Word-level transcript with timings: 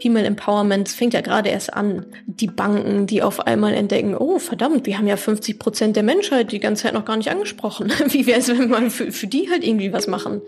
Female 0.00 0.26
Empowerment 0.26 0.88
fängt 0.88 1.14
ja 1.14 1.20
gerade 1.20 1.50
erst 1.50 1.74
an. 1.74 2.06
Die 2.26 2.46
Banken, 2.46 3.06
die 3.06 3.22
auf 3.22 3.46
einmal 3.46 3.74
entdecken, 3.74 4.16
oh 4.16 4.38
verdammt, 4.38 4.86
wir 4.86 4.96
haben 4.96 5.06
ja 5.06 5.16
50 5.16 5.58
Prozent 5.58 5.96
der 5.96 6.02
Menschheit 6.02 6.52
die 6.52 6.60
ganze 6.60 6.84
Zeit 6.84 6.94
noch 6.94 7.04
gar 7.04 7.16
nicht 7.16 7.30
angesprochen. 7.30 7.92
Wie 8.08 8.26
wäre 8.26 8.38
es, 8.38 8.48
wenn 8.48 8.70
wir 8.70 8.90
für, 8.90 9.12
für 9.12 9.26
die 9.26 9.50
halt 9.50 9.64
irgendwie 9.64 9.92
was 9.92 10.06
machen? 10.06 10.40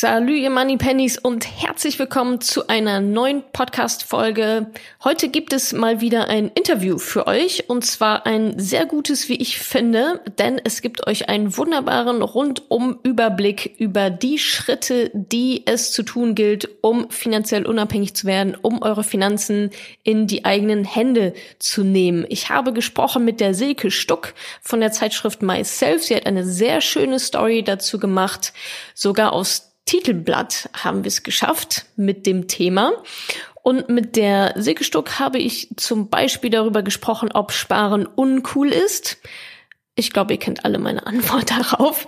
Salü, 0.00 0.36
ihr 0.36 0.50
Money 0.50 0.76
Pennies 0.76 1.18
und 1.18 1.44
herzlich 1.60 1.98
willkommen 1.98 2.40
zu 2.40 2.68
einer 2.68 3.00
neuen 3.00 3.42
Podcast-Folge. 3.52 4.70
Heute 5.02 5.28
gibt 5.28 5.52
es 5.52 5.72
mal 5.72 6.00
wieder 6.00 6.28
ein 6.28 6.52
Interview 6.54 6.98
für 6.98 7.26
euch 7.26 7.68
und 7.68 7.84
zwar 7.84 8.24
ein 8.24 8.60
sehr 8.60 8.86
gutes, 8.86 9.28
wie 9.28 9.34
ich 9.34 9.58
finde, 9.58 10.20
denn 10.38 10.60
es 10.62 10.82
gibt 10.82 11.08
euch 11.08 11.28
einen 11.28 11.56
wunderbaren 11.56 12.22
Rundum-Überblick 12.22 13.74
über 13.78 14.08
die 14.08 14.38
Schritte, 14.38 15.10
die 15.12 15.66
es 15.66 15.90
zu 15.90 16.04
tun 16.04 16.36
gilt, 16.36 16.68
um 16.80 17.10
finanziell 17.10 17.66
unabhängig 17.66 18.14
zu 18.14 18.28
werden, 18.28 18.54
um 18.54 18.82
eure 18.82 19.02
Finanzen 19.02 19.70
in 20.04 20.28
die 20.28 20.44
eigenen 20.44 20.84
Hände 20.84 21.34
zu 21.58 21.82
nehmen. 21.82 22.24
Ich 22.28 22.50
habe 22.50 22.72
gesprochen 22.72 23.24
mit 23.24 23.40
der 23.40 23.52
Silke 23.52 23.90
Stuck 23.90 24.34
von 24.62 24.78
der 24.78 24.92
Zeitschrift 24.92 25.42
Myself. 25.42 26.04
Sie 26.04 26.14
hat 26.14 26.26
eine 26.26 26.44
sehr 26.44 26.82
schöne 26.82 27.18
Story 27.18 27.64
dazu 27.64 27.98
gemacht, 27.98 28.52
sogar 28.94 29.32
aus 29.32 29.67
Titelblatt 29.88 30.68
haben 30.74 31.02
wir 31.02 31.08
es 31.08 31.22
geschafft 31.22 31.86
mit 31.96 32.26
dem 32.26 32.46
Thema. 32.46 32.92
Und 33.62 33.88
mit 33.88 34.16
der 34.16 34.52
Silke 34.56 34.84
Stuck 34.84 35.18
habe 35.18 35.38
ich 35.38 35.68
zum 35.76 36.10
Beispiel 36.10 36.50
darüber 36.50 36.82
gesprochen, 36.82 37.30
ob 37.32 37.52
Sparen 37.52 38.04
uncool 38.04 38.68
ist. 38.68 39.16
Ich 39.94 40.12
glaube, 40.12 40.34
ihr 40.34 40.38
kennt 40.38 40.66
alle 40.66 40.78
meine 40.78 41.06
Antwort 41.06 41.50
darauf. 41.72 42.06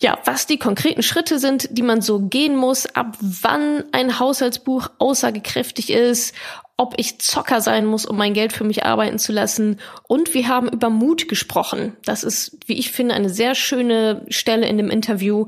Ja, 0.00 0.18
was 0.24 0.46
die 0.46 0.58
konkreten 0.58 1.02
Schritte 1.02 1.38
sind, 1.38 1.68
die 1.70 1.82
man 1.82 2.00
so 2.00 2.18
gehen 2.20 2.56
muss, 2.56 2.86
ab 2.86 3.16
wann 3.20 3.84
ein 3.92 4.18
Haushaltsbuch 4.18 4.88
aussagekräftig 4.98 5.90
ist, 5.90 6.34
ob 6.78 6.94
ich 6.98 7.18
Zocker 7.20 7.60
sein 7.60 7.86
muss, 7.86 8.04
um 8.06 8.16
mein 8.16 8.34
Geld 8.34 8.52
für 8.52 8.64
mich 8.64 8.84
arbeiten 8.84 9.18
zu 9.18 9.32
lassen. 9.32 9.80
Und 10.08 10.34
wir 10.34 10.48
haben 10.48 10.68
über 10.68 10.90
Mut 10.90 11.28
gesprochen. 11.28 11.96
Das 12.04 12.22
ist, 12.22 12.58
wie 12.66 12.78
ich 12.78 12.90
finde, 12.90 13.14
eine 13.14 13.30
sehr 13.30 13.54
schöne 13.54 14.24
Stelle 14.28 14.66
in 14.66 14.76
dem 14.76 14.90
Interview, 14.90 15.46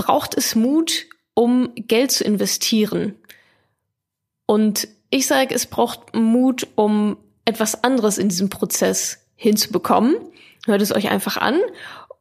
braucht 0.00 0.34
es 0.34 0.54
Mut, 0.54 1.08
um 1.34 1.72
Geld 1.74 2.10
zu 2.10 2.24
investieren. 2.24 3.16
Und 4.46 4.88
ich 5.10 5.26
sage, 5.26 5.54
es 5.54 5.66
braucht 5.66 6.14
Mut, 6.14 6.66
um 6.74 7.18
etwas 7.44 7.84
anderes 7.84 8.16
in 8.16 8.30
diesem 8.30 8.48
Prozess 8.48 9.26
hinzubekommen. 9.36 10.16
Hört 10.64 10.80
es 10.80 10.94
euch 10.94 11.10
einfach 11.10 11.36
an. 11.36 11.60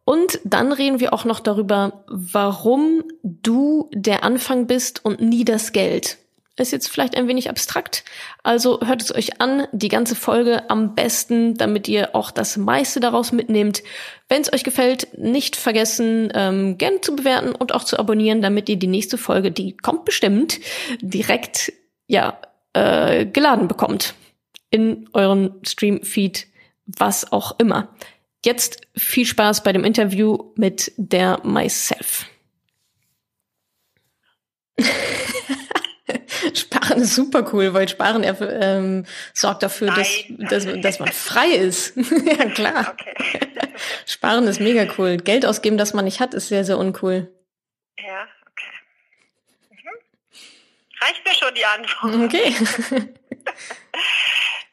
Und 0.03 0.41
dann 0.44 0.73
reden 0.73 1.00
wir 1.00 1.13
auch 1.13 1.23
noch 1.23 1.39
darüber, 1.39 2.03
warum 2.07 3.03
du 3.23 3.89
der 3.94 4.25
Anfang 4.25 4.67
bist 4.67 5.05
und 5.05 5.22
nie 5.22 5.45
das 5.45 5.72
Geld. 5.72 6.17
Ist 6.60 6.72
jetzt 6.72 6.90
vielleicht 6.90 7.16
ein 7.16 7.30
wenig 7.30 7.50
abstrakt, 7.50 8.04
also 8.44 8.82
hört 8.82 9.02
es 9.02 9.16
euch 9.16 9.40
an, 9.40 9.66
die 9.72 9.88
ganze 9.88 10.14
Folge 10.14 10.70
am 10.70 10.94
besten, 10.94 11.56
damit 11.56 11.88
ihr 11.88 12.16
auch 12.16 12.32
das 12.32 12.58
meiste 12.58 13.00
daraus 13.00 13.32
mitnehmt. 13.32 13.82
Wenn 14.28 14.42
es 14.42 14.52
euch 14.52 14.66
gefällt, 14.66 15.18
nicht 15.18 15.56
vergessen, 15.56 16.32
ähm, 16.36 16.78
gerne 16.78 17.00
zu 17.00 17.16
bewerten 17.16 17.56
und 17.56 17.74
auch 17.74 17.86
zu 17.86 17.98
abonnieren, 17.98 18.42
damit 18.42 18.68
ihr 18.68 18.76
die 18.76 18.88
nächste 18.88 19.18
Folge, 19.18 19.52
die 19.52 19.78
kommt 19.78 20.04
bestimmt, 20.04 20.60
direkt 21.00 21.72
ja 22.08 22.38
äh, 22.74 23.26
geladen 23.26 23.70
bekommt 23.70 24.16
in 24.70 25.10
euren 25.14 25.62
Stream-Feed, 25.66 26.46
was 26.86 27.32
auch 27.32 27.58
immer. 27.58 27.96
Jetzt 28.46 28.82
viel 28.98 29.26
Spaß 29.26 29.64
bei 29.64 29.72
dem 29.72 29.86
Interview 29.86 30.52
mit 30.56 30.92
der 30.98 31.40
Myself. 31.44 32.26
Sparen 36.59 37.02
ist 37.02 37.16
super 37.16 37.50
cool, 37.53 37.74
weil 37.74 37.88
Sparen 37.88 38.24
ähm, 38.24 39.06
sorgt 39.34 39.64
dafür, 39.64 39.92
dass, 39.92 40.09
dass, 40.28 40.66
dass 40.81 41.00
man 41.00 41.12
frei 41.12 41.47
ist. 41.47 41.94
ja, 42.25 42.46
klar. 42.50 42.94
Okay. 42.94 43.40
Sparen 44.06 44.47
ist 44.47 44.59
mega 44.59 44.92
cool. 44.98 45.18
Geld 45.18 45.46
ausgeben, 45.46 45.78
das 45.78 45.94
man 45.94 46.06
nicht 46.06 46.19
hat, 46.19 46.34
ist 46.34 46.50
sehr, 46.50 46.66
sehr 46.66 46.78
uncool. 46.78 47.31
Ja, 47.98 48.28
okay. 48.52 48.72
Mhm. 49.69 49.90
Reicht 51.02 51.25
mir 51.25 51.34
schon 51.34 51.56
die 51.56 51.66
Antwort. 51.66 52.16
Okay. 52.25 52.56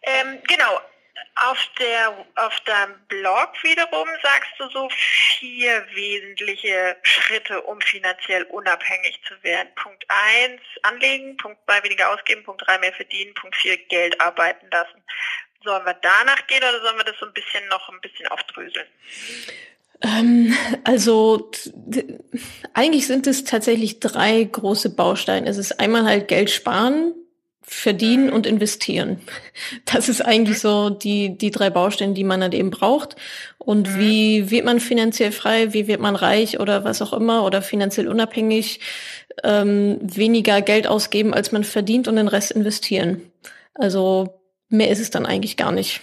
ähm, 0.03 0.39
genau. 0.47 0.81
Auf 1.39 1.59
der, 1.79 2.27
auf 2.37 2.61
deinem 2.61 2.99
Blog 3.09 3.63
wiederum 3.63 4.09
sagst 4.23 4.53
du 4.59 4.71
so 4.71 4.89
vier 5.39 5.85
wesentliche 5.93 6.97
Schritte, 7.03 7.61
um 7.63 7.79
finanziell 7.83 8.45
unabhängig 8.45 9.21
zu 9.29 9.35
werden. 9.43 9.69
Punkt 9.75 10.05
eins 10.09 10.63
anlegen, 10.83 11.37
Punkt 11.37 11.59
zwei 11.67 11.83
weniger 11.85 12.11
ausgeben, 12.11 12.43
Punkt 12.43 12.63
drei 12.67 12.79
mehr 12.79 12.95
verdienen, 12.95 13.35
Punkt 13.35 13.55
vier 13.57 13.77
Geld 13.77 14.19
arbeiten 14.19 14.67
lassen. 14.71 15.03
Sollen 15.63 15.85
wir 15.85 15.95
danach 15.95 16.47
gehen 16.47 16.63
oder 16.63 16.81
sollen 16.81 16.97
wir 16.97 17.05
das 17.05 17.19
so 17.19 17.27
ein 17.27 17.35
bisschen 17.35 17.69
noch 17.69 17.87
ein 17.91 18.01
bisschen 18.01 18.27
aufdröseln? 18.29 18.87
Ähm, 20.03 20.57
also 20.85 21.51
eigentlich 22.73 23.07
sind 23.07 23.27
es 23.27 23.45
tatsächlich 23.45 24.01
drei 24.01 24.43
große 24.43 24.95
Bausteine. 24.95 25.49
Es 25.49 25.59
ist 25.59 25.81
einmal 25.81 26.05
halt 26.05 26.29
Geld 26.29 26.51
sparen, 26.51 27.15
verdienen 27.69 28.31
und 28.31 28.47
investieren. 28.47 29.21
Das 29.85 30.09
ist 30.09 30.21
eigentlich 30.21 30.61
so 30.61 30.91
die, 30.91 31.37
die 31.37 31.51
drei 31.51 31.71
Baustellen, 31.71 32.15
die 32.15 32.25
man 32.25 32.41
dann 32.41 32.53
eben 32.53 32.71
braucht. 32.71 33.17
Und 33.59 33.89
mhm. 33.89 33.99
wie 33.99 34.51
wird 34.51 34.65
man 34.65 34.79
finanziell 34.79 35.33
frei, 35.33 35.73
wie 35.73 35.89
wird 35.89 36.01
man 36.01 36.15
reich 36.15 36.61
oder 36.61 36.85
was 36.85 37.03
auch 37.03 37.13
immer 37.13 37.45
oder 37.45 37.63
finanziell 37.63 38.09
unabhängig, 38.09 38.81
ähm, 39.43 39.99
weniger 40.01 40.63
Geld 40.63 40.87
ausgeben, 40.87 41.35
als 41.35 41.53
man 41.53 41.65
verdient 41.65 42.07
und 42.07 42.17
den 42.17 42.29
Rest 42.29 42.53
investieren. 42.53 43.33
Also 43.75 44.41
mehr 44.69 44.91
ist 44.91 45.01
es 45.01 45.11
dann 45.11 45.27
eigentlich 45.27 45.57
gar 45.57 45.73
nicht. 45.73 46.01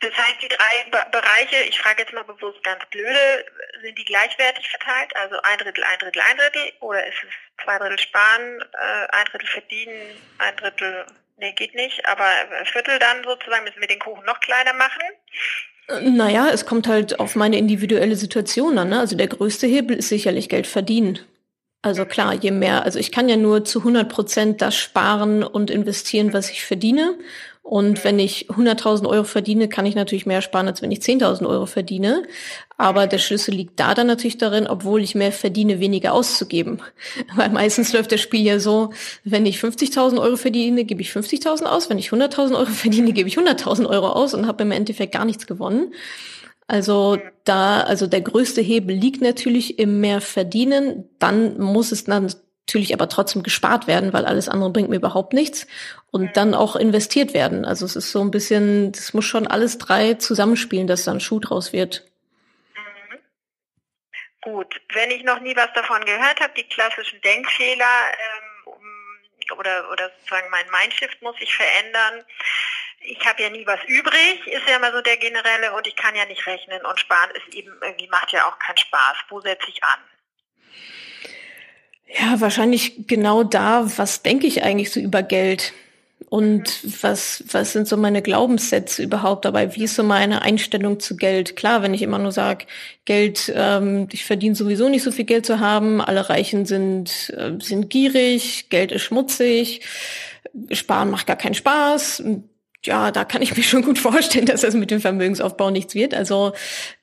Das 0.00 0.12
heißt, 0.16 0.42
die 0.42 0.48
drei 0.48 1.00
Bereiche, 1.10 1.68
ich 1.68 1.78
frage 1.78 2.02
jetzt 2.02 2.12
mal 2.12 2.24
bewusst 2.24 2.62
ganz 2.62 2.84
blöde, 2.90 3.44
sind 3.82 3.98
die 3.98 4.04
gleichwertig 4.04 4.68
verteilt? 4.68 5.14
Also 5.16 5.36
ein 5.42 5.58
Drittel, 5.58 5.82
ein 5.84 5.98
Drittel, 5.98 6.22
ein 6.22 6.36
Drittel? 6.36 6.72
Oder 6.80 7.06
ist 7.06 7.16
es 7.24 7.47
zwei 7.64 7.78
Drittel 7.78 7.98
sparen, 7.98 8.60
äh, 8.60 9.06
ein 9.10 9.26
Drittel 9.30 9.48
verdienen, 9.48 10.16
ein 10.38 10.56
Drittel, 10.56 11.06
nee, 11.36 11.52
geht 11.52 11.74
nicht, 11.74 12.06
aber 12.06 12.24
ein 12.24 12.66
Viertel 12.66 12.98
dann 12.98 13.22
sozusagen, 13.24 13.64
müssen 13.64 13.80
wir 13.80 13.88
den 13.88 14.00
Kuchen 14.00 14.24
noch 14.24 14.40
kleiner 14.40 14.74
machen? 14.74 15.02
Naja, 16.02 16.50
es 16.52 16.66
kommt 16.66 16.86
halt 16.86 17.18
auf 17.18 17.34
meine 17.34 17.56
individuelle 17.56 18.16
Situation 18.16 18.76
an. 18.76 18.90
Ne? 18.90 19.00
Also 19.00 19.16
der 19.16 19.28
größte 19.28 19.66
Hebel 19.66 19.96
ist 19.96 20.10
sicherlich 20.10 20.50
Geld 20.50 20.66
verdienen. 20.66 21.20
Also 21.80 22.04
klar, 22.04 22.34
je 22.34 22.50
mehr, 22.50 22.82
also 22.82 22.98
ich 22.98 23.12
kann 23.12 23.28
ja 23.28 23.36
nur 23.36 23.64
zu 23.64 23.78
100 23.78 24.08
Prozent 24.08 24.60
das 24.60 24.76
sparen 24.76 25.44
und 25.44 25.70
investieren, 25.70 26.32
was 26.32 26.50
ich 26.50 26.64
verdiene. 26.64 27.16
Und 27.62 28.02
wenn 28.02 28.18
ich 28.18 28.50
100.000 28.50 29.06
Euro 29.06 29.24
verdiene, 29.24 29.68
kann 29.68 29.86
ich 29.86 29.94
natürlich 29.94 30.26
mehr 30.26 30.42
sparen, 30.42 30.68
als 30.68 30.82
wenn 30.82 30.90
ich 30.90 31.00
10.000 31.00 31.46
Euro 31.46 31.66
verdiene. 31.66 32.22
Aber 32.80 33.08
der 33.08 33.18
Schlüssel 33.18 33.54
liegt 33.54 33.80
da 33.80 33.92
dann 33.92 34.06
natürlich 34.06 34.38
darin, 34.38 34.68
obwohl 34.68 35.02
ich 35.02 35.16
mehr 35.16 35.32
verdiene, 35.32 35.80
weniger 35.80 36.14
auszugeben. 36.14 36.80
Weil 37.34 37.50
meistens 37.50 37.92
läuft 37.92 38.12
das 38.12 38.20
Spiel 38.20 38.42
ja 38.42 38.60
so, 38.60 38.90
wenn 39.24 39.46
ich 39.46 39.58
50.000 39.58 40.20
Euro 40.20 40.36
verdiene, 40.36 40.84
gebe 40.84 41.02
ich 41.02 41.10
50.000 41.10 41.64
aus. 41.64 41.90
Wenn 41.90 41.98
ich 41.98 42.10
100.000 42.10 42.54
Euro 42.54 42.66
verdiene, 42.66 43.12
gebe 43.12 43.28
ich 43.28 43.36
100.000 43.36 43.86
Euro 43.86 44.10
aus 44.10 44.32
und 44.32 44.46
habe 44.46 44.62
im 44.62 44.70
Endeffekt 44.70 45.12
gar 45.12 45.24
nichts 45.24 45.48
gewonnen. 45.48 45.92
Also 46.68 47.18
da, 47.44 47.80
also 47.80 48.06
der 48.06 48.20
größte 48.20 48.60
Hebel 48.60 48.94
liegt 48.94 49.22
natürlich 49.22 49.80
im 49.80 50.00
mehr 50.00 50.20
verdienen. 50.20 51.04
Dann 51.18 51.58
muss 51.58 51.90
es 51.90 52.04
dann 52.04 52.32
natürlich 52.68 52.94
aber 52.94 53.08
trotzdem 53.08 53.42
gespart 53.42 53.88
werden, 53.88 54.12
weil 54.12 54.24
alles 54.24 54.48
andere 54.48 54.70
bringt 54.70 54.90
mir 54.90 54.96
überhaupt 54.96 55.32
nichts 55.32 55.66
und 56.12 56.36
dann 56.36 56.54
auch 56.54 56.76
investiert 56.76 57.34
werden. 57.34 57.64
Also 57.64 57.86
es 57.86 57.96
ist 57.96 58.12
so 58.12 58.20
ein 58.20 58.30
bisschen, 58.30 58.92
das 58.92 59.14
muss 59.14 59.24
schon 59.24 59.48
alles 59.48 59.78
drei 59.78 60.14
zusammenspielen, 60.14 60.86
dass 60.86 61.04
dann 61.04 61.18
Schuh 61.18 61.40
draus 61.40 61.72
wird. 61.72 62.07
Gut, 64.52 64.80
wenn 64.94 65.10
ich 65.10 65.24
noch 65.24 65.40
nie 65.40 65.54
was 65.54 65.70
davon 65.74 66.02
gehört 66.06 66.40
habe, 66.40 66.54
die 66.56 66.64
klassischen 66.64 67.20
Denkfehler 67.20 67.84
ähm, 68.64 68.72
oder, 69.58 69.90
oder 69.90 70.10
sozusagen 70.18 70.48
mein 70.50 70.64
Mindshift 70.70 71.20
muss 71.20 71.36
sich 71.36 71.54
verändern. 71.54 72.24
Ich 73.00 73.24
habe 73.26 73.42
ja 73.42 73.50
nie 73.50 73.66
was 73.66 73.80
übrig, 73.86 74.46
ist 74.46 74.66
ja 74.66 74.76
immer 74.76 74.90
so 74.90 75.02
der 75.02 75.18
generelle 75.18 75.72
und 75.74 75.86
ich 75.86 75.96
kann 75.96 76.16
ja 76.16 76.24
nicht 76.24 76.46
rechnen 76.46 76.84
und 76.84 76.98
sparen 76.98 77.30
ist 77.32 77.54
eben 77.54 77.72
irgendwie 77.82 78.08
macht 78.08 78.32
ja 78.32 78.48
auch 78.48 78.58
keinen 78.58 78.78
Spaß. 78.78 79.16
Wo 79.28 79.40
setze 79.40 79.68
ich 79.68 79.84
an? 79.84 80.00
Ja, 82.06 82.40
wahrscheinlich 82.40 83.06
genau 83.06 83.44
da, 83.44 83.82
was 83.98 84.22
denke 84.22 84.46
ich 84.46 84.62
eigentlich 84.62 84.90
so 84.90 84.98
über 84.98 85.22
Geld? 85.22 85.74
Und 86.26 87.02
was, 87.02 87.42
was 87.50 87.72
sind 87.72 87.88
so 87.88 87.96
meine 87.96 88.20
Glaubenssätze 88.20 89.02
überhaupt 89.02 89.44
dabei? 89.44 89.74
Wie 89.74 89.84
ist 89.84 89.94
so 89.94 90.02
meine 90.02 90.42
Einstellung 90.42 91.00
zu 91.00 91.16
Geld? 91.16 91.56
Klar, 91.56 91.82
wenn 91.82 91.94
ich 91.94 92.02
immer 92.02 92.18
nur 92.18 92.32
sage, 92.32 92.66
Geld, 93.04 93.50
ähm, 93.54 94.08
ich 94.12 94.24
verdiene 94.24 94.54
sowieso 94.54 94.88
nicht 94.88 95.02
so 95.02 95.10
viel 95.10 95.24
Geld 95.24 95.46
zu 95.46 95.60
haben, 95.60 96.00
alle 96.00 96.28
Reichen 96.28 96.66
sind, 96.66 97.32
äh, 97.36 97.52
sind 97.60 97.88
gierig, 97.88 98.68
Geld 98.68 98.92
ist 98.92 99.02
schmutzig, 99.02 99.80
Sparen 100.70 101.10
macht 101.10 101.26
gar 101.26 101.36
keinen 101.36 101.54
Spaß. 101.54 102.22
ja, 102.84 103.10
da 103.10 103.24
kann 103.24 103.40
ich 103.40 103.56
mir 103.56 103.62
schon 103.62 103.82
gut 103.82 103.98
vorstellen, 103.98 104.46
dass 104.46 104.60
das 104.62 104.74
mit 104.74 104.90
dem 104.90 105.00
Vermögensaufbau 105.00 105.70
nichts 105.70 105.94
wird. 105.94 106.14
Also 106.14 106.52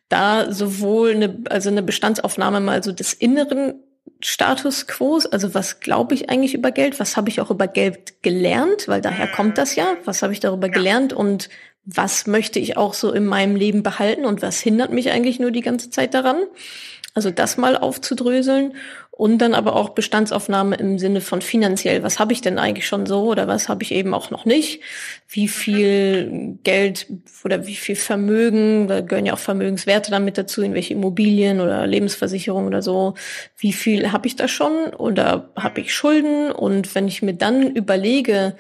da 0.10 0.52
sowohl 0.52 1.12
eine, 1.12 1.44
also 1.50 1.70
eine 1.70 1.82
Bestandsaufnahme 1.82 2.60
mal 2.60 2.84
so 2.84 2.92
des 2.92 3.14
inneren 3.14 3.76
Status 4.22 4.88
quo, 4.88 5.20
also 5.32 5.54
was 5.54 5.80
glaube 5.80 6.16
ich 6.16 6.30
eigentlich 6.30 6.54
über 6.54 6.72
Geld, 6.72 7.00
was 7.00 7.18
habe 7.18 7.30
ich 7.30 7.42
auch 7.42 7.52
über 7.52 7.68
Geld 7.68 8.22
gelernt, 8.24 8.88
weil 8.88 9.02
daher 9.02 9.28
kommt 9.28 9.58
das 9.58 9.76
ja, 9.76 9.98
was 10.06 10.24
habe 10.24 10.34
ich 10.34 10.40
darüber 10.40 10.70
gelernt? 10.70 11.14
Und 11.14 11.50
was 11.86 12.26
möchte 12.26 12.60
ich 12.60 12.78
auch 12.78 12.94
so 12.94 13.12
in 13.12 13.26
meinem 13.26 13.56
Leben 13.56 13.84
behalten? 13.84 14.26
Und 14.26 14.42
was 14.42 14.60
hindert 14.60 14.92
mich 14.92 15.12
eigentlich 15.12 15.40
nur 15.40 15.52
die 15.52 15.62
ganze 15.62 15.90
Zeit 15.90 16.14
daran. 16.14 16.38
Also 17.14 17.32
das 17.32 17.56
mal 17.56 17.78
aufzudröseln 17.78 18.76
und 19.18 19.38
dann 19.38 19.54
aber 19.54 19.78
auch 19.78 19.90
Bestandsaufnahme 19.90 20.76
im 20.76 21.00
Sinne 21.00 21.22
von 21.22 21.42
finanziell. 21.42 22.04
Was 22.04 22.20
habe 22.20 22.34
ich 22.34 22.42
denn 22.42 22.60
eigentlich 22.60 22.86
schon 22.86 23.06
so 23.06 23.24
oder 23.24 23.48
was 23.48 23.70
habe 23.70 23.82
ich 23.82 23.94
eben 23.94 24.14
auch 24.14 24.30
noch 24.30 24.44
nicht? 24.44 24.82
Wie 25.30 25.48
viel 25.48 26.58
Geld 26.64 27.08
oder 27.46 27.66
wie 27.66 27.76
viel 27.76 27.96
Vermögen, 27.96 28.90
da 28.90 29.00
gehören 29.00 29.26
ja 29.26 29.34
auch 29.34 29.40
Vermögenswerte 29.40 30.12
damit 30.12 30.38
dazu, 30.38 30.62
in 30.62 30.74
welche 30.74 30.94
Immobilien 30.94 31.62
oder 31.62 31.88
Lebensversicherung 31.88 32.68
oder 32.68 32.82
so. 32.82 33.14
Wie 33.58 33.72
viel 33.72 34.12
habe 34.12 34.28
ich 34.28 34.36
da 34.36 34.50
schon 34.50 34.94
oder 34.94 35.50
habe 35.56 35.80
ich 35.80 35.94
Schulden? 35.94 36.52
Und 36.52 36.94
wenn 36.94 37.08
ich 37.08 37.22
mir 37.22 37.34
dann 37.34 37.74
überlege, 37.74 38.58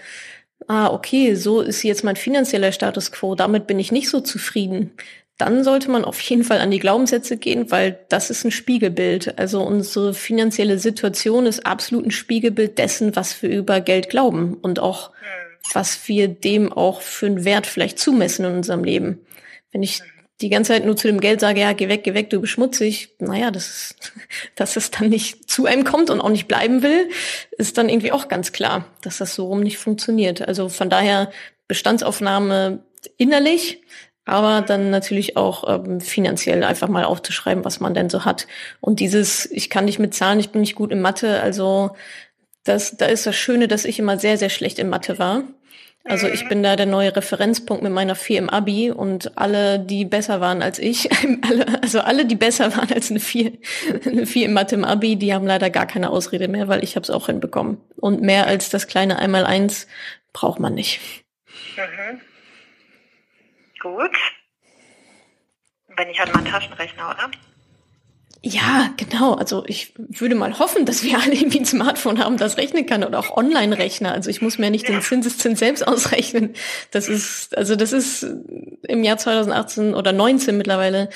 ah, 0.68 0.88
okay, 0.88 1.36
so 1.36 1.60
ist 1.60 1.84
jetzt 1.84 2.06
mein 2.06 2.16
finanzieller 2.16 2.72
Status 2.72 3.12
quo, 3.12 3.36
damit 3.36 3.68
bin 3.68 3.78
ich 3.78 3.92
nicht 3.92 4.10
so 4.10 4.22
zufrieden, 4.22 4.92
dann 5.38 5.64
sollte 5.64 5.92
man 5.92 6.06
auf 6.06 6.20
jeden 6.22 6.44
Fall 6.44 6.60
an 6.60 6.72
die 6.72 6.80
Glaubenssätze 6.80 7.38
gehen, 7.38 7.70
weil 7.70 8.00
das 8.10 8.30
ist 8.30 8.46
ein 8.46 8.52
Spiegelbild. 8.52 9.38
Also 9.38 9.62
unsere 9.62 10.14
finanzielle 10.14 10.80
Situation 10.80 11.46
ist 11.46 11.66
absolut 11.66 12.06
ein 12.06 12.12
Spiegelbild 12.12 12.78
dessen, 12.78 13.16
was 13.16 13.42
wir 13.42 13.50
über 13.50 13.82
Geld 13.82 14.10
glauben 14.10 14.54
und 14.56 14.80
auch 14.80 15.12
was 15.74 16.08
wir 16.08 16.28
dem 16.28 16.72
auch 16.72 17.02
für 17.02 17.26
einen 17.26 17.44
Wert 17.44 17.68
vielleicht 17.68 18.00
zumessen 18.00 18.46
in 18.46 18.56
unserem 18.56 18.84
Leben. 18.84 19.20
Wenn 19.72 19.84
ich 19.84 20.02
die 20.42 20.50
ganze 20.50 20.74
Zeit 20.74 20.86
nur 20.86 20.98
zu 20.98 21.08
dem 21.08 21.22
Geld 21.22 21.40
sage, 21.40 21.62
ja, 21.62 21.74
geh 21.74 21.88
weg, 21.88 22.04
geh 22.04 22.14
weg, 22.14 22.30
du 22.30 22.42
beschmutzig, 22.42 23.10
naja, 23.20 23.52
das 23.52 23.68
ist, 23.68 24.14
dass 24.56 24.76
es 24.76 24.92
dann 24.92 25.10
nicht 25.10 25.50
zu 25.50 25.66
einem 25.66 25.84
kommt 25.84 26.10
und 26.10 26.22
auch 26.22 26.30
nicht 26.30 26.48
bleiben 26.48 26.82
will, 26.82 27.10
ist 27.58 27.78
dann 27.78 27.90
irgendwie 27.90 28.12
auch 28.12 28.28
ganz 28.28 28.52
klar, 28.52 28.86
dass 29.02 29.18
das 29.18 29.36
so 29.36 29.48
rum 29.48 29.62
nicht 29.62 29.78
funktioniert. 29.78 30.48
Also 30.48 30.70
von 30.70 30.90
daher 30.90 31.32
Bestandsaufnahme 31.68 32.84
innerlich, 33.18 33.82
aber 34.26 34.62
dann 34.62 34.90
natürlich 34.90 35.38
auch 35.38 35.64
ähm, 35.68 36.02
finanziell 36.02 36.64
einfach 36.64 36.88
mal 36.88 37.06
aufzuschreiben, 37.06 37.64
was 37.64 37.80
man 37.80 37.94
denn 37.94 38.10
so 38.10 38.26
hat. 38.26 38.48
Und 38.82 39.00
dieses, 39.00 39.50
ich 39.52 39.70
kann 39.70 39.86
nicht 39.86 40.00
mit 40.00 40.14
Zahlen, 40.14 40.40
ich 40.40 40.50
bin 40.50 40.62
nicht 40.62 40.76
gut 40.76 40.92
in 40.92 41.02
Mathe, 41.02 41.42
also 41.42 41.96
das, 42.64 42.98
da 42.98 43.06
ist 43.06 43.28
das 43.28 43.36
Schöne, 43.36 43.68
dass 43.68 43.86
ich 43.86 44.00
immer 44.00 44.18
sehr, 44.18 44.38
sehr 44.38 44.50
schlecht 44.50 44.80
in 44.80 44.90
Mathe 44.90 45.20
war. 45.20 45.44
Also 46.08 46.28
ich 46.28 46.48
bin 46.48 46.62
da 46.62 46.76
der 46.76 46.86
neue 46.86 47.16
Referenzpunkt 47.16 47.82
mit 47.82 47.92
meiner 47.92 48.14
4 48.14 48.38
im 48.38 48.50
Abi 48.50 48.92
und 48.92 49.36
alle, 49.40 49.80
die 49.80 50.06
besser 50.06 50.40
waren 50.40 50.62
als 50.62 50.78
ich, 50.78 51.10
alle, 51.42 51.82
also 51.82 52.00
alle, 52.00 52.26
die 52.26 52.36
besser 52.36 52.76
waren 52.76 52.92
als 52.94 53.10
eine 53.10 53.20
4, 53.20 53.54
eine 54.06 54.28
4 54.28 54.46
im 54.46 54.54
Mathe 54.54 54.76
im 54.76 54.86
Abi, 54.86 55.16
die 55.16 55.34
haben 55.34 55.48
leider 55.48 55.72
gar 55.72 55.88
keine 55.88 56.12
Ausrede 56.12 56.48
mehr, 56.48 56.68
weil 56.68 56.84
ich 56.84 56.96
habe 56.96 57.04
es 57.04 57.10
auch 57.10 57.26
hinbekommen. 57.26 57.78
Und 57.96 58.22
mehr 58.22 58.46
als 58.46 58.70
das 58.70 58.86
kleine 58.88 59.18
Einmal-Eins 59.18 59.88
braucht 60.32 60.60
man 60.60 60.76
nicht. 60.76 61.00
Mhm. 61.76 62.22
Gut. 63.86 64.18
Wenn 65.96 66.10
ich 66.10 66.18
halt 66.20 66.34
mal 66.34 66.40
einen 66.40 66.52
Taschenrechner, 66.52 67.12
oder? 67.12 67.30
Ja, 68.42 68.90
genau. 68.98 69.36
Also 69.36 69.64
ich 69.68 69.94
würde 69.96 70.34
mal 70.34 70.58
hoffen, 70.58 70.88
dass 70.88 71.04
wir 71.04 71.20
alle 71.22 71.36
irgendwie 71.36 71.60
ein 71.60 71.66
Smartphone 71.66 72.18
haben, 72.24 72.38
das 72.38 72.58
rechnen 72.58 72.88
kann 72.88 73.04
oder 73.04 73.20
auch 73.20 73.38
Online-Rechner. 73.38 74.12
Also 74.12 74.32
ich 74.32 74.42
muss 74.42 74.58
mir 74.58 74.72
nicht 74.72 74.88
den 74.88 75.04
Zinseszins 75.04 75.60
selbst 75.60 75.88
ausrechnen. 75.88 76.56
Das 76.90 77.08
ist, 77.08 77.56
also 77.56 77.76
das 77.76 77.92
ist 77.94 78.24
im 78.88 79.04
Jahr 79.04 79.20
2018 79.20 79.94
oder 79.94 80.14
19 80.14 80.58
mittlerweile 80.58 81.10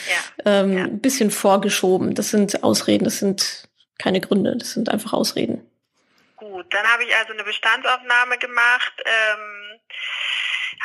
ja. 0.45 0.61
Ähm, 0.61 0.77
ja. 0.77 0.83
ein 0.83 0.99
bisschen 0.99 1.31
vorgeschoben. 1.31 2.13
Das 2.13 2.29
sind 2.29 2.63
Ausreden, 2.63 3.03
das 3.03 3.17
sind 3.17 3.67
keine 3.97 4.21
Gründe, 4.21 4.55
das 4.55 4.73
sind 4.73 4.89
einfach 4.89 5.13
Ausreden. 5.13 5.67
Gut, 6.35 6.67
dann 6.69 6.85
habe 6.85 7.03
ich 7.03 7.15
also 7.15 7.33
eine 7.33 7.43
Bestandsaufnahme 7.43 8.37
gemacht. 8.37 8.93
Ähm 9.05 9.68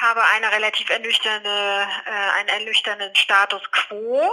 habe 0.00 0.22
eine 0.34 0.50
relativ 0.52 0.90
ernüchternde, 0.90 1.48
äh, 1.48 2.38
einen 2.38 2.48
ernüchternden 2.48 3.14
Status 3.14 3.62
quo. 3.70 4.30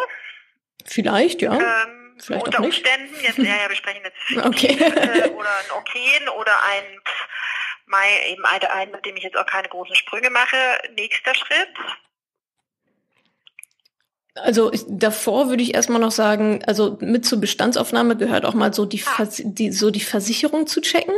Vielleicht, 0.85 1.41
ja. 1.41 1.53
Ähm, 1.53 2.17
Vielleicht 2.19 2.45
unter 2.45 2.59
Umständen, 2.63 3.15
jetzt 3.21 3.37
ja, 3.37 3.43
ja, 3.43 3.69
wir 3.69 3.75
sprechen 3.75 4.01
jetzt 4.03 4.45
okay. 4.45 4.77
äh, 4.77 5.29
oder 5.29 5.49
ein 5.49 5.71
Okayen 5.77 6.29
oder 6.29 6.53
ein 6.63 7.01
Mai, 7.87 8.31
eben 8.31 8.45
ein, 8.45 8.91
mit 8.91 9.05
dem 9.05 9.17
ich 9.17 9.23
jetzt 9.23 9.37
auch 9.37 9.45
keine 9.45 9.67
großen 9.67 9.95
Sprünge 9.95 10.29
mache. 10.29 10.55
Nächster 10.95 11.35
Schritt. 11.35 11.69
Also 14.35 14.71
ich, 14.71 14.83
davor 14.87 15.49
würde 15.49 15.61
ich 15.61 15.73
erstmal 15.73 15.99
noch 15.99 16.11
sagen, 16.11 16.63
also 16.65 16.97
mit 17.01 17.25
zur 17.25 17.41
Bestandsaufnahme 17.41 18.15
gehört 18.15 18.45
auch 18.45 18.53
mal 18.53 18.73
so 18.73 18.85
die, 18.85 19.03
ah. 19.05 19.27
die 19.27 19.71
so 19.71 19.91
die 19.91 19.99
Versicherung 19.99 20.67
zu 20.67 20.79
checken. 20.79 21.13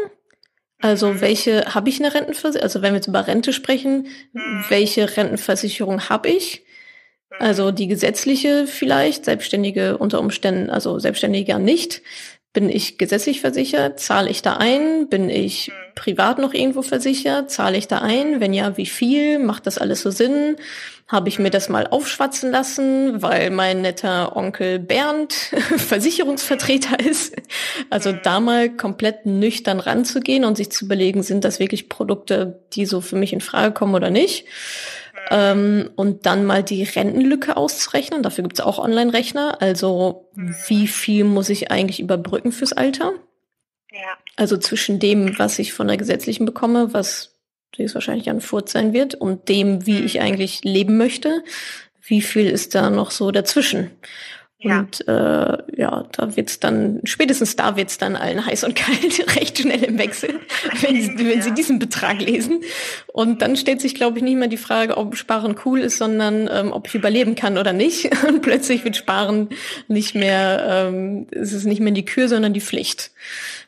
Also 0.83 1.21
welche 1.21 1.73
habe 1.73 1.87
ich 1.87 2.01
eine 2.01 2.13
Rentenversicherung? 2.13 2.61
Also 2.61 2.81
wenn 2.81 2.91
wir 2.91 2.97
jetzt 2.97 3.07
über 3.07 3.25
Rente 3.25 3.53
sprechen, 3.53 4.07
mhm. 4.33 4.65
welche 4.67 5.15
Rentenversicherung 5.15 6.09
habe 6.09 6.27
ich? 6.27 6.65
Also 7.39 7.71
die 7.71 7.87
gesetzliche 7.87 8.67
vielleicht, 8.67 9.23
Selbstständige 9.23 9.97
unter 9.97 10.19
Umständen, 10.19 10.69
also 10.69 10.99
Selbstständige 10.99 11.57
nicht. 11.57 12.01
Bin 12.53 12.69
ich 12.69 12.97
gesetzlich 12.97 13.41
versichert? 13.41 13.99
Zahle 13.99 14.29
ich 14.29 14.41
da 14.41 14.53
ein? 14.53 15.09
Bin 15.09 15.29
ich 15.29 15.69
mhm. 15.69 15.73
privat 15.95 16.37
noch 16.39 16.53
irgendwo 16.53 16.83
versichert? 16.83 17.51
Zahle 17.51 17.77
ich 17.77 17.87
da 17.87 17.97
ein? 17.99 18.39
Wenn 18.39 18.53
ja, 18.53 18.77
wie 18.77 18.85
viel? 18.85 19.39
Macht 19.39 19.67
das 19.67 19.77
alles 19.77 20.01
so 20.01 20.11
Sinn? 20.11 20.55
habe 21.13 21.29
ich 21.29 21.37
mir 21.37 21.49
das 21.49 21.69
mal 21.69 21.85
aufschwatzen 21.85 22.49
lassen, 22.49 23.21
weil 23.21 23.51
mein 23.51 23.81
netter 23.81 24.35
Onkel 24.35 24.79
Bernd 24.79 25.33
Versicherungsvertreter 25.77 26.99
ist. 26.99 27.35
Also 27.89 28.11
da 28.13 28.39
mal 28.39 28.69
komplett 28.69 29.25
nüchtern 29.25 29.79
ranzugehen 29.79 30.45
und 30.45 30.57
sich 30.57 30.71
zu 30.71 30.85
überlegen, 30.85 31.21
sind 31.21 31.43
das 31.43 31.59
wirklich 31.59 31.89
Produkte, 31.89 32.59
die 32.73 32.85
so 32.85 33.01
für 33.01 33.15
mich 33.15 33.33
in 33.33 33.41
Frage 33.41 33.73
kommen 33.73 33.95
oder 33.95 34.09
nicht. 34.09 34.45
Ähm, 35.29 35.89
und 35.95 36.25
dann 36.25 36.45
mal 36.45 36.63
die 36.63 36.83
Rentenlücke 36.83 37.57
auszurechnen. 37.57 38.23
Dafür 38.23 38.43
gibt's 38.43 38.59
auch 38.59 38.79
Online-Rechner. 38.79 39.61
Also 39.61 40.29
wie 40.67 40.87
viel 40.87 41.23
muss 41.23 41.49
ich 41.49 41.71
eigentlich 41.71 41.99
überbrücken 41.99 42.51
fürs 42.51 42.73
Alter? 42.73 43.13
Ja. 43.91 44.17
Also 44.35 44.57
zwischen 44.57 44.99
dem, 44.99 45.37
was 45.37 45.59
ich 45.59 45.73
von 45.73 45.87
der 45.87 45.97
gesetzlichen 45.97 46.45
bekomme, 46.45 46.93
was 46.93 47.33
die 47.77 47.83
es 47.83 47.95
wahrscheinlich 47.95 48.29
ein 48.29 48.41
Furz 48.41 48.71
sein 48.71 48.93
wird, 48.93 49.15
und 49.15 49.49
dem, 49.49 49.85
wie 49.85 49.99
ich 49.99 50.21
eigentlich 50.21 50.63
leben 50.63 50.97
möchte. 50.97 51.43
Wie 52.01 52.21
viel 52.21 52.47
ist 52.49 52.75
da 52.75 52.89
noch 52.89 53.11
so 53.11 53.31
dazwischen? 53.31 53.91
Ja. 54.63 54.79
Und 54.79 55.05
äh, 55.09 55.57
ja, 55.75 56.05
da 56.13 56.35
wird's 56.37 56.59
dann, 56.59 57.01
spätestens 57.03 57.57
da 57.57 57.75
wird's 57.75 57.97
dann 57.97 58.15
allen 58.15 58.45
heiß 58.45 58.63
und 58.63 58.75
kalt, 58.77 59.35
recht 59.35 59.59
schnell 59.59 59.83
im 59.83 59.97
Wechsel, 59.97 60.39
wenn, 60.81 61.01
sie, 61.01 61.17
wenn 61.17 61.37
ja. 61.37 61.41
sie 61.41 61.53
diesen 61.53 61.79
Betrag 61.79 62.21
lesen. 62.21 62.61
Und 63.07 63.41
dann 63.41 63.57
stellt 63.57 63.81
sich, 63.81 63.93
glaube 63.93 64.17
ich, 64.17 64.23
nicht 64.23 64.37
mehr 64.37 64.47
die 64.47 64.57
Frage, 64.57 64.95
ob 64.95 65.17
Sparen 65.17 65.57
cool 65.65 65.81
ist, 65.81 65.97
sondern 65.97 66.49
ähm, 66.51 66.71
ob 66.71 66.87
ich 66.87 66.95
überleben 66.95 67.35
kann 67.35 67.57
oder 67.57 67.73
nicht. 67.73 68.09
Und 68.27 68.41
plötzlich 68.41 68.85
wird 68.85 68.95
Sparen 68.95 69.49
nicht 69.89 70.15
mehr, 70.15 70.65
ähm, 70.67 71.27
es 71.31 71.51
ist 71.51 71.65
nicht 71.65 71.81
mehr 71.81 71.93
die 71.93 72.05
Kür, 72.05 72.29
sondern 72.29 72.53
die 72.53 72.61
Pflicht. 72.61 73.11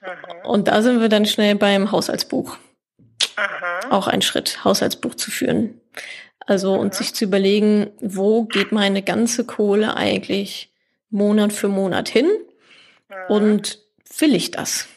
Mhm. 0.02 0.50
Und 0.50 0.68
da 0.70 0.82
sind 0.82 1.02
wir 1.02 1.10
dann 1.10 1.26
schnell 1.26 1.56
beim 1.56 1.92
Haushaltsbuch. 1.92 2.58
Aha. 3.36 3.90
Auch 3.90 4.08
ein 4.08 4.22
Schritt, 4.22 4.64
Haushaltsbuch 4.64 5.16
zu 5.16 5.30
führen. 5.30 5.82
Also 6.40 6.74
Aha. 6.74 6.80
und 6.80 6.94
sich 6.96 7.14
zu 7.14 7.26
überlegen, 7.26 7.88
wo 8.00 8.46
geht 8.46 8.72
meine 8.72 9.02
ganze 9.02 9.44
Kohle 9.44 9.98
eigentlich 9.98 10.72
Monat 11.10 11.54
für 11.54 11.68
Monat 11.68 12.10
hin 12.10 12.30
Aha. 13.10 13.28
und 13.28 13.80
will 14.20 14.36
ich 14.36 14.52
das? 14.52 14.88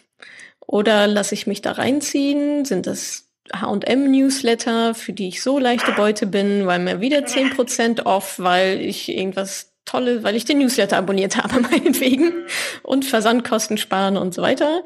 Oder 0.61 1.07
lasse 1.07 1.35
ich 1.35 1.47
mich 1.47 1.63
da 1.63 1.73
reinziehen? 1.73 2.65
Sind 2.65 2.87
das 2.87 3.27
H&M-Newsletter, 3.55 4.95
für 4.95 5.13
die 5.13 5.29
ich 5.29 5.43
so 5.43 5.59
leichte 5.59 5.93
Beute 5.93 6.27
bin, 6.27 6.67
weil 6.67 6.79
mir 6.79 7.01
wieder 7.01 7.25
zehn 7.27 7.51
Prozent 7.51 8.07
off, 8.07 8.39
weil 8.39 8.81
ich 8.81 9.09
irgendwas 9.09 9.73
Tolle, 9.85 10.23
weil 10.23 10.37
ich 10.37 10.45
den 10.45 10.59
Newsletter 10.59 10.99
abonniert 10.99 11.37
habe, 11.37 11.61
meinetwegen, 11.71 12.25
mhm. 12.25 12.45
und 12.83 13.05
Versandkosten 13.05 13.79
sparen 13.79 14.17
und 14.17 14.35
so 14.35 14.43
weiter 14.43 14.83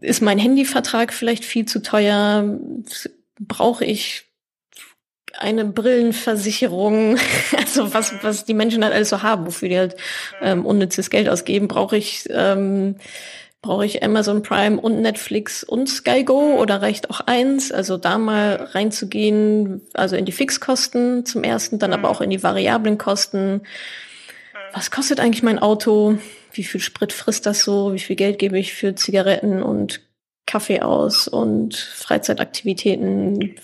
ist 0.00 0.22
mein 0.22 0.38
Handyvertrag 0.38 1.12
vielleicht 1.12 1.44
viel 1.44 1.66
zu 1.66 1.82
teuer? 1.82 2.58
Brauche 3.38 3.84
ich 3.84 4.24
eine 5.38 5.64
Brillenversicherung, 5.64 7.18
also 7.56 7.92
was, 7.94 8.12
was 8.22 8.44
die 8.44 8.54
Menschen 8.54 8.84
halt 8.84 8.94
alles 8.94 9.10
so 9.10 9.22
haben, 9.22 9.46
wofür 9.46 9.68
die 9.68 9.78
halt 9.78 9.96
ähm, 10.40 10.64
unnützes 10.64 11.10
Geld 11.10 11.28
ausgeben, 11.28 11.68
brauche 11.68 11.96
ich, 11.96 12.24
ähm, 12.30 12.96
brauche 13.62 13.84
ich 13.84 14.02
Amazon 14.02 14.42
Prime 14.42 14.80
und 14.80 15.00
Netflix 15.00 15.64
und 15.64 15.88
Sky 15.88 16.24
Go 16.24 16.54
oder 16.60 16.82
reicht 16.82 17.10
auch 17.10 17.20
eins? 17.20 17.72
Also 17.72 17.96
da 17.96 18.18
mal 18.18 18.68
reinzugehen, 18.72 19.82
also 19.94 20.16
in 20.16 20.24
die 20.24 20.32
Fixkosten 20.32 21.26
zum 21.26 21.42
ersten, 21.42 21.78
dann 21.78 21.92
aber 21.92 22.10
auch 22.10 22.20
in 22.20 22.30
die 22.30 22.42
variablen 22.42 22.98
Kosten. 22.98 23.62
Was 24.72 24.90
kostet 24.90 25.20
eigentlich 25.20 25.42
mein 25.42 25.58
Auto? 25.58 26.18
wie 26.56 26.64
viel 26.64 26.80
Sprit 26.80 27.12
frisst 27.12 27.46
das 27.46 27.60
so, 27.60 27.92
wie 27.92 27.98
viel 27.98 28.16
Geld 28.16 28.38
gebe 28.38 28.58
ich 28.58 28.74
für 28.74 28.94
Zigaretten 28.94 29.62
und 29.62 30.00
Kaffee 30.46 30.80
aus 30.80 31.28
und 31.28 31.74
Freizeitaktivitäten, 31.76 33.56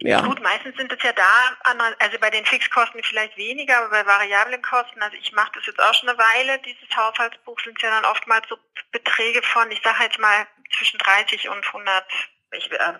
ja. 0.00 0.20
Gut, 0.20 0.40
meistens 0.40 0.76
sind 0.76 0.92
es 0.92 1.02
ja 1.02 1.12
da, 1.12 1.56
also 1.98 2.18
bei 2.20 2.30
den 2.30 2.46
Fixkosten 2.46 3.02
vielleicht 3.02 3.36
weniger, 3.36 3.78
aber 3.78 3.90
bei 3.90 4.06
variablen 4.06 4.62
Kosten, 4.62 5.02
also 5.02 5.16
ich 5.16 5.32
mache 5.32 5.52
das 5.54 5.66
jetzt 5.66 5.80
auch 5.80 5.94
schon 5.94 6.08
eine 6.08 6.18
Weile, 6.18 6.58
dieses 6.60 6.96
Haushaltsbuch 6.96 7.58
sind 7.60 7.80
ja 7.82 7.90
dann 7.90 8.04
oftmals 8.04 8.48
so 8.48 8.56
Beträge 8.92 9.42
von, 9.42 9.70
ich 9.70 9.80
sage 9.82 10.04
jetzt 10.04 10.18
mal 10.18 10.46
zwischen 10.76 10.98
30 10.98 11.48
und 11.48 11.66
100 11.66 12.04
ich, 12.52 12.70
äh, 12.72 12.94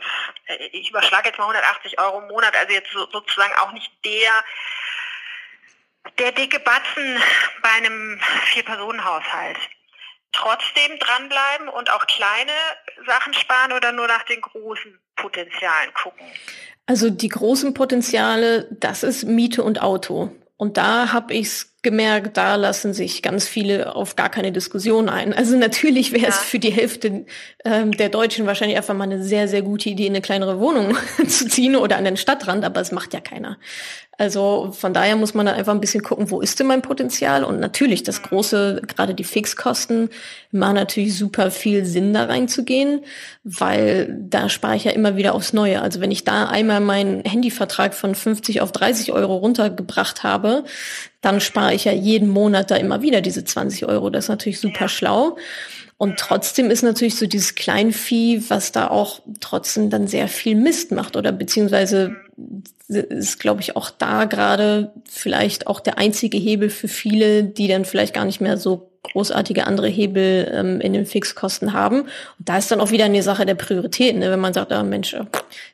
ich 0.73 0.91
überschlage 0.91 1.29
jetzt 1.29 1.39
mal 1.39 1.45
180 1.45 1.99
Euro 1.99 2.21
im 2.21 2.29
Monat, 2.29 2.55
also 2.57 2.73
jetzt 2.73 2.91
so, 2.93 3.09
sozusagen 3.11 3.55
auch 3.61 3.73
nicht 3.73 3.91
der 4.05 4.45
der 6.19 6.33
dicke 6.33 6.59
Batzen 6.61 7.23
bei 7.63 7.71
einem 7.71 8.21
Vier-Personen-Haushalt. 8.47 9.59
Trotzdem 10.33 10.99
dranbleiben 10.99 11.69
und 11.69 11.91
auch 11.91 12.07
kleine 12.07 12.53
Sachen 13.07 13.35
sparen 13.35 13.73
oder 13.73 13.93
nur 13.93 14.07
nach 14.07 14.23
den 14.25 14.41
großen 14.41 15.01
Potenzialen 15.21 15.93
gucken? 15.95 16.27
Also 16.87 17.11
die 17.11 17.29
großen 17.29 17.75
Potenziale, 17.75 18.67
das 18.71 19.03
ist 19.03 19.25
Miete 19.25 19.63
und 19.63 19.83
Auto. 19.83 20.31
Und 20.57 20.77
da 20.77 21.13
habe 21.13 21.35
ich's 21.35 21.77
gemerkt, 21.83 22.37
da 22.37 22.57
lassen 22.57 22.93
sich 22.93 23.23
ganz 23.23 23.47
viele 23.47 23.95
auf 23.95 24.17
gar 24.17 24.29
keine 24.29 24.51
Diskussion 24.51 25.09
ein. 25.09 25.33
Also 25.33 25.57
natürlich 25.57 26.13
wäre 26.13 26.27
es 26.27 26.37
ja. 26.37 26.43
für 26.43 26.59
die 26.59 26.73
Hälfte 26.73 27.27
ähm, 27.65 27.93
der 27.93 28.09
Deutschen 28.09 28.47
wahrscheinlich 28.47 28.77
einfach 28.77 28.95
mal 28.95 29.05
eine 29.05 29.23
sehr, 29.23 29.47
sehr 29.47 29.63
gute 29.63 29.89
Idee, 29.91 30.07
in 30.07 30.13
eine 30.13 30.21
kleinere 30.21 30.59
Wohnung 30.59 30.97
zu 31.29 31.47
ziehen 31.47 31.77
oder 31.77 31.97
an 31.97 32.05
den 32.05 32.17
Stadtrand, 32.17 32.65
aber 32.65 32.81
es 32.81 32.91
macht 32.91 33.15
ja 33.15 33.21
keiner. 33.21 33.59
Also 34.21 34.73
von 34.73 34.93
daher 34.93 35.15
muss 35.15 35.35
man 35.35 35.47
da 35.47 35.53
einfach 35.53 35.73
ein 35.73 35.81
bisschen 35.81 36.03
gucken, 36.03 36.29
wo 36.33 36.41
ist 36.41 36.59
denn 36.59 36.67
mein 36.67 36.83
Potenzial? 36.83 37.45
Und 37.45 37.61
natürlich 37.61 38.03
das 38.03 38.21
große, 38.21 38.83
gerade 38.85 39.15
die 39.15 39.23
Fixkosten, 39.23 40.11
machen 40.51 40.75
natürlich 40.75 41.17
super 41.17 41.53
viel 41.53 41.85
Sinn, 41.85 42.13
da 42.13 42.25
reinzugehen, 42.25 43.03
weil 43.45 44.13
da 44.29 44.49
spare 44.49 44.75
ich 44.75 44.83
ja 44.83 44.91
immer 44.91 45.17
wieder 45.17 45.37
aufs 45.37 45.53
Neue. 45.53 45.81
Also 45.81 46.01
wenn 46.01 46.11
ich 46.11 46.25
da 46.25 46.47
einmal 46.47 46.81
meinen 46.81 47.23
Handyvertrag 47.25 47.95
von 47.95 48.17
50 48.17 48.61
auf 48.61 48.73
30 48.73 49.13
Euro 49.13 49.37
runtergebracht 49.37 50.25
habe, 50.25 50.65
dann 51.21 51.41
spare 51.41 51.75
ich 51.75 51.85
ja 51.85 51.93
jeden 51.93 52.29
Monat 52.29 52.73
da 52.73 52.77
immer 52.77 53.03
wieder 53.03 53.21
diese 53.21 53.45
20 53.45 53.87
Euro. 53.87 54.11
Das 54.11 54.25
ist 54.25 54.31
natürlich 54.31 54.59
super 54.59 54.89
schlau. 54.89 55.37
Und 55.97 56.19
trotzdem 56.19 56.73
ist 56.73 56.83
natürlich 56.83 57.15
so 57.15 57.27
dieses 57.29 57.55
Kleinvieh, 57.55 58.43
was 58.49 58.73
da 58.73 58.89
auch 58.89 59.21
trotzdem 59.39 59.91
dann 59.91 60.09
sehr 60.09 60.27
viel 60.27 60.57
Mist 60.57 60.91
macht 60.91 61.17
oder 61.17 61.31
beziehungsweise 61.31 62.17
ist, 62.89 63.39
glaube 63.39 63.61
ich, 63.61 63.77
auch 63.77 63.91
da 63.91 64.25
gerade 64.25 64.93
vielleicht 65.09 65.67
auch 65.67 65.81
der 65.81 65.99
einzige 65.99 66.39
Hebel 66.39 66.71
für 66.71 66.89
viele, 66.89 67.45
die 67.45 67.69
dann 67.69 67.85
vielleicht 67.85 68.15
gar 68.15 68.25
nicht 68.25 68.41
mehr 68.41 68.57
so 68.57 68.91
großartige 69.03 69.67
andere 69.67 69.89
Hebel 69.89 70.51
ähm, 70.53 70.81
in 70.81 70.93
den 70.93 71.07
Fixkosten 71.07 71.73
haben. 71.73 72.03
Und 72.03 72.49
da 72.49 72.59
ist 72.59 72.71
dann 72.71 72.81
auch 72.81 72.91
wieder 72.91 73.05
eine 73.05 73.23
Sache 73.23 73.47
der 73.47 73.55
Prioritäten. 73.55 74.21
Ne? 74.21 74.31
Wenn 74.31 74.41
man 74.41 74.55
sagt, 74.55 74.73
ah, 74.73 74.83
Mensch, 74.83 75.17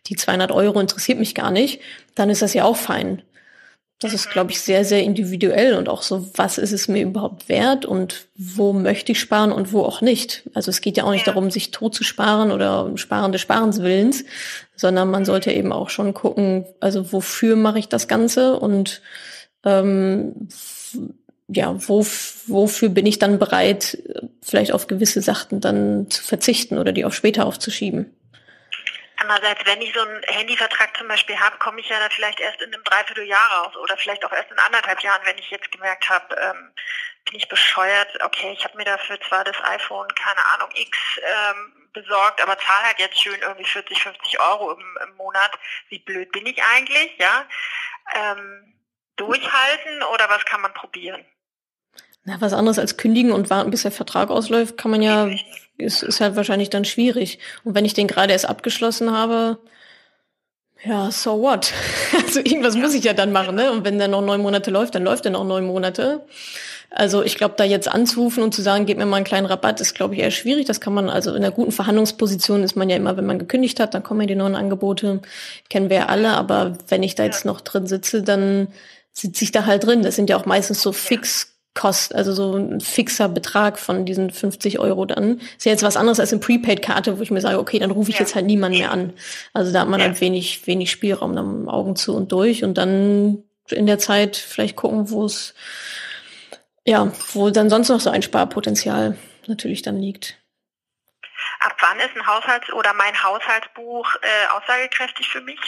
die 0.06 0.16
200 0.16 0.50
Euro 0.52 0.80
interessiert 0.80 1.18
mich 1.18 1.34
gar 1.34 1.50
nicht, 1.50 1.80
dann 2.14 2.30
ist 2.30 2.42
das 2.42 2.54
ja 2.54 2.64
auch 2.64 2.76
fein. 2.76 3.22
Das 4.00 4.12
ist, 4.12 4.30
glaube 4.30 4.50
ich, 4.50 4.60
sehr, 4.60 4.84
sehr 4.84 5.02
individuell 5.02 5.74
und 5.74 5.88
auch 5.88 6.02
so, 6.02 6.28
was 6.34 6.58
ist 6.58 6.72
es 6.72 6.88
mir 6.88 7.02
überhaupt 7.02 7.48
wert 7.48 7.86
und 7.86 8.26
wo 8.36 8.72
möchte 8.72 9.12
ich 9.12 9.20
sparen 9.20 9.52
und 9.52 9.72
wo 9.72 9.82
auch 9.82 10.00
nicht. 10.00 10.48
Also 10.52 10.70
es 10.70 10.80
geht 10.80 10.96
ja 10.96 11.04
auch 11.04 11.12
nicht 11.12 11.26
darum, 11.26 11.50
sich 11.50 11.70
tot 11.70 11.94
zu 11.94 12.04
sparen 12.04 12.50
oder 12.50 12.90
sparen 12.96 13.32
des 13.32 13.40
Sparens 13.40 13.80
Willens, 13.80 14.24
sondern 14.74 15.10
man 15.10 15.24
sollte 15.24 15.52
eben 15.52 15.72
auch 15.72 15.90
schon 15.90 16.12
gucken, 16.12 16.66
also 16.80 17.12
wofür 17.12 17.56
mache 17.56 17.78
ich 17.78 17.88
das 17.88 18.08
Ganze 18.08 18.58
und 18.58 19.00
ähm, 19.64 20.48
ja, 21.48 21.76
wo, 21.88 22.04
wofür 22.46 22.88
bin 22.88 23.06
ich 23.06 23.18
dann 23.18 23.38
bereit, 23.38 23.98
vielleicht 24.42 24.72
auf 24.72 24.86
gewisse 24.86 25.22
Sachen 25.22 25.60
dann 25.60 26.10
zu 26.10 26.22
verzichten 26.22 26.78
oder 26.78 26.92
die 26.92 27.04
auch 27.04 27.12
später 27.12 27.46
aufzuschieben. 27.46 28.06
Andererseits, 29.24 29.64
wenn 29.64 29.80
ich 29.80 29.94
so 29.94 30.00
einen 30.00 30.22
Handyvertrag 30.24 30.94
zum 30.98 31.08
Beispiel 31.08 31.38
habe, 31.40 31.56
komme 31.56 31.80
ich 31.80 31.88
ja 31.88 31.98
da 31.98 32.10
vielleicht 32.10 32.40
erst 32.40 32.60
in 32.60 32.74
einem 32.74 32.84
Dreivierteljahr 32.84 33.52
raus 33.52 33.76
oder 33.76 33.96
vielleicht 33.96 34.22
auch 34.24 34.32
erst 34.32 34.50
in 34.50 34.58
anderthalb 34.58 35.00
Jahren, 35.02 35.22
wenn 35.24 35.38
ich 35.38 35.50
jetzt 35.50 35.72
gemerkt 35.72 36.08
habe, 36.10 36.34
ähm, 36.36 36.72
bin 37.24 37.36
ich 37.36 37.48
bescheuert, 37.48 38.22
okay, 38.22 38.52
ich 38.52 38.64
habe 38.64 38.76
mir 38.76 38.84
dafür 38.84 39.18
zwar 39.26 39.44
das 39.44 39.56
iPhone, 39.62 40.08
keine 40.14 40.44
Ahnung, 40.54 40.68
X 40.74 40.98
ähm, 41.22 41.88
besorgt, 41.94 42.42
aber 42.42 42.58
zahle 42.58 42.86
halt 42.86 42.98
jetzt 42.98 43.18
schön 43.18 43.40
irgendwie 43.40 43.64
40, 43.64 44.02
50 44.02 44.40
Euro 44.40 44.72
im, 44.72 44.98
im 45.08 45.16
Monat. 45.16 45.52
Wie 45.88 46.00
blöd 46.00 46.30
bin 46.32 46.44
ich 46.44 46.62
eigentlich, 46.62 47.16
ja? 47.18 47.46
Ähm, 48.14 48.74
durchhalten 49.16 50.02
oder 50.12 50.28
was 50.28 50.44
kann 50.44 50.60
man 50.60 50.74
probieren? 50.74 51.24
Na, 52.24 52.40
was 52.40 52.52
anderes 52.52 52.78
als 52.78 52.96
kündigen 52.98 53.32
und 53.32 53.48
warten, 53.48 53.70
bis 53.70 53.82
der 53.82 53.92
Vertrag 53.92 54.30
ausläuft, 54.30 54.76
kann 54.76 54.90
man 54.90 55.02
ja, 55.02 55.28
ist, 55.76 56.02
ist 56.02 56.20
halt 56.20 56.36
wahrscheinlich 56.36 56.70
dann 56.70 56.84
schwierig. 56.84 57.38
Und 57.64 57.74
wenn 57.74 57.84
ich 57.84 57.94
den 57.94 58.06
gerade 58.06 58.32
erst 58.32 58.48
abgeschlossen 58.48 59.10
habe, 59.10 59.58
ja, 60.84 61.10
so 61.10 61.40
what? 61.40 61.72
Also 62.26 62.40
irgendwas 62.40 62.76
muss 62.76 62.94
ich 62.94 63.04
ja 63.04 63.12
dann 63.12 63.32
machen, 63.32 63.54
ne? 63.54 63.70
Und 63.72 63.84
wenn 63.84 63.98
der 63.98 64.08
noch 64.08 64.20
neun 64.20 64.42
Monate 64.42 64.70
läuft, 64.70 64.94
dann 64.94 65.04
läuft 65.04 65.24
er 65.24 65.30
noch 65.30 65.44
neun 65.44 65.64
Monate. 65.64 66.24
Also 66.90 67.22
ich 67.22 67.36
glaube, 67.36 67.54
da 67.56 67.64
jetzt 67.64 67.88
anzurufen 67.88 68.42
und 68.42 68.54
zu 68.54 68.62
sagen, 68.62 68.86
gib 68.86 68.98
mir 68.98 69.06
mal 69.06 69.16
einen 69.16 69.24
kleinen 69.24 69.46
Rabatt, 69.46 69.80
ist, 69.80 69.94
glaube 69.94 70.14
ich, 70.14 70.20
eher 70.20 70.30
schwierig. 70.30 70.66
Das 70.66 70.80
kann 70.80 70.94
man, 70.94 71.08
also 71.08 71.30
in 71.30 71.42
einer 71.42 71.50
guten 71.50 71.72
Verhandlungsposition 71.72 72.62
ist 72.62 72.76
man 72.76 72.88
ja 72.88 72.96
immer, 72.96 73.16
wenn 73.16 73.26
man 73.26 73.38
gekündigt 73.38 73.80
hat, 73.80 73.94
dann 73.94 74.02
kommen 74.02 74.20
ja 74.20 74.26
die 74.26 74.36
neuen 74.36 74.54
Angebote, 74.54 75.20
kennen 75.70 75.90
wir 75.90 75.96
ja 75.96 76.06
alle. 76.06 76.30
Aber 76.30 76.76
wenn 76.88 77.02
ich 77.02 77.14
da 77.14 77.24
jetzt 77.24 77.44
noch 77.44 77.60
drin 77.62 77.86
sitze, 77.86 78.22
dann 78.22 78.68
sitze 79.12 79.44
ich 79.44 79.52
da 79.52 79.66
halt 79.66 79.84
drin. 79.84 80.02
Das 80.02 80.16
sind 80.16 80.30
ja 80.30 80.36
auch 80.36 80.46
meistens 80.46 80.82
so 80.82 80.92
fix 80.92 81.53
Kost, 81.74 82.14
also 82.14 82.32
so 82.32 82.56
ein 82.56 82.80
fixer 82.80 83.28
Betrag 83.28 83.80
von 83.80 84.06
diesen 84.06 84.30
50 84.30 84.78
Euro 84.78 85.06
dann. 85.06 85.38
Ist 85.38 85.64
ja 85.64 85.72
jetzt 85.72 85.82
was 85.82 85.96
anderes 85.96 86.20
als 86.20 86.32
eine 86.32 86.40
Prepaid-Karte, 86.40 87.18
wo 87.18 87.22
ich 87.22 87.32
mir 87.32 87.40
sage, 87.40 87.58
okay, 87.58 87.80
dann 87.80 87.90
rufe 87.90 88.10
ich 88.10 88.16
ja. 88.16 88.20
jetzt 88.20 88.36
halt 88.36 88.46
niemanden 88.46 88.78
mehr 88.78 88.92
an. 88.92 89.12
Also 89.52 89.72
da 89.72 89.80
hat 89.80 89.88
man 89.88 89.98
ja. 89.98 90.06
halt 90.06 90.20
wenig, 90.20 90.66
wenig 90.66 90.92
Spielraum, 90.92 91.34
dann 91.34 91.68
Augen 91.68 91.96
zu 91.96 92.14
und 92.14 92.30
durch 92.30 92.62
und 92.62 92.78
dann 92.78 93.42
in 93.70 93.86
der 93.86 93.98
Zeit 93.98 94.36
vielleicht 94.36 94.76
gucken, 94.76 95.10
wo 95.10 95.24
es, 95.24 95.54
ja, 96.84 97.10
wo 97.32 97.50
dann 97.50 97.70
sonst 97.70 97.88
noch 97.88 98.00
so 98.00 98.10
ein 98.10 98.22
Sparpotenzial 98.22 99.18
natürlich 99.48 99.82
dann 99.82 99.98
liegt. 99.98 100.38
Ab 101.58 101.76
wann 101.80 101.98
ist 101.98 102.14
ein 102.14 102.26
Haushalts- 102.26 102.72
oder 102.72 102.94
mein 102.94 103.20
Haushaltsbuch 103.20 104.14
äh, 104.22 104.56
aussagekräftig 104.56 105.28
für 105.28 105.40
mich? 105.40 105.58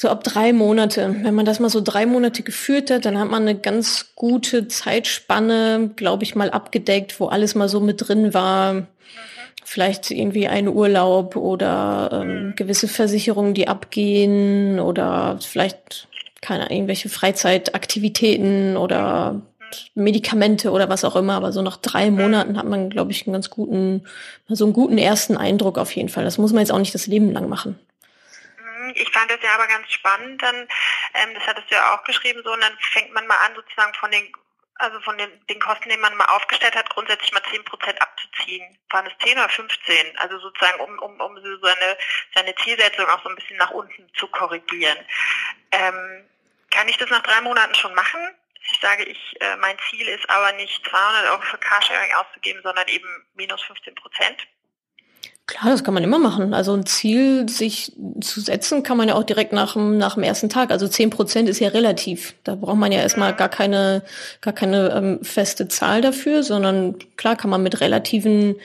So 0.00 0.08
ab 0.10 0.22
drei 0.22 0.52
Monate. 0.52 1.12
Wenn 1.22 1.34
man 1.34 1.44
das 1.44 1.58
mal 1.58 1.70
so 1.70 1.80
drei 1.80 2.06
Monate 2.06 2.44
geführt 2.44 2.88
hat, 2.88 3.04
dann 3.04 3.18
hat 3.18 3.28
man 3.30 3.42
eine 3.42 3.56
ganz 3.56 4.12
gute 4.14 4.68
Zeitspanne, 4.68 5.90
glaube 5.96 6.22
ich, 6.22 6.36
mal 6.36 6.50
abgedeckt, 6.50 7.18
wo 7.18 7.26
alles 7.26 7.56
mal 7.56 7.68
so 7.68 7.80
mit 7.80 8.06
drin 8.06 8.32
war. 8.32 8.74
Mhm. 8.74 8.86
Vielleicht 9.64 10.12
irgendwie 10.12 10.46
ein 10.46 10.68
Urlaub 10.68 11.34
oder 11.34 12.10
ähm, 12.12 12.28
mhm. 12.28 12.54
gewisse 12.54 12.86
Versicherungen, 12.86 13.54
die 13.54 13.66
abgehen 13.66 14.78
oder 14.78 15.36
vielleicht 15.40 16.06
keine 16.42 16.70
irgendwelche 16.70 17.08
Freizeitaktivitäten 17.08 18.76
oder 18.76 19.32
mhm. 19.32 19.42
Medikamente 19.96 20.70
oder 20.70 20.88
was 20.88 21.02
auch 21.02 21.16
immer, 21.16 21.34
aber 21.34 21.50
so 21.50 21.60
nach 21.60 21.76
drei 21.76 22.12
Monaten 22.12 22.56
hat 22.56 22.66
man, 22.66 22.88
glaube 22.88 23.10
ich, 23.10 23.26
einen 23.26 23.32
ganz 23.32 23.50
guten, 23.50 24.04
so 24.46 24.64
einen 24.64 24.74
guten 24.74 24.96
ersten 24.96 25.36
Eindruck 25.36 25.76
auf 25.76 25.90
jeden 25.96 26.08
Fall. 26.08 26.22
Das 26.22 26.38
muss 26.38 26.52
man 26.52 26.60
jetzt 26.60 26.70
auch 26.70 26.78
nicht 26.78 26.94
das 26.94 27.08
Leben 27.08 27.32
lang 27.32 27.48
machen 27.48 27.80
ich 28.94 29.10
fand 29.10 29.30
das 29.30 29.40
ja 29.42 29.54
aber 29.54 29.66
ganz 29.66 29.90
spannend, 29.92 30.42
dann, 30.42 30.68
ähm, 31.14 31.34
das 31.34 31.46
hattest 31.46 31.70
du 31.70 31.74
ja 31.74 31.94
auch 31.94 32.04
geschrieben, 32.04 32.42
so, 32.44 32.52
und 32.52 32.60
dann 32.60 32.76
fängt 32.92 33.12
man 33.12 33.26
mal 33.26 33.38
an, 33.38 33.54
sozusagen 33.54 33.94
von 33.94 34.10
den 34.10 34.32
also 34.78 35.00
von 35.00 35.18
den, 35.18 35.44
den 35.46 35.60
Kosten, 35.60 35.90
die 35.90 35.96
man 35.96 36.16
mal 36.16 36.26
aufgestellt 36.26 36.76
hat, 36.76 36.88
grundsätzlich 36.90 37.32
mal 37.32 37.42
10 37.50 37.64
Prozent 37.64 38.00
abzuziehen. 38.00 38.78
Waren 38.90 39.06
es 39.06 39.26
10 39.26 39.36
oder 39.36 39.48
15? 39.48 40.18
Also 40.18 40.38
sozusagen, 40.38 40.80
um, 40.80 40.98
um, 41.00 41.20
um 41.20 41.36
so 41.42 41.58
seine, 41.58 41.98
seine 42.34 42.54
Zielsetzung 42.56 43.06
auch 43.06 43.22
so 43.22 43.28
ein 43.28 43.34
bisschen 43.34 43.56
nach 43.56 43.70
unten 43.70 44.08
zu 44.14 44.28
korrigieren. 44.28 44.98
Ähm, 45.72 46.28
kann 46.70 46.88
ich 46.88 46.96
das 46.96 47.10
nach 47.10 47.22
drei 47.22 47.40
Monaten 47.40 47.74
schon 47.74 47.94
machen? 47.94 48.20
Ich 48.70 48.78
sage, 48.80 49.04
ich, 49.04 49.36
äh, 49.40 49.56
mein 49.56 49.76
Ziel 49.90 50.06
ist 50.08 50.28
aber 50.30 50.52
nicht 50.52 50.86
200 50.88 51.30
Euro 51.30 51.42
für 51.42 51.58
Carsharing 51.58 52.14
auszugeben, 52.14 52.62
sondern 52.62 52.86
eben 52.88 53.26
minus 53.34 53.62
15 53.64 53.94
Prozent. 53.96 54.46
Klar, 55.48 55.70
das 55.70 55.82
kann 55.82 55.94
man 55.94 56.04
immer 56.04 56.18
machen. 56.18 56.52
Also 56.52 56.74
ein 56.74 56.84
Ziel 56.84 57.48
sich 57.48 57.92
zu 58.20 58.42
setzen, 58.42 58.82
kann 58.82 58.98
man 58.98 59.08
ja 59.08 59.14
auch 59.14 59.22
direkt 59.22 59.54
nach 59.54 59.72
dem, 59.72 59.96
nach 59.96 60.12
dem 60.12 60.22
ersten 60.22 60.50
Tag. 60.50 60.70
Also 60.70 60.86
zehn 60.88 61.08
Prozent 61.08 61.48
ist 61.48 61.58
ja 61.58 61.68
relativ. 61.68 62.34
Da 62.44 62.54
braucht 62.54 62.76
man 62.76 62.92
ja 62.92 63.00
erstmal 63.00 63.34
gar 63.34 63.48
keine, 63.48 64.02
gar 64.42 64.52
keine 64.52 64.90
ähm, 64.94 65.18
feste 65.22 65.66
Zahl 65.66 66.02
dafür, 66.02 66.42
sondern 66.42 66.96
klar 67.16 67.34
kann 67.34 67.48
man 67.48 67.62
mit 67.62 67.80
relativen 67.80 68.56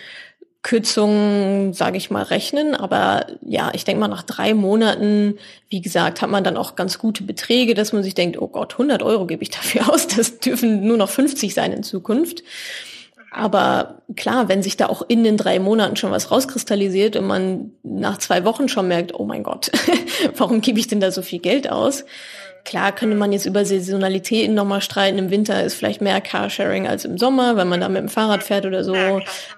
Kürzungen, 0.62 1.72
sage 1.72 1.96
ich 1.96 2.12
mal, 2.12 2.24
rechnen. 2.24 2.76
Aber 2.76 3.28
ja, 3.48 3.72
ich 3.74 3.86
denke 3.86 4.02
mal, 4.02 4.10
nach 4.10 4.24
drei 4.24 4.54
Monaten, 4.54 5.38
wie 5.70 5.80
gesagt, 5.80 6.22
hat 6.22 6.30
man 6.30 6.44
dann 6.44 6.58
auch 6.58 6.76
ganz 6.76 7.00
gute 7.00 7.24
Beträge, 7.24 7.76
dass 7.76 7.94
man 7.94 8.04
sich 8.04 8.14
denkt, 8.14 8.42
oh 8.42 8.50
Gott, 8.50 8.74
100 8.74 9.04
Euro 9.04 9.26
gebe 9.26 9.42
ich 9.42 9.52
dafür 9.52 9.90
aus. 9.94 10.08
Das 10.08 10.40
dürfen 10.40 10.86
nur 10.86 10.98
noch 10.98 11.10
50 11.10 11.54
sein 11.54 11.72
in 11.72 11.84
Zukunft. 11.84 12.44
Aber 13.34 14.02
klar, 14.16 14.48
wenn 14.48 14.62
sich 14.62 14.78
da 14.78 14.88
auch 14.88 15.02
in 15.08 15.24
den 15.24 15.38
drei 15.38 15.60
Monaten 15.60 15.96
schon 15.96 16.12
was 16.12 16.30
rauskristallisiert 16.30 17.16
und 17.16 17.26
man 17.26 17.72
nach 17.82 18.20
zwei 18.20 18.46
Wochen 18.46 18.70
schon 18.70 18.88
merkt, 18.88 19.14
oh 19.16 19.26
mein 19.26 19.42
Gott, 19.42 19.72
warum 20.38 20.62
gebe 20.62 20.80
ich 20.80 20.88
denn 20.88 21.00
da 21.00 21.12
so 21.12 21.24
viel 21.24 21.40
Geld 21.40 21.70
aus? 21.70 22.06
Klar 22.64 22.94
könnte 22.94 23.18
man 23.18 23.34
jetzt 23.34 23.46
über 23.46 23.66
Saisonalitäten 23.66 24.56
nochmal 24.56 24.82
streiten. 24.82 25.18
Im 25.18 25.32
Winter 25.32 25.62
ist 25.64 25.74
vielleicht 25.74 26.00
mehr 26.00 26.22
Carsharing 26.22 26.88
als 26.88 27.04
im 27.04 27.18
Sommer, 27.18 27.58
wenn 27.58 27.68
man 27.68 27.82
da 27.82 27.90
mit 27.90 28.02
dem 28.02 28.08
Fahrrad 28.08 28.42
fährt 28.42 28.66
oder 28.66 28.86
so. 28.86 28.96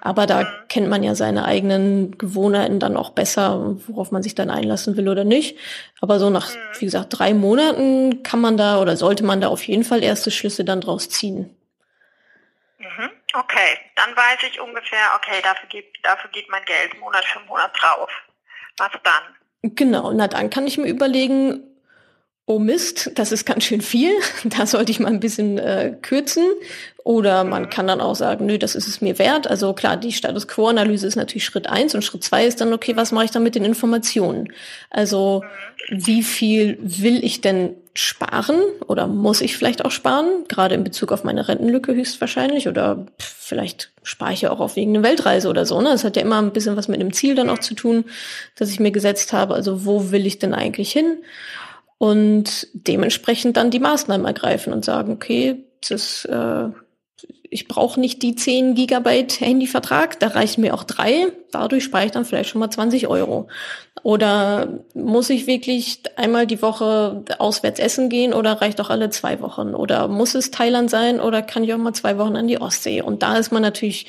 Aber 0.00 0.26
da 0.26 0.44
kennt 0.68 0.88
man 0.88 1.04
ja 1.04 1.14
seine 1.14 1.44
eigenen 1.44 2.18
Gewohnheiten 2.18 2.80
dann 2.80 2.96
auch 2.96 3.10
besser, 3.10 3.76
worauf 3.86 4.10
man 4.10 4.24
sich 4.24 4.34
dann 4.34 4.50
einlassen 4.50 4.96
will 4.96 5.08
oder 5.08 5.22
nicht. 5.22 5.56
Aber 6.00 6.18
so 6.18 6.30
nach, 6.30 6.50
wie 6.80 6.86
gesagt, 6.86 7.16
drei 7.16 7.32
Monaten 7.32 8.24
kann 8.24 8.40
man 8.40 8.56
da 8.56 8.80
oder 8.80 8.96
sollte 8.96 9.22
man 9.22 9.40
da 9.40 9.48
auf 9.48 9.62
jeden 9.68 9.84
Fall 9.84 10.02
erste 10.02 10.32
Schlüsse 10.32 10.64
dann 10.64 10.80
draus 10.80 11.08
ziehen. 11.08 11.50
Mhm. 12.78 13.10
Okay, 13.38 13.78
dann 13.96 14.16
weiß 14.16 14.38
ich 14.50 14.60
ungefähr, 14.60 15.10
okay, 15.14 15.42
dafür 15.42 15.68
geht, 15.68 15.92
dafür 16.02 16.30
geht 16.30 16.48
mein 16.48 16.64
Geld 16.64 16.98
Monat 16.98 17.24
für 17.26 17.40
Monat 17.40 17.70
drauf. 17.78 18.10
Was 18.78 18.92
dann? 19.04 19.74
Genau, 19.74 20.10
na 20.12 20.26
dann 20.26 20.48
kann 20.48 20.66
ich 20.66 20.78
mir 20.78 20.88
überlegen, 20.88 21.62
oh 22.46 22.58
Mist, 22.58 23.10
das 23.14 23.32
ist 23.32 23.44
ganz 23.44 23.64
schön 23.64 23.82
viel, 23.82 24.14
da 24.44 24.64
sollte 24.64 24.90
ich 24.90 25.00
mal 25.00 25.08
ein 25.08 25.20
bisschen 25.20 25.58
äh, 25.58 25.96
kürzen. 26.00 26.44
Oder 27.06 27.44
man 27.44 27.70
kann 27.70 27.86
dann 27.86 28.00
auch 28.00 28.16
sagen, 28.16 28.46
nö, 28.46 28.58
das 28.58 28.74
ist 28.74 28.88
es 28.88 29.00
mir 29.00 29.16
wert. 29.20 29.48
Also 29.48 29.72
klar, 29.74 29.96
die 29.96 30.10
Status 30.10 30.48
Quo-Analyse 30.48 31.06
ist 31.06 31.14
natürlich 31.14 31.44
Schritt 31.44 31.68
eins 31.68 31.94
und 31.94 32.02
Schritt 32.02 32.24
zwei 32.24 32.44
ist 32.44 32.60
dann, 32.60 32.72
okay, 32.72 32.96
was 32.96 33.12
mache 33.12 33.26
ich 33.26 33.30
dann 33.30 33.44
mit 33.44 33.54
den 33.54 33.64
Informationen? 33.64 34.52
Also 34.90 35.44
wie 35.88 36.24
viel 36.24 36.76
will 36.80 37.22
ich 37.22 37.42
denn 37.42 37.76
sparen 37.94 38.60
oder 38.88 39.06
muss 39.06 39.40
ich 39.40 39.56
vielleicht 39.56 39.84
auch 39.84 39.92
sparen? 39.92 40.48
Gerade 40.48 40.74
in 40.74 40.82
Bezug 40.82 41.12
auf 41.12 41.22
meine 41.22 41.46
Rentenlücke 41.46 41.94
höchstwahrscheinlich 41.94 42.66
oder 42.66 43.06
vielleicht 43.18 43.92
spare 44.02 44.32
ich 44.32 44.40
ja 44.40 44.50
auch 44.50 44.58
auf 44.58 44.76
irgendeine 44.76 45.06
Weltreise 45.06 45.48
oder 45.48 45.64
so. 45.64 45.80
Ne? 45.80 45.90
Das 45.90 46.02
hat 46.02 46.16
ja 46.16 46.22
immer 46.22 46.42
ein 46.42 46.52
bisschen 46.52 46.76
was 46.76 46.88
mit 46.88 47.00
dem 47.00 47.12
Ziel 47.12 47.36
dann 47.36 47.50
auch 47.50 47.60
zu 47.60 47.74
tun, 47.74 48.06
dass 48.56 48.72
ich 48.72 48.80
mir 48.80 48.90
gesetzt 48.90 49.32
habe. 49.32 49.54
Also 49.54 49.86
wo 49.86 50.10
will 50.10 50.26
ich 50.26 50.40
denn 50.40 50.54
eigentlich 50.54 50.90
hin? 50.90 51.18
und 51.98 52.66
dementsprechend 52.74 53.56
dann 53.56 53.70
die 53.70 53.78
Maßnahmen 53.78 54.26
ergreifen 54.26 54.74
und 54.74 54.84
sagen, 54.84 55.12
okay, 55.12 55.64
das, 55.88 56.26
äh, 56.26 56.68
ich 57.56 57.68
brauche 57.68 57.98
nicht 57.98 58.22
die 58.22 58.34
10 58.34 58.74
Gigabyte 58.74 59.40
Handyvertrag, 59.40 60.20
da 60.20 60.26
reichen 60.26 60.60
mir 60.60 60.74
auch 60.74 60.84
drei. 60.84 61.28
Dadurch 61.52 61.84
spare 61.84 62.04
ich 62.04 62.10
dann 62.10 62.26
vielleicht 62.26 62.50
schon 62.50 62.58
mal 62.58 62.68
20 62.68 63.08
Euro. 63.08 63.48
Oder 64.02 64.80
muss 64.92 65.30
ich 65.30 65.46
wirklich 65.46 66.00
einmal 66.16 66.46
die 66.46 66.60
Woche 66.60 67.24
auswärts 67.38 67.80
essen 67.80 68.10
gehen 68.10 68.34
oder 68.34 68.60
reicht 68.60 68.78
auch 68.78 68.90
alle 68.90 69.08
zwei 69.08 69.40
Wochen? 69.40 69.74
Oder 69.74 70.06
muss 70.06 70.34
es 70.34 70.50
Thailand 70.50 70.90
sein 70.90 71.18
oder 71.18 71.40
kann 71.40 71.64
ich 71.64 71.72
auch 71.72 71.78
mal 71.78 71.94
zwei 71.94 72.18
Wochen 72.18 72.36
an 72.36 72.46
die 72.46 72.60
Ostsee? 72.60 73.00
Und 73.00 73.22
da 73.22 73.38
ist 73.38 73.52
man 73.52 73.62
natürlich 73.62 74.04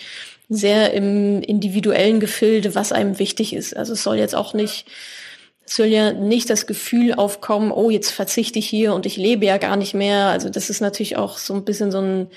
sehr 0.50 0.92
im 0.92 1.42
individuellen 1.42 2.20
Gefilde, 2.20 2.76
was 2.76 2.92
einem 2.92 3.18
wichtig 3.18 3.54
ist. 3.54 3.78
Also 3.78 3.94
es 3.94 4.04
soll 4.04 4.18
jetzt 4.18 4.36
auch 4.36 4.54
nicht 4.54 4.88
soll 5.70 5.88
ja 5.88 6.14
nicht 6.14 6.50
das 6.50 6.66
Gefühl 6.66 7.14
aufkommen, 7.14 7.72
oh, 7.72 7.90
jetzt 7.90 8.12
verzichte 8.12 8.60
ich 8.60 8.68
hier 8.68 8.94
und 8.94 9.06
ich 9.06 9.18
lebe 9.18 9.46
ja 9.46 9.58
gar 9.58 9.76
nicht 9.76 9.94
mehr. 9.94 10.28
Also 10.28 10.50
das 10.50 10.70
ist 10.70 10.82
natürlich 10.82 11.18
auch 11.18 11.38
so 11.38 11.54
ein 11.54 11.66
bisschen 11.66 11.92
so 11.92 12.00
ein 12.00 12.28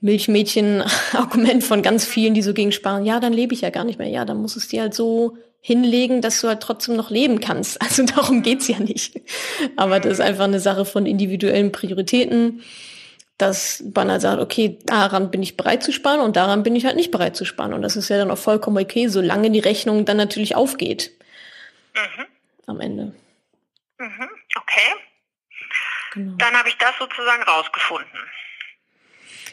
Milchmädchen-Argument 0.00 1.64
von 1.64 1.82
ganz 1.82 2.04
vielen, 2.04 2.34
die 2.34 2.42
so 2.42 2.54
gegen 2.54 2.72
sparen. 2.72 3.04
Ja, 3.04 3.18
dann 3.18 3.32
lebe 3.32 3.54
ich 3.54 3.62
ja 3.62 3.70
gar 3.70 3.84
nicht 3.84 3.98
mehr. 3.98 4.08
Ja, 4.08 4.24
dann 4.24 4.40
muss 4.40 4.56
es 4.56 4.68
dir 4.68 4.82
halt 4.82 4.94
so 4.94 5.36
hinlegen, 5.60 6.20
dass 6.20 6.40
du 6.40 6.48
halt 6.48 6.60
trotzdem 6.60 6.94
noch 6.94 7.10
leben 7.10 7.40
kannst. 7.40 7.80
Also 7.82 8.04
darum 8.04 8.42
geht's 8.42 8.68
ja 8.68 8.78
nicht. 8.78 9.20
Aber 9.74 9.98
das 9.98 10.14
ist 10.14 10.20
einfach 10.20 10.44
eine 10.44 10.60
Sache 10.60 10.84
von 10.84 11.06
individuellen 11.06 11.72
Prioritäten, 11.72 12.62
dass 13.36 13.82
man 13.94 14.10
halt 14.10 14.22
sagt, 14.22 14.40
okay, 14.40 14.78
daran 14.86 15.32
bin 15.32 15.42
ich 15.42 15.56
bereit 15.56 15.82
zu 15.82 15.92
sparen 15.92 16.20
und 16.20 16.36
daran 16.36 16.62
bin 16.62 16.76
ich 16.76 16.86
halt 16.86 16.96
nicht 16.96 17.10
bereit 17.10 17.34
zu 17.34 17.44
sparen. 17.44 17.74
Und 17.74 17.82
das 17.82 17.96
ist 17.96 18.08
ja 18.10 18.16
dann 18.16 18.30
auch 18.30 18.38
vollkommen 18.38 18.78
okay, 18.78 19.08
solange 19.08 19.50
die 19.50 19.58
Rechnung 19.58 20.04
dann 20.04 20.16
natürlich 20.16 20.54
aufgeht. 20.54 21.10
Mhm 21.94 22.26
am 22.66 22.80
Ende. 22.80 23.14
Mhm, 23.98 24.28
okay. 24.56 24.94
Genau. 26.12 26.36
Dann 26.36 26.54
habe 26.54 26.68
ich 26.68 26.76
das 26.78 26.96
sozusagen 26.98 27.42
rausgefunden. 27.42 28.20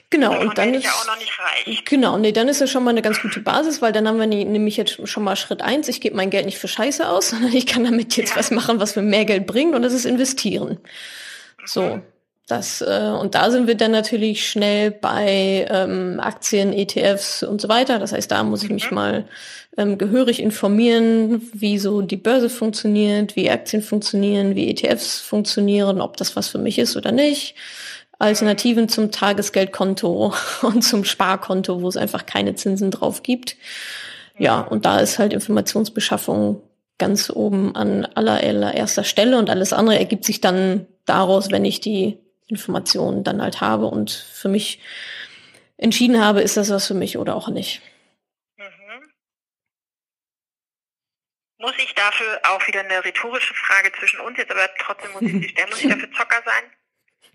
Genau, 0.10 0.40
und 0.40 0.56
dann 0.60 0.76
ist 0.76 0.86
ja 0.86 0.92
auch 0.92 1.08
noch 1.08 1.18
nicht 1.18 1.40
reich. 1.40 1.86
Genau, 1.86 2.20
nee, 2.20 2.32
dann 2.32 2.48
ist 2.48 2.62
das 2.62 2.70
schon 2.70 2.84
mal 2.84 2.92
eine 2.92 3.02
ganz 3.02 3.20
gute 3.20 3.40
Basis, 3.40 3.82
weil 3.82 3.92
dann 3.92 4.08
haben 4.08 4.20
wir 4.20 4.28
nämlich 4.28 4.78
jetzt 4.78 5.08
schon 5.08 5.24
mal 5.24 5.36
Schritt 5.36 5.64
eins. 5.64 5.88
Ich 5.88 6.02
gebe 6.02 6.16
mein 6.16 6.30
Geld 6.30 6.46
nicht 6.46 6.60
für 6.60 6.68
Scheiße 6.68 7.08
aus, 7.10 7.30
sondern 7.32 7.52
ich 7.52 7.66
kann 7.66 7.84
damit 7.84 8.16
jetzt 8.16 8.32
ja. 8.32 8.36
was 8.36 8.52
machen, 8.52 8.80
was 8.80 8.96
mir 8.96 9.02
mehr 9.02 9.26
Geld 9.26 9.48
bringt 9.48 9.74
und 9.74 9.82
das 9.82 9.94
ist 9.94 10.06
investieren. 10.06 10.80
So. 11.66 12.02
Mhm. 12.44 12.56
Das, 12.56 12.82
äh, 12.82 13.12
und 13.20 13.36
da 13.36 13.52
sind 13.52 13.68
wir 13.68 13.76
dann 13.76 13.92
natürlich 13.92 14.50
schnell 14.50 14.92
bei 14.92 15.66
ähm, 15.70 16.20
Aktien, 16.20 16.74
ETFs 16.74 17.44
und 17.44 17.62
so 17.62 17.70
weiter. 17.70 18.00
Das 18.00 18.12
heißt, 18.12 18.30
da 18.32 18.44
muss 18.44 18.64
ich 18.64 18.70
mich 18.70 18.92
mhm. 18.92 18.96
mal 18.96 19.26
ähm, 19.78 19.98
gehörig 19.98 20.42
informieren, 20.42 21.42
wie 21.54 21.80
so 21.80 22.02
die 22.02 22.18
Börse 22.18 22.50
funktioniert, 22.50 23.36
wie 23.36 23.50
Aktien 23.50 23.82
funktionieren, 23.82 24.56
wie 24.56 24.70
ETFs 24.70 25.20
funktionieren, 25.20 26.02
ob 26.02 26.18
das 26.18 26.36
was 26.36 26.48
für 26.48 26.60
mich 26.60 26.80
ist 26.80 26.96
oder 26.96 27.12
nicht. 27.12 27.56
Alternativen 28.20 28.90
zum 28.90 29.12
Tagesgeldkonto 29.12 30.34
und 30.62 30.84
zum 30.84 31.06
Sparkonto, 31.06 31.82
wo 31.82 31.88
es 31.88 31.98
einfach 31.98 32.26
keine 32.26 32.56
Zinsen 32.56 32.92
drauf 32.92 33.24
gibt. 33.24 33.56
Ja, 34.38 34.62
und 34.62 34.86
da 34.86 35.00
ist 35.00 35.20
halt 35.20 35.34
Informationsbeschaffung 35.34 36.62
ganz 36.98 37.30
oben 37.30 37.76
an 37.76 38.06
allererster 38.06 39.04
Stelle 39.04 39.38
und 39.38 39.50
alles 39.50 39.74
andere 39.74 39.98
ergibt 39.98 40.26
sich 40.26 40.42
dann 40.42 40.88
daraus, 41.06 41.52
wenn 41.52 41.66
ich 41.66 41.82
die 41.82 42.18
Informationen 42.54 43.24
dann 43.24 43.42
halt 43.42 43.62
habe 43.62 43.86
und 43.86 44.12
für 44.12 44.50
mich 44.50 44.80
entschieden 45.78 46.24
habe, 46.24 46.42
ist 46.42 46.58
das 46.58 46.70
was 46.70 46.88
für 46.88 46.94
mich 46.94 47.18
oder 47.18 47.36
auch 47.36 47.50
nicht. 47.50 47.82
Mhm. 48.58 49.12
Muss 51.60 51.74
ich 51.78 51.94
dafür 51.96 52.40
auch 52.44 52.66
wieder 52.68 52.82
eine 52.82 53.04
rhetorische 53.04 53.54
Frage 53.54 53.92
zwischen 53.98 54.20
uns 54.20 54.38
jetzt, 54.38 54.52
aber 54.52 54.70
trotzdem 54.80 55.12
muss 55.14 55.22
ich 55.24 55.32
sie 55.32 55.50
stellen, 55.50 55.70
muss 55.70 55.84
ich 55.84 55.90
dafür 55.90 56.12
Zocker 56.12 56.42
sein? 56.46 56.64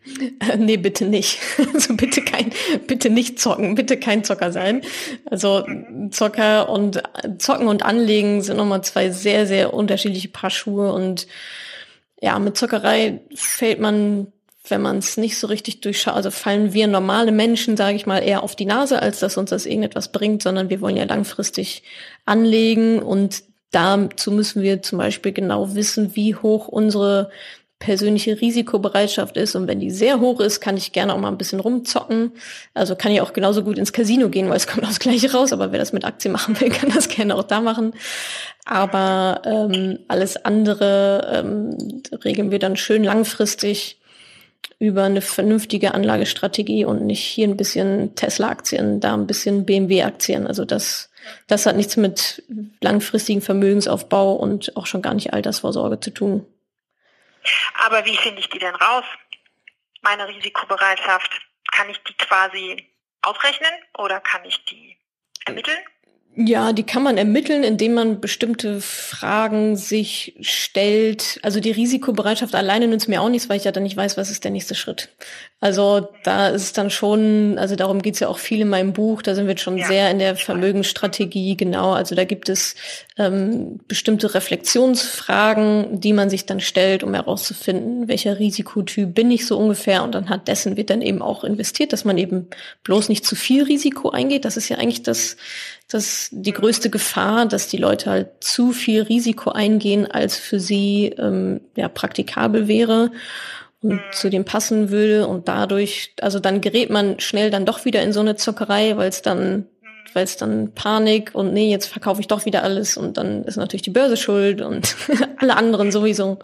Nee, 0.58 0.76
bitte 0.76 1.04
nicht. 1.04 1.40
Also 1.74 1.94
bitte 1.94 2.22
kein, 2.22 2.52
bitte 2.86 3.10
nicht 3.10 3.38
zocken, 3.38 3.74
bitte 3.74 3.98
kein 3.98 4.24
Zocker 4.24 4.52
sein. 4.52 4.82
Also 5.26 5.66
Zocker 6.10 6.68
und 6.68 7.02
Zocken 7.38 7.68
und 7.68 7.82
Anlegen 7.82 8.42
sind 8.42 8.56
nochmal 8.56 8.82
zwei 8.82 9.10
sehr, 9.10 9.46
sehr 9.46 9.74
unterschiedliche 9.74 10.28
Paar 10.28 10.50
Schuhe 10.50 10.92
und 10.92 11.26
ja, 12.20 12.38
mit 12.38 12.56
Zockerei 12.56 13.20
fällt 13.34 13.80
man 13.80 14.32
wenn 14.70 14.82
man 14.82 14.98
es 14.98 15.16
nicht 15.16 15.38
so 15.38 15.46
richtig 15.46 15.80
durchschaut, 15.80 16.14
also 16.14 16.30
fallen 16.30 16.72
wir 16.72 16.86
normale 16.86 17.32
Menschen, 17.32 17.76
sage 17.76 17.96
ich 17.96 18.06
mal, 18.06 18.18
eher 18.18 18.42
auf 18.42 18.56
die 18.56 18.66
Nase, 18.66 19.00
als 19.00 19.20
dass 19.20 19.36
uns 19.36 19.50
das 19.50 19.66
irgendetwas 19.66 20.12
bringt, 20.12 20.42
sondern 20.42 20.70
wir 20.70 20.80
wollen 20.80 20.96
ja 20.96 21.04
langfristig 21.04 21.82
anlegen 22.24 23.00
und 23.00 23.42
dazu 23.70 24.30
müssen 24.30 24.62
wir 24.62 24.82
zum 24.82 24.98
Beispiel 24.98 25.32
genau 25.32 25.74
wissen, 25.74 26.16
wie 26.16 26.34
hoch 26.34 26.68
unsere 26.68 27.30
persönliche 27.78 28.40
Risikobereitschaft 28.40 29.36
ist. 29.36 29.54
Und 29.54 29.68
wenn 29.68 29.78
die 29.78 29.90
sehr 29.90 30.20
hoch 30.20 30.40
ist, 30.40 30.60
kann 30.60 30.76
ich 30.76 30.92
gerne 30.92 31.14
auch 31.14 31.18
mal 31.18 31.28
ein 31.28 31.38
bisschen 31.38 31.60
rumzocken. 31.60 32.32
Also 32.74 32.96
kann 32.96 33.12
ich 33.12 33.20
auch 33.20 33.32
genauso 33.32 33.62
gut 33.62 33.78
ins 33.78 33.92
Casino 33.92 34.28
gehen, 34.28 34.48
weil 34.48 34.56
es 34.56 34.66
kommt 34.66 34.84
das 34.84 34.98
Gleiche 34.98 35.32
raus. 35.32 35.52
Aber 35.52 35.70
wer 35.70 35.78
das 35.78 35.92
mit 35.92 36.04
Aktien 36.04 36.32
machen 36.32 36.60
will, 36.60 36.70
kann 36.70 36.90
das 36.92 37.08
gerne 37.08 37.36
auch 37.36 37.44
da 37.44 37.60
machen. 37.60 37.94
Aber 38.64 39.42
ähm, 39.44 40.00
alles 40.08 40.44
andere 40.44 41.30
ähm, 41.32 42.02
regeln 42.24 42.50
wir 42.50 42.58
dann 42.58 42.76
schön 42.76 43.04
langfristig 43.04 43.97
über 44.78 45.04
eine 45.04 45.20
vernünftige 45.20 45.94
Anlagestrategie 45.94 46.84
und 46.84 47.04
nicht 47.04 47.24
hier 47.24 47.48
ein 47.48 47.56
bisschen 47.56 48.14
Tesla-Aktien, 48.14 49.00
da 49.00 49.14
ein 49.14 49.26
bisschen 49.26 49.66
BMW-Aktien. 49.66 50.46
Also 50.46 50.64
das, 50.64 51.10
das 51.48 51.66
hat 51.66 51.76
nichts 51.76 51.96
mit 51.96 52.42
langfristigen 52.80 53.42
Vermögensaufbau 53.42 54.34
und 54.34 54.76
auch 54.76 54.86
schon 54.86 55.02
gar 55.02 55.14
nicht 55.14 55.32
Altersvorsorge 55.32 55.98
zu 55.98 56.10
tun. 56.10 56.46
Aber 57.84 58.04
wie 58.04 58.16
finde 58.16 58.40
ich 58.40 58.48
die 58.50 58.58
denn 58.58 58.74
raus? 58.74 59.04
Meine 60.02 60.28
Risikobereitschaft, 60.28 61.40
kann 61.72 61.90
ich 61.90 61.98
die 62.04 62.14
quasi 62.14 62.88
ausrechnen 63.22 63.70
oder 63.98 64.20
kann 64.20 64.44
ich 64.44 64.64
die 64.64 64.96
ermitteln? 65.44 65.78
Ja, 66.34 66.72
die 66.72 66.84
kann 66.84 67.02
man 67.02 67.18
ermitteln, 67.18 67.64
indem 67.64 67.94
man 67.94 68.20
bestimmte 68.20 68.80
Fragen 68.80 69.76
sich 69.76 70.36
stellt. 70.40 71.40
Also 71.42 71.58
die 71.58 71.72
Risikobereitschaft 71.72 72.54
alleine 72.54 72.86
nützt 72.86 73.08
mir 73.08 73.20
auch 73.20 73.28
nichts, 73.28 73.48
weil 73.48 73.56
ich 73.56 73.64
ja 73.64 73.72
dann 73.72 73.82
nicht 73.82 73.96
weiß, 73.96 74.16
was 74.16 74.30
ist 74.30 74.44
der 74.44 74.52
nächste 74.52 74.76
Schritt. 74.76 75.08
Also 75.60 76.08
da 76.22 76.50
ist 76.50 76.62
es 76.62 76.72
dann 76.72 76.88
schon, 76.88 77.58
also 77.58 77.74
darum 77.74 78.00
geht's 78.00 78.20
ja 78.20 78.28
auch 78.28 78.38
viel 78.38 78.60
in 78.60 78.68
meinem 78.68 78.92
Buch, 78.92 79.22
da 79.22 79.34
sind 79.34 79.46
wir 79.46 79.50
jetzt 79.54 79.62
schon 79.62 79.76
ja. 79.76 79.88
sehr 79.88 80.08
in 80.08 80.20
der 80.20 80.36
Vermögensstrategie, 80.36 81.56
genau. 81.56 81.90
Also 81.90 82.14
da 82.14 82.22
gibt 82.22 82.48
es 82.48 82.76
ähm, 83.16 83.80
bestimmte 83.88 84.34
Reflexionsfragen, 84.34 86.00
die 86.00 86.12
man 86.12 86.30
sich 86.30 86.46
dann 86.46 86.60
stellt, 86.60 87.02
um 87.02 87.12
herauszufinden, 87.12 88.06
welcher 88.06 88.38
Risikotyp 88.38 89.12
bin 89.12 89.32
ich 89.32 89.46
so 89.46 89.58
ungefähr. 89.58 90.04
Und 90.04 90.14
anhand 90.14 90.46
dessen 90.46 90.76
wird 90.76 90.90
dann 90.90 91.02
eben 91.02 91.22
auch 91.22 91.42
investiert, 91.42 91.92
dass 91.92 92.04
man 92.04 92.18
eben 92.18 92.46
bloß 92.84 93.08
nicht 93.08 93.26
zu 93.26 93.34
viel 93.34 93.64
Risiko 93.64 94.10
eingeht. 94.10 94.44
Das 94.44 94.56
ist 94.56 94.68
ja 94.68 94.76
eigentlich 94.76 95.02
das, 95.02 95.36
das 95.88 96.28
die 96.30 96.52
größte 96.52 96.88
Gefahr, 96.88 97.46
dass 97.46 97.66
die 97.66 97.78
Leute 97.78 98.10
halt 98.10 98.28
zu 98.38 98.70
viel 98.70 99.02
Risiko 99.02 99.50
eingehen, 99.50 100.06
als 100.06 100.36
für 100.36 100.60
sie 100.60 101.06
ähm, 101.18 101.62
ja 101.74 101.88
praktikabel 101.88 102.68
wäre 102.68 103.10
und 103.80 104.00
zu 104.12 104.28
dem 104.30 104.44
passen 104.44 104.90
würde 104.90 105.26
und 105.26 105.48
dadurch, 105.48 106.14
also 106.20 106.40
dann 106.40 106.60
gerät 106.60 106.90
man 106.90 107.20
schnell 107.20 107.50
dann 107.50 107.66
doch 107.66 107.84
wieder 107.84 108.02
in 108.02 108.12
so 108.12 108.20
eine 108.20 108.36
Zockerei, 108.36 108.96
weil 108.96 109.08
es 109.08 109.22
dann 109.22 109.66
weil 110.14 110.24
es 110.24 110.36
dann 110.36 110.72
Panik 110.72 111.34
und 111.34 111.52
nee, 111.52 111.70
jetzt 111.70 111.86
verkaufe 111.86 112.20
ich 112.20 112.28
doch 112.28 112.46
wieder 112.46 112.62
alles 112.62 112.96
und 112.96 113.18
dann 113.18 113.44
ist 113.44 113.56
natürlich 113.56 113.82
die 113.82 113.90
Börse 113.90 114.16
schuld 114.16 114.60
und 114.60 114.96
alle 115.36 115.56
anderen 115.56 115.92
sowieso. 115.92 116.38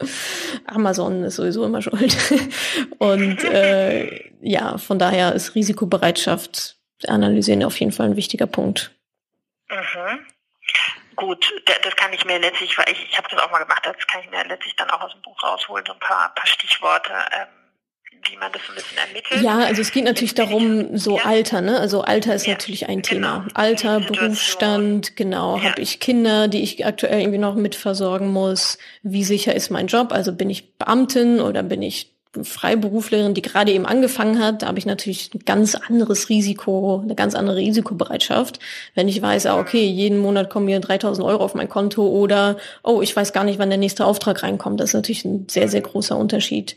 Amazon 0.66 1.24
ist 1.24 1.36
sowieso 1.36 1.64
immer 1.64 1.82
schuld. 1.82 2.16
und 2.98 3.42
äh, 3.44 4.30
ja, 4.42 4.78
von 4.78 4.98
daher 4.98 5.34
ist 5.34 5.54
Risikobereitschaft 5.54 6.76
analysieren 7.06 7.64
auf 7.64 7.78
jeden 7.80 7.92
Fall 7.92 8.06
ein 8.06 8.16
wichtiger 8.16 8.46
Punkt. 8.46 8.92
Mhm. 9.70 10.20
Gut, 11.16 11.52
das 11.82 11.96
kann 11.96 12.12
ich 12.12 12.24
mir 12.24 12.38
letztlich, 12.38 12.76
weil 12.78 12.90
ich, 12.90 13.10
ich 13.10 13.18
habe 13.18 13.28
das 13.30 13.40
auch 13.40 13.50
mal 13.50 13.58
gemacht, 13.58 13.84
das 13.84 13.96
kann 14.06 14.20
ich 14.22 14.30
mir 14.30 14.44
letztlich 14.44 14.76
dann 14.76 14.90
auch 14.90 15.00
aus 15.00 15.12
dem 15.12 15.22
Buch 15.22 15.42
rausholen, 15.42 15.84
so 15.86 15.92
ein 15.92 15.98
paar, 15.98 16.34
paar 16.34 16.46
Stichworte. 16.46 17.12
Ähm, 17.32 17.48
wie 18.30 18.36
man 18.36 18.50
das 18.52 18.62
ein 18.68 18.74
bisschen 18.74 18.98
ermittelt. 18.98 19.42
Ja, 19.42 19.58
also 19.58 19.80
es 19.82 19.92
geht 19.92 20.04
natürlich 20.04 20.34
darum, 20.34 20.96
so 20.96 21.18
ja. 21.18 21.24
Alter, 21.24 21.60
ne? 21.60 21.78
Also 21.78 22.02
Alter 22.02 22.34
ist 22.34 22.46
ja. 22.46 22.54
natürlich 22.54 22.88
ein 22.88 23.02
Thema. 23.02 23.38
Genau. 23.38 23.54
Alter, 23.54 24.00
Berufsstand, 24.00 25.16
genau. 25.16 25.58
Ja. 25.58 25.70
Habe 25.70 25.82
ich 25.82 26.00
Kinder, 26.00 26.48
die 26.48 26.62
ich 26.62 26.84
aktuell 26.86 27.20
irgendwie 27.20 27.38
noch 27.38 27.54
mitversorgen 27.54 28.28
muss? 28.28 28.78
Wie 29.02 29.24
sicher 29.24 29.54
ist 29.54 29.70
mein 29.70 29.86
Job? 29.88 30.12
Also 30.12 30.32
bin 30.32 30.50
ich 30.50 30.78
Beamtin 30.78 31.40
oder 31.40 31.62
bin 31.62 31.82
ich 31.82 32.13
Freiberuflerin, 32.42 33.34
die 33.34 33.42
gerade 33.42 33.72
eben 33.72 33.86
angefangen 33.86 34.42
hat, 34.42 34.62
da 34.62 34.66
habe 34.66 34.78
ich 34.78 34.86
natürlich 34.86 35.32
ein 35.34 35.40
ganz 35.44 35.74
anderes 35.74 36.28
Risiko, 36.28 37.00
eine 37.02 37.14
ganz 37.14 37.34
andere 37.34 37.56
Risikobereitschaft. 37.56 38.58
Wenn 38.94 39.08
ich 39.08 39.20
weiß, 39.20 39.46
ah, 39.46 39.58
okay, 39.58 39.84
jeden 39.84 40.18
Monat 40.18 40.50
kommen 40.50 40.66
mir 40.66 40.80
3000 40.80 41.26
Euro 41.26 41.44
auf 41.44 41.54
mein 41.54 41.68
Konto 41.68 42.06
oder, 42.06 42.56
oh, 42.82 43.02
ich 43.02 43.14
weiß 43.14 43.32
gar 43.32 43.44
nicht, 43.44 43.58
wann 43.58 43.70
der 43.70 43.78
nächste 43.78 44.04
Auftrag 44.04 44.42
reinkommt. 44.42 44.80
Das 44.80 44.90
ist 44.90 44.94
natürlich 44.94 45.24
ein 45.24 45.46
sehr, 45.48 45.68
sehr 45.68 45.82
großer 45.82 46.16
Unterschied. 46.16 46.76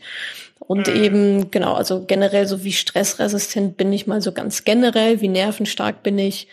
Und 0.60 0.86
mhm. 0.86 1.02
eben, 1.02 1.50
genau, 1.50 1.74
also 1.74 2.04
generell 2.06 2.46
so 2.46 2.62
wie 2.64 2.72
stressresistent 2.72 3.76
bin 3.76 3.92
ich 3.92 4.06
mal 4.06 4.20
so 4.20 4.32
ganz 4.32 4.64
generell, 4.64 5.20
wie 5.20 5.28
nervenstark 5.28 6.02
bin 6.02 6.18
ich. 6.18 6.48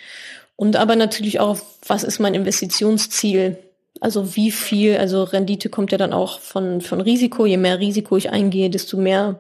Und 0.55 0.77
aber 0.77 0.95
natürlich 0.95 1.39
auch, 1.39 1.59
was 1.85 2.03
ist 2.03 2.19
mein 2.19 2.33
Investitionsziel? 2.33 3.57
Also 4.01 4.35
wie 4.35 4.51
viel, 4.51 4.97
also 4.97 5.23
Rendite 5.23 5.69
kommt 5.69 5.91
ja 5.91 5.97
dann 5.97 6.13
auch 6.13 6.39
von, 6.39 6.81
von 6.81 7.01
Risiko. 7.01 7.45
Je 7.45 7.57
mehr 7.57 7.79
Risiko 7.79 8.17
ich 8.17 8.29
eingehe, 8.29 8.69
desto 8.69 8.97
mehr 8.97 9.39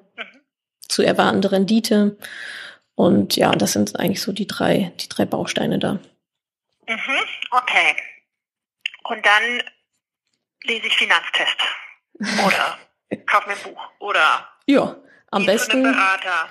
zu 0.87 1.01
erwartende 1.01 1.51
Rendite. 1.51 2.17
Und 2.95 3.35
ja, 3.35 3.51
das 3.51 3.73
sind 3.73 3.99
eigentlich 3.99 4.21
so 4.21 4.31
die 4.31 4.47
drei, 4.47 4.93
die 5.01 5.09
drei 5.09 5.25
Bausteine 5.25 5.79
da. 5.79 5.99
Mhm, 6.87 7.25
okay. 7.51 7.95
Und 9.03 9.25
dann 9.25 9.61
lese 10.63 10.87
ich 10.87 10.95
Finanztest. 10.95 11.57
Oder 12.45 12.79
kauf 13.25 13.45
mir 13.45 13.53
ein 13.53 13.63
Buch. 13.63 13.81
Oder 13.99 14.47
ja, 14.65 14.95
am 15.31 15.45
besten. 15.45 15.83
Berater. 15.83 16.49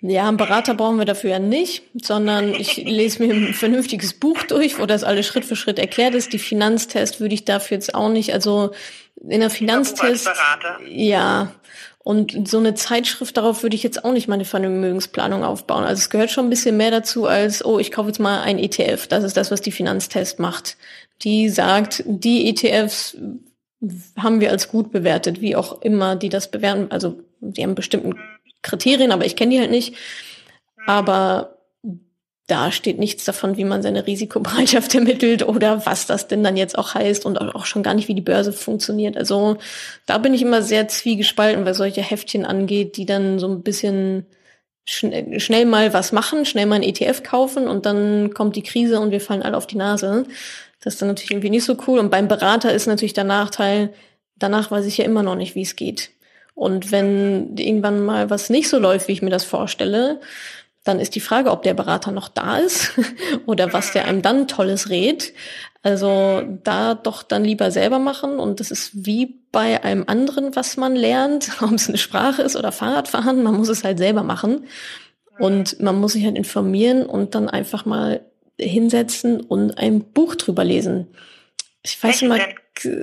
Ja, 0.00 0.26
einen 0.26 0.36
Berater 0.36 0.74
brauchen 0.74 0.98
wir 0.98 1.04
dafür 1.04 1.30
ja 1.30 1.38
nicht, 1.38 1.84
sondern 1.94 2.54
ich 2.54 2.76
lese 2.84 3.22
mir 3.22 3.34
ein 3.34 3.54
vernünftiges 3.54 4.14
Buch 4.14 4.42
durch, 4.44 4.78
wo 4.78 4.86
das 4.86 5.04
alles 5.04 5.26
Schritt 5.26 5.44
für 5.44 5.56
Schritt 5.56 5.78
erklärt 5.78 6.14
ist. 6.14 6.32
Die 6.32 6.38
Finanztest 6.38 7.20
würde 7.20 7.34
ich 7.34 7.44
dafür 7.44 7.76
jetzt 7.76 7.94
auch 7.94 8.08
nicht, 8.08 8.32
also 8.32 8.72
in 9.28 9.40
der 9.40 9.50
Finanztest. 9.50 10.28
Ja. 10.88 11.52
Und 12.04 12.48
so 12.48 12.58
eine 12.58 12.74
Zeitschrift, 12.74 13.36
darauf 13.36 13.62
würde 13.62 13.76
ich 13.76 13.84
jetzt 13.84 14.04
auch 14.04 14.10
nicht 14.10 14.26
meine 14.26 14.44
Vermögensplanung 14.44 15.44
aufbauen. 15.44 15.84
Also 15.84 16.00
es 16.00 16.10
gehört 16.10 16.32
schon 16.32 16.46
ein 16.46 16.50
bisschen 16.50 16.76
mehr 16.76 16.90
dazu 16.90 17.26
als, 17.26 17.64
oh, 17.64 17.78
ich 17.78 17.92
kaufe 17.92 18.08
jetzt 18.08 18.18
mal 18.18 18.42
ein 18.42 18.58
ETF. 18.58 19.06
Das 19.06 19.22
ist 19.22 19.36
das, 19.36 19.52
was 19.52 19.60
die 19.60 19.70
Finanztest 19.70 20.40
macht. 20.40 20.76
Die 21.22 21.48
sagt, 21.48 22.02
die 22.04 22.48
ETFs 22.48 23.16
haben 24.16 24.40
wir 24.40 24.50
als 24.50 24.68
gut 24.68 24.90
bewertet, 24.90 25.40
wie 25.40 25.54
auch 25.54 25.80
immer 25.82 26.16
die 26.16 26.28
das 26.28 26.50
bewerten. 26.50 26.90
Also 26.90 27.20
die 27.42 27.62
haben 27.62 27.74
bestimmten 27.74 28.14
Kriterien, 28.62 29.12
aber 29.12 29.26
ich 29.26 29.36
kenne 29.36 29.54
die 29.54 29.60
halt 29.60 29.70
nicht. 29.70 29.94
Aber 30.86 31.58
da 32.46 32.72
steht 32.72 32.98
nichts 32.98 33.24
davon, 33.24 33.56
wie 33.56 33.64
man 33.64 33.82
seine 33.82 34.06
Risikobereitschaft 34.06 34.94
ermittelt 34.94 35.46
oder 35.46 35.86
was 35.86 36.06
das 36.06 36.28
denn 36.28 36.42
dann 36.42 36.56
jetzt 36.56 36.76
auch 36.76 36.94
heißt 36.94 37.24
und 37.24 37.38
auch 37.38 37.66
schon 37.66 37.82
gar 37.82 37.94
nicht, 37.94 38.08
wie 38.08 38.14
die 38.14 38.20
Börse 38.20 38.52
funktioniert. 38.52 39.16
Also 39.16 39.58
da 40.06 40.18
bin 40.18 40.34
ich 40.34 40.42
immer 40.42 40.62
sehr 40.62 40.88
zwiegespalten, 40.88 41.64
was 41.64 41.76
solche 41.76 42.02
Heftchen 42.02 42.44
angeht, 42.44 42.96
die 42.96 43.06
dann 43.06 43.38
so 43.38 43.48
ein 43.48 43.62
bisschen 43.62 44.26
schnell, 44.84 45.38
schnell 45.40 45.66
mal 45.66 45.92
was 45.94 46.12
machen, 46.12 46.44
schnell 46.44 46.66
mal 46.66 46.76
ein 46.76 46.82
ETF 46.82 47.22
kaufen 47.22 47.68
und 47.68 47.86
dann 47.86 48.34
kommt 48.34 48.56
die 48.56 48.62
Krise 48.62 49.00
und 49.00 49.12
wir 49.12 49.20
fallen 49.20 49.42
alle 49.42 49.56
auf 49.56 49.66
die 49.66 49.76
Nase. 49.76 50.26
Das 50.80 50.94
ist 50.94 51.02
dann 51.02 51.08
natürlich 51.08 51.30
irgendwie 51.30 51.50
nicht 51.50 51.64
so 51.64 51.76
cool. 51.86 52.00
Und 52.00 52.10
beim 52.10 52.26
Berater 52.26 52.72
ist 52.72 52.86
natürlich 52.86 53.12
der 53.12 53.24
Nachteil, 53.24 53.94
danach 54.36 54.70
weiß 54.70 54.86
ich 54.86 54.98
ja 54.98 55.04
immer 55.04 55.22
noch 55.22 55.36
nicht, 55.36 55.54
wie 55.54 55.62
es 55.62 55.76
geht. 55.76 56.10
Und 56.54 56.92
wenn 56.92 57.56
irgendwann 57.56 58.04
mal 58.04 58.30
was 58.30 58.50
nicht 58.50 58.68
so 58.68 58.78
läuft, 58.78 59.08
wie 59.08 59.12
ich 59.12 59.22
mir 59.22 59.30
das 59.30 59.44
vorstelle, 59.44 60.20
dann 60.84 60.98
ist 60.98 61.14
die 61.14 61.20
Frage, 61.20 61.50
ob 61.50 61.62
der 61.62 61.74
Berater 61.74 62.10
noch 62.10 62.28
da 62.28 62.58
ist 62.58 62.92
oder 63.46 63.72
was 63.72 63.92
der 63.92 64.06
einem 64.06 64.22
dann 64.22 64.48
Tolles 64.48 64.90
rät. 64.90 65.32
Also 65.82 66.42
da 66.62 66.94
doch 66.94 67.22
dann 67.22 67.44
lieber 67.44 67.70
selber 67.70 67.98
machen. 67.98 68.38
Und 68.38 68.60
das 68.60 68.70
ist 68.70 69.06
wie 69.06 69.40
bei 69.52 69.82
einem 69.84 70.04
anderen, 70.06 70.54
was 70.56 70.76
man 70.76 70.96
lernt, 70.96 71.50
ob 71.62 71.72
es 71.72 71.88
eine 71.88 71.98
Sprache 71.98 72.42
ist 72.42 72.56
oder 72.56 72.72
Fahrradfahren, 72.72 73.42
man 73.42 73.56
muss 73.56 73.68
es 73.68 73.84
halt 73.84 73.98
selber 73.98 74.22
machen. 74.22 74.66
Und 75.38 75.80
man 75.80 75.98
muss 75.98 76.12
sich 76.12 76.24
halt 76.24 76.36
informieren 76.36 77.06
und 77.06 77.34
dann 77.34 77.48
einfach 77.48 77.86
mal 77.86 78.20
hinsetzen 78.60 79.40
und 79.40 79.78
ein 79.78 80.04
Buch 80.04 80.34
drüber 80.34 80.62
lesen. 80.62 81.08
Ich 81.82 82.00
weiß 82.00 82.22
immer, 82.22 82.38
pff, 82.76 82.98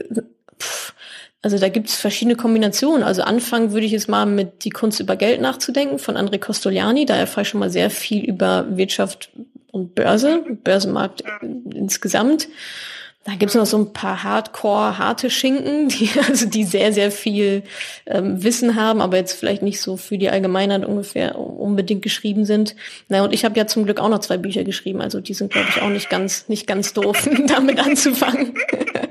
also 1.42 1.58
da 1.58 1.70
gibt 1.70 1.88
es 1.88 1.96
verschiedene 1.96 2.36
Kombinationen. 2.36 3.04
Also 3.04 3.22
anfangen 3.22 3.72
würde 3.72 3.86
ich 3.86 3.94
jetzt 3.94 4.10
mal 4.10 4.26
mit 4.26 4.66
Die 4.66 4.72
Kunst 4.72 5.00
über 5.00 5.16
Geld 5.16 5.40
nachzudenken 5.40 5.98
von 5.98 6.18
André 6.18 6.38
Costoliani. 6.38 7.06
Da 7.06 7.16
erfahre 7.16 7.44
ich 7.44 7.50
schon 7.50 7.62
mal 7.62 7.70
sehr 7.70 7.90
viel 7.90 8.26
über 8.26 8.66
Wirtschaft 8.76 9.30
und 9.72 9.96
Börse, 9.96 10.44
Börsenmarkt 10.64 11.24
insgesamt. 11.74 12.50
Da 13.26 13.36
gibt's 13.36 13.54
noch 13.54 13.66
so 13.66 13.78
ein 13.78 13.94
paar 13.94 14.24
Hardcore, 14.24 14.98
harte 14.98 15.30
Schinken, 15.30 15.88
die, 15.90 16.10
also 16.28 16.48
die 16.48 16.64
sehr, 16.64 16.92
sehr 16.94 17.12
viel 17.12 17.64
ähm, 18.06 18.44
Wissen 18.44 18.76
haben, 18.76 19.02
aber 19.02 19.18
jetzt 19.18 19.34
vielleicht 19.34 19.62
nicht 19.62 19.82
so 19.82 19.98
für 19.98 20.18
die 20.18 20.30
Allgemeinheit 20.30 20.86
ungefähr 20.86 21.38
unbedingt 21.38 22.02
geschrieben 22.02 22.46
sind. 22.46 22.76
Na, 23.08 23.24
und 23.24 23.34
ich 23.34 23.46
habe 23.46 23.58
ja 23.58 23.68
zum 23.68 23.84
Glück 23.84 24.00
auch 24.00 24.10
noch 24.10 24.20
zwei 24.20 24.38
Bücher 24.38 24.64
geschrieben, 24.64 25.02
also 25.02 25.20
die 25.20 25.34
sind, 25.34 25.52
glaube 25.52 25.68
ich, 25.70 25.82
auch 25.82 25.90
nicht 25.90 26.10
ganz, 26.10 26.48
nicht 26.48 26.66
ganz 26.66 26.94
doof, 26.94 27.30
damit 27.48 27.80
anzufangen. 27.80 28.54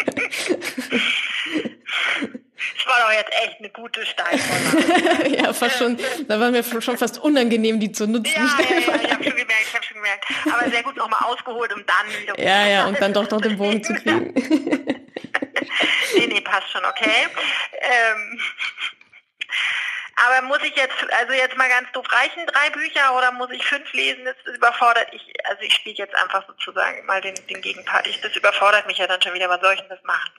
Das 2.88 2.96
war 2.96 3.06
doch 3.06 3.12
jetzt 3.12 3.32
echt 3.44 3.58
eine 3.58 3.68
gute 3.70 4.06
Steilvorlage. 4.06 5.36
ja, 5.42 5.52
fast 5.52 5.78
schon. 5.78 5.98
Da 6.26 6.40
war 6.40 6.50
mir 6.50 6.64
schon 6.64 6.96
fast 6.96 7.18
unangenehm, 7.18 7.78
die 7.78 7.92
zu 7.92 8.06
nutzen. 8.06 8.32
Ja, 8.34 8.64
ja, 8.64 8.78
ja, 8.78 8.78
ich 8.78 9.12
habe 9.12 9.24
schon 9.24 9.36
gemerkt, 9.36 9.62
ich 9.66 9.74
habe 9.74 9.84
schon 9.84 9.96
gemerkt. 9.96 10.24
Aber 10.50 10.70
sehr 10.70 10.82
gut 10.82 10.96
nochmal 10.96 11.20
ausgeholt, 11.24 11.72
um 11.74 11.84
dann 11.84 12.22
wieder... 12.22 12.38
Ja, 12.38 12.66
ja, 12.66 12.86
und 12.86 12.98
dann 13.00 13.12
doch 13.12 13.30
noch 13.30 13.42
den 13.42 13.58
Bogen 13.58 13.84
zu 13.84 13.92
kriegen. 13.94 14.32
nee, 16.16 16.26
nee, 16.28 16.40
passt 16.40 16.70
schon, 16.70 16.84
okay. 16.84 17.28
Ähm, 17.72 18.40
aber 20.26 20.46
muss 20.46 20.60
ich 20.62 20.74
jetzt, 20.74 20.96
also 21.12 21.32
jetzt 21.34 21.56
mal 21.58 21.68
ganz 21.68 21.92
doof, 21.92 22.06
reichen 22.10 22.46
drei 22.46 22.70
Bücher 22.70 23.14
oder 23.16 23.32
muss 23.32 23.50
ich 23.50 23.64
fünf 23.66 23.92
lesen? 23.92 24.24
Das 24.24 24.36
überfordert 24.54 25.08
ich, 25.12 25.22
also 25.44 25.60
ich 25.62 25.74
spiele 25.74 25.96
jetzt 25.96 26.14
einfach 26.14 26.46
sozusagen 26.46 27.04
mal 27.04 27.20
den, 27.20 27.34
den 27.48 27.60
Gegenpart. 27.60 28.06
Ich, 28.06 28.20
das 28.22 28.34
überfordert 28.34 28.86
mich 28.86 28.96
ja 28.96 29.06
dann 29.06 29.20
schon 29.20 29.34
wieder, 29.34 29.50
was 29.50 29.60
soll 29.60 29.74
ich 29.74 29.80
denn 29.80 29.90
das 29.90 30.02
machen? 30.04 30.30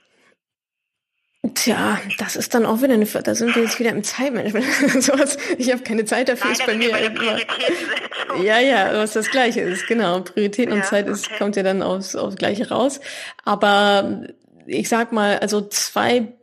Tja, 1.53 1.99
das 2.17 2.35
ist 2.35 2.53
dann 2.53 2.65
auch 2.65 2.81
wieder 2.81 2.93
eine, 2.93 3.05
da 3.05 3.33
sind 3.33 3.55
wir 3.55 3.63
jetzt 3.63 3.79
wieder 3.79 3.91
im 3.91 4.03
Zeitmanagement. 4.03 4.65
Sowas, 5.01 5.37
ich 5.57 5.71
habe 5.71 5.81
keine 5.83 6.03
Zeit 6.03 6.27
dafür, 6.27 6.51
Nein, 6.51 6.59
ist 6.59 6.65
bei 6.65 6.75
mir 6.75 6.97
immer. 6.97 8.43
Ja, 8.43 8.59
ja, 8.59 8.91
was 8.93 9.13
das 9.13 9.29
Gleiche 9.29 9.61
ist, 9.61 9.87
genau. 9.87 10.19
Prioritäten 10.19 10.73
ja, 10.73 10.81
und 10.81 10.85
Zeit 10.85 11.07
ist, 11.07 11.27
okay. 11.27 11.35
kommt 11.37 11.55
ja 11.55 11.63
dann 11.63 11.81
aufs, 11.81 12.15
aufs 12.15 12.35
Gleiche 12.35 12.69
raus. 12.69 12.99
Aber 13.45 14.27
ich 14.65 14.89
sag 14.89 15.13
mal, 15.13 15.39
also 15.39 15.61
zwei 15.61 16.33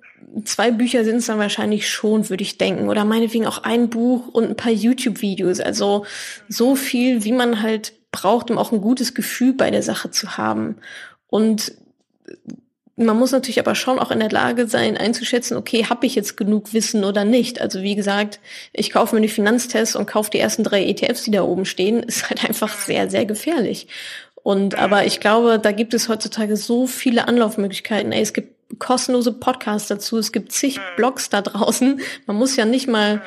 zwei 0.44 0.70
Bücher 0.70 1.04
sind 1.04 1.16
es 1.16 1.26
dann 1.26 1.38
wahrscheinlich 1.38 1.88
schon, 1.88 2.28
würde 2.28 2.42
ich 2.42 2.58
denken. 2.58 2.88
Oder 2.88 3.04
meinetwegen 3.04 3.46
auch 3.46 3.64
ein 3.64 3.88
Buch 3.90 4.28
und 4.28 4.44
ein 4.44 4.56
paar 4.56 4.72
YouTube-Videos. 4.72 5.60
Also 5.60 6.04
so 6.48 6.76
viel, 6.76 7.24
wie 7.24 7.32
man 7.32 7.62
halt 7.62 7.94
braucht, 8.12 8.50
um 8.50 8.58
auch 8.58 8.72
ein 8.72 8.80
gutes 8.80 9.14
Gefühl 9.14 9.52
bei 9.52 9.70
der 9.70 9.82
Sache 9.82 10.10
zu 10.10 10.36
haben. 10.36 10.76
Und 11.28 11.72
man 12.96 13.18
muss 13.18 13.32
natürlich 13.32 13.58
aber 13.58 13.74
schon 13.74 13.98
auch 13.98 14.10
in 14.10 14.20
der 14.20 14.30
Lage 14.30 14.66
sein, 14.68 14.96
einzuschätzen, 14.96 15.56
okay, 15.56 15.84
habe 15.84 16.06
ich 16.06 16.14
jetzt 16.14 16.36
genug 16.36 16.72
Wissen 16.72 17.04
oder 17.04 17.24
nicht? 17.24 17.60
Also 17.60 17.82
wie 17.82 17.94
gesagt, 17.94 18.40
ich 18.72 18.90
kaufe 18.90 19.14
mir 19.14 19.20
die 19.20 19.28
Finanztests 19.28 19.96
und 19.96 20.06
kaufe 20.06 20.30
die 20.30 20.40
ersten 20.40 20.64
drei 20.64 20.84
ETFs, 20.84 21.24
die 21.24 21.30
da 21.30 21.42
oben 21.42 21.66
stehen, 21.66 22.02
ist 22.02 22.28
halt 22.28 22.44
einfach 22.44 22.74
sehr, 22.74 23.10
sehr 23.10 23.26
gefährlich. 23.26 23.88
Und 24.34 24.76
aber 24.76 25.04
ich 25.04 25.20
glaube, 25.20 25.58
da 25.58 25.72
gibt 25.72 25.92
es 25.92 26.08
heutzutage 26.08 26.56
so 26.56 26.86
viele 26.86 27.26
Anlaufmöglichkeiten. 27.26 28.12
Ey, 28.12 28.22
es 28.22 28.32
gibt 28.32 28.78
kostenlose 28.78 29.32
Podcasts 29.32 29.88
dazu, 29.88 30.18
es 30.18 30.32
gibt 30.32 30.52
zig 30.52 30.78
Blogs 30.96 31.28
da 31.28 31.42
draußen. 31.42 32.00
Man 32.26 32.36
muss 32.36 32.56
ja 32.56 32.64
nicht 32.64 32.88
mal 32.88 33.22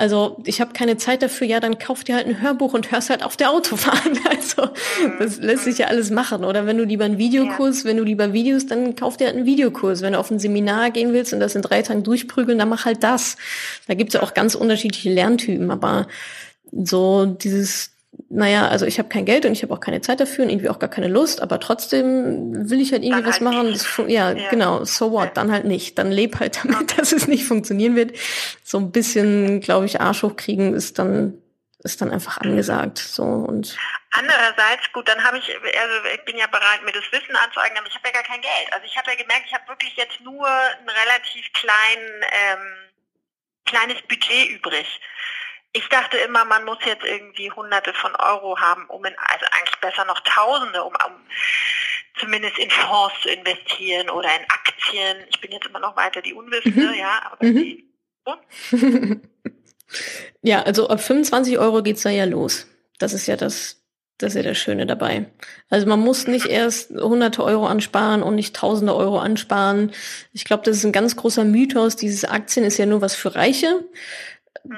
also 0.00 0.38
ich 0.46 0.62
habe 0.62 0.72
keine 0.72 0.96
Zeit 0.96 1.20
dafür, 1.20 1.46
ja, 1.46 1.60
dann 1.60 1.78
kauf 1.78 2.04
dir 2.04 2.14
halt 2.14 2.26
ein 2.26 2.40
Hörbuch 2.40 2.72
und 2.72 2.90
hörst 2.90 3.10
halt 3.10 3.22
auf 3.22 3.36
der 3.36 3.50
Autofahrt. 3.50 4.00
Also 4.30 4.70
das 5.18 5.38
lässt 5.38 5.64
sich 5.64 5.78
ja 5.78 5.88
alles 5.88 6.10
machen. 6.10 6.42
Oder 6.42 6.64
wenn 6.64 6.78
du 6.78 6.84
lieber 6.84 7.04
einen 7.04 7.18
Videokurs, 7.18 7.84
wenn 7.84 7.98
du 7.98 8.02
lieber 8.02 8.32
Videos, 8.32 8.66
dann 8.66 8.96
kauf 8.96 9.18
dir 9.18 9.26
halt 9.26 9.36
einen 9.36 9.44
Videokurs. 9.44 10.00
Wenn 10.00 10.14
du 10.14 10.18
auf 10.18 10.30
ein 10.30 10.38
Seminar 10.38 10.90
gehen 10.90 11.12
willst 11.12 11.34
und 11.34 11.40
das 11.40 11.54
in 11.54 11.60
drei 11.60 11.82
Tagen 11.82 12.02
durchprügeln, 12.02 12.58
dann 12.58 12.70
mach 12.70 12.86
halt 12.86 13.02
das. 13.04 13.36
Da 13.88 13.94
gibt's 13.94 14.14
ja 14.14 14.22
auch 14.22 14.32
ganz 14.32 14.54
unterschiedliche 14.54 15.10
Lerntypen, 15.10 15.70
aber 15.70 16.06
so 16.72 17.26
dieses 17.26 17.90
naja, 18.28 18.68
also 18.68 18.86
ich 18.86 18.98
habe 18.98 19.08
kein 19.08 19.24
Geld 19.24 19.44
und 19.44 19.52
ich 19.52 19.62
habe 19.62 19.72
auch 19.72 19.80
keine 19.80 20.00
Zeit 20.00 20.20
dafür 20.20 20.44
und 20.44 20.50
irgendwie 20.50 20.68
auch 20.68 20.78
gar 20.78 20.90
keine 20.90 21.08
Lust, 21.08 21.42
aber 21.42 21.60
trotzdem 21.60 22.68
will 22.68 22.80
ich 22.80 22.92
halt 22.92 23.02
irgendwie 23.02 23.22
dann 23.22 23.28
was 23.28 23.40
halt 23.40 23.42
machen. 23.42 23.72
Das, 23.72 23.96
ja, 24.08 24.32
ja, 24.32 24.50
genau, 24.50 24.84
so 24.84 25.12
what, 25.12 25.36
dann 25.36 25.52
halt 25.52 25.64
nicht. 25.64 25.98
Dann 25.98 26.10
leb 26.10 26.40
halt 26.40 26.64
damit, 26.64 26.96
dass 26.98 27.12
es 27.12 27.28
nicht 27.28 27.44
funktionieren 27.44 27.96
wird. 27.96 28.16
So 28.64 28.78
ein 28.78 28.92
bisschen, 28.92 29.60
glaube 29.60 29.86
ich, 29.86 30.00
Arsch 30.00 30.22
hochkriegen 30.22 30.74
ist 30.74 30.98
dann 30.98 31.40
ist 31.82 32.02
dann 32.02 32.10
einfach 32.10 32.38
angesagt. 32.38 32.98
So 32.98 33.22
und 33.22 33.76
Andererseits, 34.12 34.92
gut, 34.92 35.08
dann 35.08 35.22
habe 35.22 35.38
ich, 35.38 35.48
also 35.48 35.94
ich 36.14 36.24
bin 36.24 36.36
ja 36.36 36.46
bereit, 36.46 36.82
mir 36.84 36.92
das 36.92 37.10
Wissen 37.12 37.34
anzueignen, 37.36 37.78
aber 37.78 37.86
ich 37.86 37.94
habe 37.94 38.08
ja 38.08 38.14
gar 38.14 38.24
kein 38.24 38.40
Geld. 38.40 38.72
Also 38.72 38.84
ich 38.84 38.96
habe 38.98 39.10
ja 39.10 39.16
gemerkt, 39.16 39.44
ich 39.46 39.54
habe 39.54 39.68
wirklich 39.68 39.96
jetzt 39.96 40.20
nur 40.20 40.46
ein 40.46 40.88
relativ 40.88 41.50
klein, 41.52 42.24
ähm, 42.32 42.90
kleines 43.64 44.02
Budget 44.02 44.50
übrig. 44.50 45.00
Ich 45.72 45.88
dachte 45.88 46.16
immer, 46.18 46.44
man 46.44 46.64
muss 46.64 46.78
jetzt 46.84 47.04
irgendwie 47.04 47.50
Hunderte 47.52 47.92
von 47.94 48.14
Euro 48.16 48.58
haben, 48.58 48.86
um 48.86 49.04
in, 49.04 49.14
also 49.18 49.46
eigentlich 49.52 49.80
besser 49.80 50.04
noch 50.04 50.20
Tausende, 50.20 50.82
um, 50.82 50.92
um 50.92 51.12
zumindest 52.18 52.58
in 52.58 52.70
Fonds 52.70 53.14
zu 53.22 53.28
investieren 53.28 54.10
oder 54.10 54.28
in 54.28 54.44
Aktien. 54.48 55.18
Ich 55.28 55.40
bin 55.40 55.52
jetzt 55.52 55.66
immer 55.66 55.78
noch 55.78 55.96
weiter 55.96 56.22
die 56.22 56.34
Unwissende, 56.34 56.88
mhm. 56.88 56.94
ja, 56.94 57.22
aber 57.24 57.46
mhm. 57.46 57.56
die, 57.56 57.90
Ja, 60.42 60.62
also 60.62 60.88
ab 60.88 61.00
25 61.00 61.58
Euro 61.58 61.82
geht's 61.82 62.02
da 62.02 62.10
ja 62.10 62.24
los. 62.24 62.66
Das 62.98 63.12
ist 63.12 63.26
ja 63.26 63.36
das, 63.36 63.82
das 64.18 64.34
ist 64.34 64.36
ja 64.36 64.42
das 64.42 64.58
Schöne 64.58 64.86
dabei. 64.86 65.26
Also 65.68 65.86
man 65.86 66.00
muss 66.00 66.26
nicht 66.26 66.46
erst 66.46 66.90
hunderte 66.90 67.42
Euro 67.42 67.66
ansparen 67.66 68.22
und 68.22 68.34
nicht 68.34 68.56
tausende 68.56 68.94
Euro 68.94 69.18
ansparen. 69.18 69.92
Ich 70.32 70.44
glaube, 70.44 70.62
das 70.64 70.76
ist 70.76 70.84
ein 70.84 70.92
ganz 70.92 71.16
großer 71.16 71.44
Mythos. 71.44 71.96
Dieses 71.96 72.24
Aktien 72.24 72.64
ist 72.64 72.78
ja 72.78 72.86
nur 72.86 73.00
was 73.00 73.14
für 73.14 73.34
Reiche. 73.34 73.84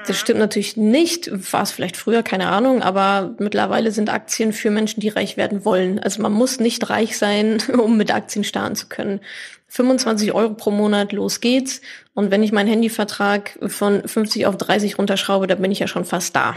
Das 0.05 0.17
stimmt 0.17 0.39
natürlich 0.39 0.77
nicht, 0.77 1.29
war 1.51 1.63
es 1.63 1.71
vielleicht 1.71 1.97
früher, 1.97 2.23
keine 2.23 2.47
Ahnung, 2.47 2.81
aber 2.81 3.35
mittlerweile 3.39 3.91
sind 3.91 4.09
Aktien 4.09 4.53
für 4.53 4.69
Menschen, 4.69 5.01
die 5.01 5.09
reich 5.09 5.35
werden 5.35 5.65
wollen. 5.65 5.99
Also 5.99 6.21
man 6.21 6.31
muss 6.31 6.59
nicht 6.59 6.89
reich 6.89 7.17
sein, 7.17 7.61
um 7.77 7.97
mit 7.97 8.13
Aktien 8.13 8.43
starten 8.43 8.75
zu 8.75 8.87
können. 8.87 9.19
25 9.67 10.33
Euro 10.33 10.53
pro 10.53 10.69
Monat, 10.69 11.13
los 11.13 11.41
geht's. 11.41 11.81
Und 12.13 12.29
wenn 12.29 12.43
ich 12.43 12.51
meinen 12.51 12.69
Handyvertrag 12.69 13.57
von 13.65 14.07
50 14.07 14.45
auf 14.45 14.55
30 14.55 14.99
runterschraube, 14.99 15.47
dann 15.47 15.61
bin 15.63 15.71
ich 15.71 15.79
ja 15.79 15.87
schon 15.87 16.05
fast 16.05 16.35
da. 16.35 16.55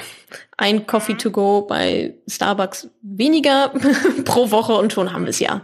Ein 0.58 0.86
Coffee 0.86 1.14
to 1.14 1.30
go 1.30 1.62
bei 1.62 2.14
Starbucks 2.28 2.90
weniger 3.00 3.72
pro 4.26 4.50
Woche 4.50 4.74
und 4.74 4.92
schon 4.92 5.14
haben 5.14 5.24
wir 5.24 5.30
es 5.30 5.40
ja. 5.40 5.62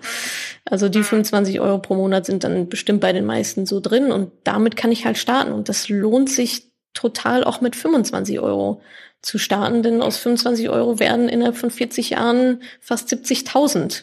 Also 0.65 0.89
die 0.89 1.03
25 1.03 1.61
Euro 1.61 1.79
pro 1.79 1.95
Monat 1.95 2.25
sind 2.25 2.45
dann 2.45 2.71
bestimmt 2.71 3.03
bei 3.03 3.13
den 3.13 3.27
meisten 3.27 3.67
so 3.67 3.81
drin 3.81 4.11
und 4.11 4.33
damit 4.45 4.77
kann 4.77 4.91
ich 4.91 5.05
halt 5.05 5.19
starten. 5.19 5.53
Und 5.53 5.69
das 5.69 5.91
lohnt 5.91 6.31
sich 6.31 6.72
total 6.95 7.45
auch 7.45 7.61
mit 7.61 7.77
25 7.77 8.41
Euro 8.41 8.81
zu 9.23 9.39
starten, 9.39 9.83
denn 9.83 10.03
aus 10.03 10.19
25 10.19 10.69
Euro 10.69 10.99
werden 10.99 11.29
innerhalb 11.29 11.57
von 11.57 11.71
40 11.71 12.11
Jahren 12.11 12.63
fast 12.81 13.09
70.000. 13.13 14.03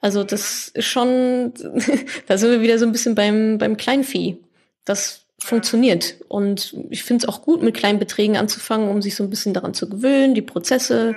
Also 0.00 0.24
das 0.24 0.68
ist 0.68 0.86
schon, 0.86 1.52
da 2.26 2.38
sind 2.38 2.50
wir 2.50 2.60
wieder 2.60 2.78
so 2.78 2.86
ein 2.86 2.92
bisschen 2.92 3.14
beim, 3.14 3.58
beim 3.58 3.76
Kleinvieh. 3.76 4.38
Das 4.84 5.22
funktioniert. 5.40 6.16
Und 6.28 6.76
ich 6.90 7.04
finde 7.04 7.24
es 7.24 7.28
auch 7.28 7.42
gut, 7.42 7.62
mit 7.62 7.76
kleinen 7.76 8.00
Beträgen 8.00 8.36
anzufangen, 8.36 8.88
um 8.88 9.00
sich 9.02 9.14
so 9.14 9.22
ein 9.22 9.30
bisschen 9.30 9.54
daran 9.54 9.72
zu 9.72 9.88
gewöhnen, 9.88 10.34
die 10.34 10.42
Prozesse 10.42 11.14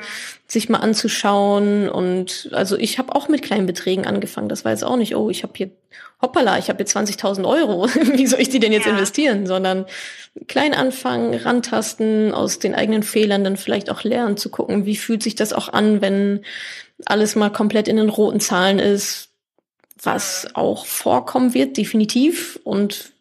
sich 0.47 0.69
mal 0.69 0.77
anzuschauen. 0.77 1.89
Und 1.89 2.49
also 2.51 2.77
ich 2.77 2.99
habe 2.99 3.15
auch 3.15 3.29
mit 3.29 3.41
kleinen 3.41 3.65
Beträgen 3.65 4.05
angefangen. 4.05 4.49
Das 4.49 4.63
war 4.63 4.71
jetzt 4.71 4.83
auch 4.83 4.97
nicht, 4.97 5.15
oh, 5.15 5.29
ich 5.29 5.41
habe 5.43 5.53
hier, 5.55 5.71
hoppala, 6.21 6.57
ich 6.57 6.69
habe 6.69 6.77
hier 6.77 6.87
20.000 6.87 7.47
Euro. 7.47 7.87
Wie 8.13 8.27
soll 8.27 8.41
ich 8.41 8.49
die 8.49 8.59
denn 8.59 8.71
jetzt 8.71 8.85
ja. 8.85 8.91
investieren? 8.91 9.47
Sondern 9.47 9.85
klein 10.47 10.73
anfangen, 10.73 11.33
rantasten, 11.33 12.33
aus 12.33 12.59
den 12.59 12.75
eigenen 12.75 13.03
Fehlern 13.03 13.43
dann 13.43 13.57
vielleicht 13.57 13.89
auch 13.89 14.03
lernen, 14.03 14.37
zu 14.37 14.49
gucken, 14.49 14.85
wie 14.85 14.95
fühlt 14.95 15.23
sich 15.23 15.35
das 15.35 15.51
auch 15.51 15.67
an, 15.69 16.01
wenn 16.01 16.41
alles 17.05 17.35
mal 17.35 17.49
komplett 17.49 17.87
in 17.87 17.97
den 17.97 18.09
roten 18.09 18.39
Zahlen 18.39 18.79
ist, 18.79 19.29
was 20.01 20.47
auch 20.53 20.85
vorkommen 20.85 21.53
wird, 21.53 21.75
definitiv. 21.77 22.59
Und 22.63 23.11
Mhm. 23.11 23.20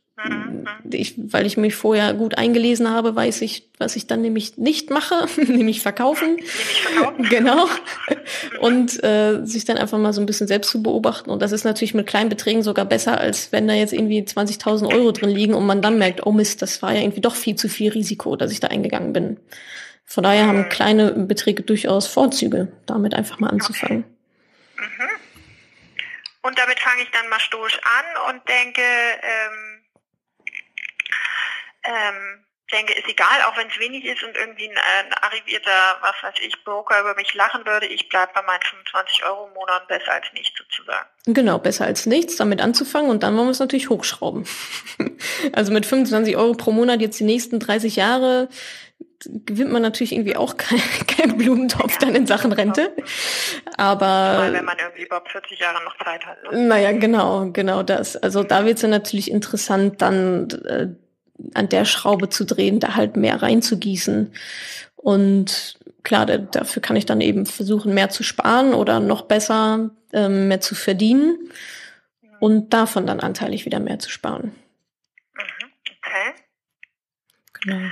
Ich, 0.91 1.15
weil 1.17 1.47
ich 1.47 1.57
mich 1.57 1.75
vorher 1.75 2.15
gut 2.15 2.37
eingelesen 2.37 2.91
habe, 2.91 3.15
weiß 3.15 3.43
ich, 3.43 3.69
was 3.79 3.97
ich 3.97 4.07
dann 4.07 4.21
nämlich 4.21 4.59
nicht 4.59 4.91
mache, 4.91 5.27
nämlich 5.37 5.81
verkaufen. 5.81 6.37
Nämlich 6.37 6.83
verkaufen. 6.83 7.29
Genau. 7.29 7.67
Und 8.61 9.03
äh, 9.03 9.45
sich 9.45 9.65
dann 9.65 9.79
einfach 9.79 9.99
mal 9.99 10.13
so 10.13 10.21
ein 10.21 10.27
bisschen 10.27 10.47
selbst 10.47 10.71
zu 10.71 10.83
beobachten. 10.83 11.31
Und 11.31 11.41
das 11.41 11.53
ist 11.53 11.65
natürlich 11.65 11.95
mit 11.95 12.07
kleinen 12.07 12.29
Beträgen 12.29 12.63
sogar 12.63 12.85
besser, 12.85 13.19
als 13.19 13.53
wenn 13.53 13.69
da 13.69 13.75
jetzt 13.75 13.93
irgendwie 13.93 14.23
20.000 14.23 14.93
Euro 14.93 15.13
drin 15.13 15.31
liegen 15.31 15.55
und 15.55 15.67
man 15.67 15.83
dann 15.83 15.99
merkt, 15.99 16.27
oh 16.27 16.33
Mist, 16.33 16.61
das 16.63 16.83
war 16.83 16.93
ja 16.93 17.01
irgendwie 17.01 17.23
doch 17.23 17.35
viel 17.35 17.57
zu 17.57 17.69
viel 17.69 17.93
Risiko, 17.93 18.37
dass 18.37 18.53
ich 18.53 18.61
da 18.61 18.69
eingegangen 18.69 19.13
bin. 19.13 19.39
Von 20.05 20.25
daher 20.25 20.47
haben 20.47 20.63
mhm. 20.63 20.69
kleine 20.69 21.13
Beträge 21.13 21.63
durchaus 21.63 22.09
Vorzüge, 22.09 22.73
damit 22.87 23.15
einfach 23.15 23.39
mal 23.39 23.49
anzufangen. 23.49 24.05
Okay. 24.75 24.87
Mhm. 24.87 25.09
Und 26.43 26.59
damit 26.59 26.81
fange 26.81 27.03
ich 27.03 27.11
dann 27.11 27.29
mal 27.29 27.41
stoisch 27.41 27.79
an 27.85 28.35
und 28.35 28.49
denke, 28.49 28.83
ähm, 28.83 29.80
ähm, 31.85 32.45
denke, 32.73 32.95
ist 32.95 33.09
egal, 33.09 33.43
auch 33.47 33.57
wenn 33.57 33.69
es 33.69 33.79
wenig 33.79 34.05
ist 34.05 34.23
und 34.23 34.37
irgendwie 34.37 34.69
ein, 34.69 34.77
ein, 34.77 35.13
arrivierter, 35.23 35.71
was 36.01 36.15
weiß 36.23 36.35
ich, 36.47 36.63
Broker 36.65 37.01
über 37.01 37.15
mich 37.15 37.35
lachen 37.35 37.65
würde, 37.67 37.87
ich 37.87 38.09
bleibe 38.09 38.33
bei 38.35 38.43
meinen 38.43 38.63
25 38.63 39.25
Euro 39.25 39.47
im 39.47 39.55
Monat 39.55 39.89
besser 39.89 40.13
als 40.13 40.27
nichts 40.33 40.59
sozusagen. 40.59 41.09
Genau, 41.27 41.59
besser 41.59 41.87
als 41.87 42.07
nichts, 42.07 42.37
damit 42.37 42.61
anzufangen 42.61 43.11
und 43.11 43.23
dann 43.23 43.37
wollen 43.37 43.49
wir 43.49 43.53
es 43.53 43.59
natürlich 43.59 43.91
hochschrauben. 43.91 44.47
also 45.53 45.73
mit 45.73 45.87
25 45.87 46.37
Euro 46.37 46.55
pro 46.55 46.73
Monat 46.73 47.01
jetzt 47.01 47.19
die 47.21 47.25
nächsten 47.25 47.61
30 47.61 47.97
Jahre 47.97 48.49
gewinnt 49.23 49.71
man 49.71 49.83
natürlich 49.83 50.13
irgendwie 50.13 50.37
auch 50.37 50.57
keinen 50.57 51.07
kein 51.07 51.37
Blumentopf 51.37 51.93
ja, 51.95 51.99
dann 52.01 52.15
in 52.15 52.27
Sachen 52.27 52.53
Rente. 52.53 52.95
Aber 53.77 54.39
Weil 54.39 54.53
wenn 54.55 54.65
man 54.65 54.79
irgendwie 54.79 55.03
über 55.03 55.23
40 55.27 55.59
Jahre 55.59 55.83
noch 55.85 55.97
Zeit 55.99 56.25
hat. 56.25 56.43
Ne? 56.45 56.67
Naja, 56.67 56.93
genau, 56.93 57.51
genau 57.51 57.83
das. 57.83 58.17
Also 58.17 58.43
da 58.43 58.65
wird 58.65 58.77
es 58.77 58.81
dann 58.83 58.91
natürlich 58.91 59.31
interessant, 59.31 60.01
dann 60.01 60.49
äh, 60.65 60.89
an 61.55 61.69
der 61.69 61.85
Schraube 61.85 62.29
zu 62.29 62.45
drehen, 62.45 62.81
da 62.81 62.97
halt 62.97 63.17
mehr 63.17 63.43
reinzugießen. 63.43 64.33
Und 64.97 65.79
klar, 66.03 66.27
da, 66.27 66.39
dafür 66.39 66.83
kann 66.83 66.97
ich 66.97 67.07
dann 67.07 67.21
eben 67.21 67.47
versuchen, 67.47 67.95
mehr 67.95 68.11
zu 68.11 68.23
sparen 68.23 68.75
oder 68.75 69.01
noch 69.01 69.23
besser 69.23 69.91
ähm, 70.13 70.49
mehr 70.49 70.61
zu 70.61 70.75
verdienen 70.75 71.51
und 72.41 72.71
davon 72.71 73.07
dann 73.07 73.21
anteilig 73.21 73.65
wieder 73.65 73.81
mehr 73.81 73.99
zu 73.99 74.11
sparen. 74.11 74.55
Mhm, 75.35 75.73
okay. 75.99 76.35
Genau. 77.61 77.91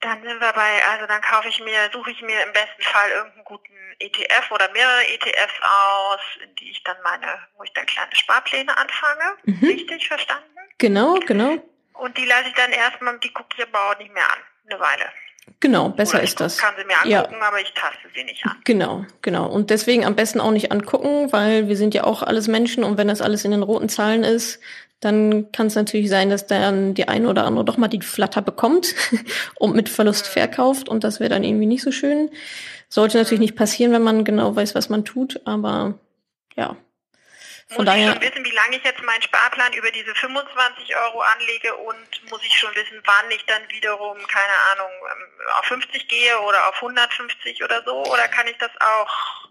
Dann 0.00 0.20
sind 0.22 0.40
wir 0.40 0.52
bei, 0.52 0.84
also 0.90 1.06
dann 1.06 1.20
kaufe 1.22 1.48
ich 1.48 1.60
mir, 1.60 1.88
suche 1.92 2.10
ich 2.10 2.20
mir 2.22 2.42
im 2.42 2.52
besten 2.52 2.82
Fall 2.82 3.10
irgendeinen 3.10 3.44
guten 3.44 3.72
ETF 4.00 4.50
oder 4.50 4.70
mehrere 4.72 5.06
ETFs 5.14 5.60
aus, 5.62 6.20
in 6.42 6.54
die 6.56 6.70
ich 6.70 6.82
dann 6.82 6.96
meine, 7.04 7.26
wo 7.56 7.62
ich 7.62 7.72
dann 7.72 7.86
kleine 7.86 8.14
Sparpläne 8.14 8.76
anfange. 8.76 9.36
Mhm. 9.44 9.64
Richtig 9.64 10.08
verstanden? 10.08 10.58
Genau, 10.78 11.20
genau. 11.20 11.62
Und 11.94 12.16
die 12.16 12.24
lasse 12.24 12.48
ich 12.48 12.54
dann 12.54 12.72
erstmal, 12.72 13.18
die 13.18 13.32
gucke 13.32 13.48
ich 13.56 13.66
aber 13.66 13.90
auch 13.90 13.98
nicht 13.98 14.12
mehr 14.12 14.24
an, 14.24 14.38
eine 14.70 14.80
Weile. 14.80 15.04
Genau, 15.60 15.88
besser 15.88 16.16
Oder 16.16 16.24
ist 16.24 16.40
das. 16.40 16.58
kann 16.58 16.74
sie 16.78 16.84
mir 16.84 16.94
angucken, 16.94 17.36
ja. 17.40 17.48
aber 17.48 17.60
ich 17.60 17.72
taste 17.74 18.08
sie 18.14 18.24
nicht 18.24 18.44
an. 18.46 18.56
Genau, 18.64 19.04
genau. 19.22 19.46
Und 19.46 19.70
deswegen 19.70 20.04
am 20.04 20.14
besten 20.14 20.40
auch 20.40 20.52
nicht 20.52 20.70
angucken, 20.70 21.32
weil 21.32 21.68
wir 21.68 21.76
sind 21.76 21.94
ja 21.94 22.04
auch 22.04 22.22
alles 22.22 22.48
Menschen 22.48 22.84
und 22.84 22.96
wenn 22.96 23.08
das 23.08 23.20
alles 23.20 23.44
in 23.44 23.50
den 23.50 23.62
roten 23.62 23.88
Zahlen 23.88 24.22
ist, 24.22 24.60
dann 25.00 25.50
kann 25.50 25.66
es 25.66 25.74
natürlich 25.74 26.08
sein, 26.08 26.30
dass 26.30 26.46
dann 26.46 26.94
die 26.94 27.08
eine 27.08 27.28
oder 27.28 27.44
andere 27.44 27.64
doch 27.64 27.76
mal 27.76 27.88
die 27.88 28.00
Flatter 28.00 28.40
bekommt 28.40 28.94
und 29.56 29.74
mit 29.74 29.88
Verlust 29.88 30.26
mhm. 30.26 30.30
verkauft 30.30 30.88
und 30.88 31.02
das 31.02 31.18
wäre 31.18 31.30
dann 31.30 31.44
irgendwie 31.44 31.66
nicht 31.66 31.82
so 31.82 31.90
schön. 31.90 32.30
Sollte 32.88 33.18
natürlich 33.18 33.40
nicht 33.40 33.56
passieren, 33.56 33.92
wenn 33.92 34.02
man 34.02 34.24
genau 34.24 34.54
weiß, 34.54 34.74
was 34.74 34.90
man 34.90 35.04
tut, 35.04 35.40
aber 35.44 35.94
ja, 36.56 36.76
von 37.72 37.84
muss 37.84 37.94
ich 37.94 38.04
schon 38.04 38.20
wissen, 38.20 38.44
wie 38.44 38.54
lange 38.54 38.76
ich 38.76 38.84
jetzt 38.84 39.02
meinen 39.02 39.22
Sparplan 39.22 39.72
über 39.72 39.90
diese 39.90 40.14
25 40.14 40.96
Euro 40.96 41.20
anlege 41.20 41.74
und 41.76 42.30
muss 42.30 42.42
ich 42.44 42.58
schon 42.58 42.74
wissen, 42.74 43.02
wann 43.04 43.30
ich 43.30 43.44
dann 43.46 43.62
wiederum, 43.70 44.16
keine 44.26 44.56
Ahnung, 44.72 44.90
ähm, 45.10 45.28
auf 45.58 45.64
50 45.66 46.08
gehe 46.08 46.38
oder 46.40 46.68
auf 46.68 46.76
150 46.76 47.64
oder 47.64 47.82
so? 47.84 48.04
Oder 48.04 48.28
kann 48.28 48.46
ich 48.46 48.56
das 48.58 48.70
auch, 48.80 49.48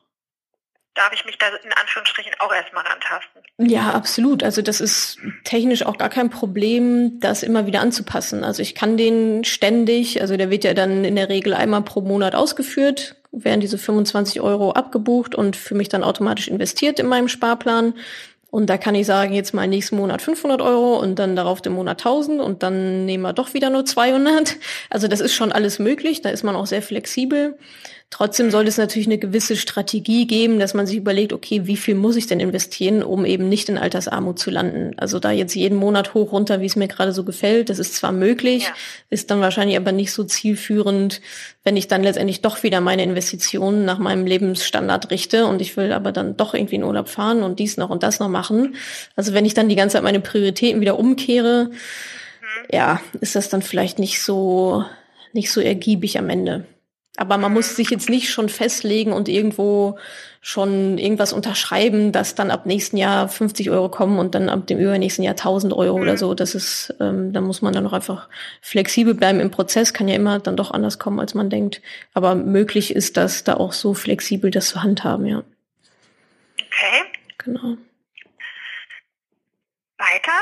darf 0.94 1.14
ich 1.14 1.26
mich 1.26 1.38
da 1.38 1.48
in 1.48 1.74
Anführungsstrichen 1.74 2.34
auch 2.40 2.54
erstmal 2.54 2.86
rantasten? 2.86 3.44
Ja, 3.58 3.92
absolut. 3.92 4.44
Also 4.44 4.62
das 4.62 4.82
ist 4.82 5.20
technisch 5.44 5.84
auch 5.84 5.98
gar 5.98 6.10
kein 6.10 6.30
Problem, 6.30 7.20
das 7.20 7.44
immer 7.44 7.66
wieder 7.66 7.82
anzupassen. 7.82 8.44
Also 8.44 8.62
ich 8.62 8.76
kann 8.76 8.98
den 8.98 9.44
ständig, 9.44 10.22
also 10.22 10.38
der 10.38 10.50
wird 10.50 10.64
ja 10.64 10.74
dann 10.74 11.06
in 11.06 11.16
der 11.16 11.30
Regel 11.30 11.54
einmal 11.54 11.84
pro 11.84 12.02
Monat 12.02 12.36
ausgeführt, 12.36 13.21
werden 13.32 13.62
diese 13.62 13.78
25 13.78 14.42
Euro 14.42 14.72
abgebucht 14.72 15.36
und 15.36 15.56
für 15.56 15.76
mich 15.76 15.90
dann 15.90 16.04
automatisch 16.04 16.48
investiert 16.48 17.00
in 17.00 17.08
meinem 17.08 17.28
Sparplan. 17.28 17.94
Und 18.50 18.70
da 18.70 18.78
kann 18.78 18.96
ich 18.96 19.06
sagen, 19.06 19.34
jetzt 19.34 19.54
mal 19.54 19.66
nächsten 19.66 19.96
Monat 19.96 20.22
500 20.22 20.62
Euro 20.62 21.00
und 21.00 21.18
dann 21.18 21.38
darauf 21.38 21.62
den 21.62 21.72
Monat 21.72 22.00
1000 22.00 22.42
und 22.42 22.64
dann 22.64 23.06
nehmen 23.06 23.24
wir 23.24 23.32
doch 23.32 23.54
wieder 23.54 23.70
nur 23.70 23.86
200. 23.86 24.58
Also 24.90 25.08
das 25.08 25.22
ist 25.22 25.34
schon 25.34 25.54
alles 25.54 25.80
möglich. 25.80 26.22
Da 26.22 26.30
ist 26.30 26.44
man 26.44 26.58
auch 26.58 26.66
sehr 26.66 26.82
flexibel. 26.82 27.58
Trotzdem 28.12 28.52
sollte 28.52 28.68
es 28.68 28.78
natürlich 28.78 29.08
eine 29.08 29.18
gewisse 29.18 29.56
Strategie 29.56 30.28
geben, 30.28 30.60
dass 30.60 30.74
man 30.74 30.86
sich 30.86 30.98
überlegt, 30.98 31.32
okay, 31.32 31.62
wie 31.66 31.78
viel 31.78 31.96
muss 31.96 32.18
ich 32.18 32.28
denn 32.28 32.42
investieren, 32.42 33.04
um 33.04 33.24
eben 33.24 33.48
nicht 33.48 33.70
in 33.70 33.78
Altersarmut 33.78 34.38
zu 34.38 34.52
landen? 34.52 34.92
Also 34.98 35.18
da 35.18 35.32
jetzt 35.32 35.56
jeden 35.56 35.78
Monat 35.78 36.14
hoch 36.14 36.34
runter, 36.34 36.60
wie 36.60 36.66
es 36.66 36.76
mir 36.76 36.90
gerade 36.90 37.14
so 37.14 37.24
gefällt, 37.24 37.70
das 37.70 37.80
ist 37.80 37.96
zwar 37.96 38.12
möglich, 38.12 38.64
ja. 38.64 38.74
ist 39.10 39.32
dann 39.32 39.40
wahrscheinlich 39.40 39.78
aber 39.78 39.94
nicht 39.94 40.12
so 40.12 40.26
zielführend, 40.26 41.22
wenn 41.64 41.78
ich 41.78 41.88
dann 41.88 42.04
letztendlich 42.04 42.42
doch 42.42 42.64
wieder 42.64 42.82
meine 42.82 43.04
Investitionen 43.04 43.86
nach 43.86 43.98
meinem 43.98 44.26
Lebensstandard 44.26 45.10
richte 45.10 45.46
und 45.46 45.62
ich 45.62 45.78
will 45.78 45.94
aber 45.94 46.12
dann 46.12 46.36
doch 46.36 46.54
irgendwie 46.54 46.76
in 46.76 46.84
Urlaub 46.84 47.08
fahren 47.08 47.44
und 47.44 47.60
dies 47.60 47.78
noch 47.78 47.90
und 47.90 48.04
das 48.04 48.20
noch 48.20 48.30
machen. 48.30 48.76
Also 49.16 49.34
wenn 49.34 49.46
ich 49.46 49.54
dann 49.54 49.70
die 49.70 49.78
ganze 49.78 49.94
Zeit 49.94 50.04
meine 50.04 50.20
Prioritäten 50.20 50.82
wieder 50.82 51.00
umkehre, 51.00 51.70
mhm. 51.70 51.78
ja, 52.74 53.02
ist 53.22 53.38
das 53.38 53.48
dann 53.48 53.62
vielleicht 53.62 54.00
nicht 54.00 54.22
so, 54.22 54.84
nicht 55.32 55.50
so 55.50 55.62
ergiebig 55.62 56.20
am 56.20 56.30
Ende. 56.30 56.66
Aber 57.18 57.38
man 57.38 57.52
muss 57.52 57.76
sich 57.76 57.90
jetzt 57.90 58.10
nicht 58.10 58.30
schon 58.30 58.48
festlegen 58.48 59.12
und 59.12 59.28
irgendwo 59.28 60.00
schon 60.40 60.98
irgendwas 60.98 61.34
unterschreiben, 61.34 62.12
dass 62.12 62.36
dann 62.36 62.50
ab 62.50 62.66
nächsten 62.66 62.96
Jahr 62.96 63.28
50 63.28 63.70
Euro 63.70 63.90
kommen 63.90 64.18
und 64.18 64.34
dann 64.34 64.50
ab 64.50 64.66
dem 64.66 64.80
übernächsten 64.80 65.24
Jahr 65.24 65.34
1000 65.34 65.74
Euro 65.74 65.98
mhm. 65.98 66.04
oder 66.04 66.18
so. 66.18 66.34
Das 66.34 66.56
ist, 66.56 66.96
ähm, 67.00 67.34
da 67.34 67.42
muss 67.42 67.62
man 67.62 67.74
dann 67.74 67.86
auch 67.86 67.94
einfach 67.94 68.30
flexibel 68.62 69.14
bleiben 69.14 69.40
im 69.42 69.52
Prozess. 69.52 69.94
Kann 69.94 70.08
ja 70.08 70.16
immer 70.16 70.40
dann 70.40 70.56
doch 70.56 70.72
anders 70.72 71.00
kommen, 71.00 71.20
als 71.20 71.34
man 71.34 71.50
denkt. 71.50 71.82
Aber 72.14 72.34
möglich 72.34 72.96
ist 72.96 73.18
das 73.18 73.44
da 73.44 73.56
auch 73.56 73.74
so 73.74 73.94
flexibel, 73.94 74.50
das 74.50 74.70
zu 74.70 74.82
handhaben, 74.82 75.26
ja. 75.26 75.44
Okay. 76.58 77.04
Genau. 77.40 77.78
Weiter? 79.98 80.40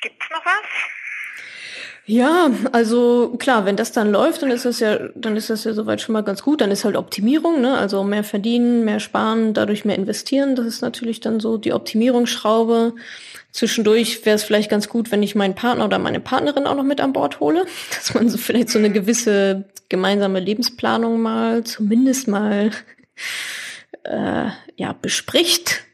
Gibt's 0.00 0.26
noch 0.30 0.44
was? 0.44 0.97
Ja, 2.10 2.50
also 2.72 3.34
klar, 3.38 3.66
wenn 3.66 3.76
das 3.76 3.92
dann 3.92 4.10
läuft, 4.10 4.40
dann 4.40 4.50
ist 4.50 4.64
das 4.64 4.80
ja, 4.80 4.98
dann 5.14 5.36
ist 5.36 5.50
das 5.50 5.64
ja 5.64 5.74
soweit 5.74 6.00
schon 6.00 6.14
mal 6.14 6.22
ganz 6.22 6.42
gut. 6.42 6.62
Dann 6.62 6.70
ist 6.70 6.86
halt 6.86 6.96
Optimierung, 6.96 7.60
ne? 7.60 7.76
Also 7.76 8.02
mehr 8.02 8.24
verdienen, 8.24 8.86
mehr 8.86 8.98
sparen, 8.98 9.52
dadurch 9.52 9.84
mehr 9.84 9.96
investieren. 9.96 10.56
Das 10.56 10.64
ist 10.64 10.80
natürlich 10.80 11.20
dann 11.20 11.38
so 11.38 11.58
die 11.58 11.74
Optimierungsschraube. 11.74 12.94
Zwischendurch 13.52 14.24
wäre 14.24 14.36
es 14.36 14.42
vielleicht 14.42 14.70
ganz 14.70 14.88
gut, 14.88 15.12
wenn 15.12 15.22
ich 15.22 15.34
meinen 15.34 15.54
Partner 15.54 15.84
oder 15.84 15.98
meine 15.98 16.18
Partnerin 16.18 16.66
auch 16.66 16.76
noch 16.76 16.82
mit 16.82 17.02
an 17.02 17.12
Bord 17.12 17.40
hole, 17.40 17.66
dass 17.94 18.14
man 18.14 18.30
so 18.30 18.38
vielleicht 18.38 18.70
so 18.70 18.78
eine 18.78 18.90
gewisse 18.90 19.64
gemeinsame 19.90 20.40
Lebensplanung 20.40 21.20
mal, 21.20 21.62
zumindest 21.64 22.26
mal 22.26 22.70
äh, 24.04 24.46
ja 24.76 24.94
bespricht 24.94 25.84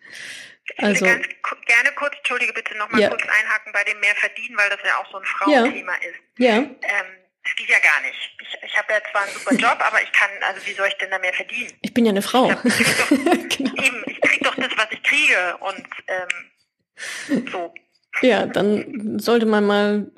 ich 0.77 0.85
also, 0.85 1.07
würde 1.07 1.21
ganz 1.21 1.67
gerne 1.67 1.93
kurz, 1.97 2.17
entschuldige 2.17 2.53
bitte, 2.53 2.77
nochmal 2.77 3.01
ja. 3.01 3.09
kurz 3.09 3.23
einhaken 3.23 3.73
bei 3.73 3.85
dem 3.85 4.01
mehr 4.01 4.15
verdienen, 4.15 4.57
weil 4.57 4.71
das 4.71 4.81
ja 4.85 4.97
auch 4.99 5.11
so 5.11 5.19
ein 5.19 5.25
Frauenthema 5.25 5.93
ja. 5.93 6.09
ist. 6.09 6.19
Ja. 6.39 6.57
Ähm, 6.57 7.25
das 7.45 7.55
geht 7.57 7.69
ja 7.69 7.79
gar 7.79 8.01
nicht. 8.01 8.17
Ich, 8.41 8.71
ich 8.71 8.79
habe 8.79 8.93
ja 8.93 9.01
zwar 9.11 9.23
einen 9.23 9.33
super 9.33 9.55
Job, 9.71 9.79
aber 9.81 10.03
ich 10.03 10.13
kann, 10.13 10.31
also 10.49 10.67
wie 10.67 10.73
soll 10.73 10.89
ich 10.89 10.95
denn 10.95 11.11
da 11.11 11.19
mehr 11.19 11.35
verdienen? 11.35 11.73
Ich 11.83 11.95
bin 11.95 12.07
ja 12.07 12.11
eine 12.11 12.23
Frau. 12.23 12.51
Ich, 12.51 12.57
hab, 12.57 12.65
ich 12.65 12.97
doch, 12.97 13.09
genau. 13.57 13.83
Eben, 13.83 14.05
ich 14.07 14.21
krieg 14.21 14.43
doch 14.43 14.55
das, 14.55 14.71
was 14.77 14.87
ich 14.91 15.03
kriege 15.03 15.57
und 15.61 15.87
ähm, 16.09 17.47
so. 17.51 17.75
Ja, 18.23 18.47
dann 18.47 19.19
sollte 19.19 19.47
man 19.47 19.67
mal 19.67 20.11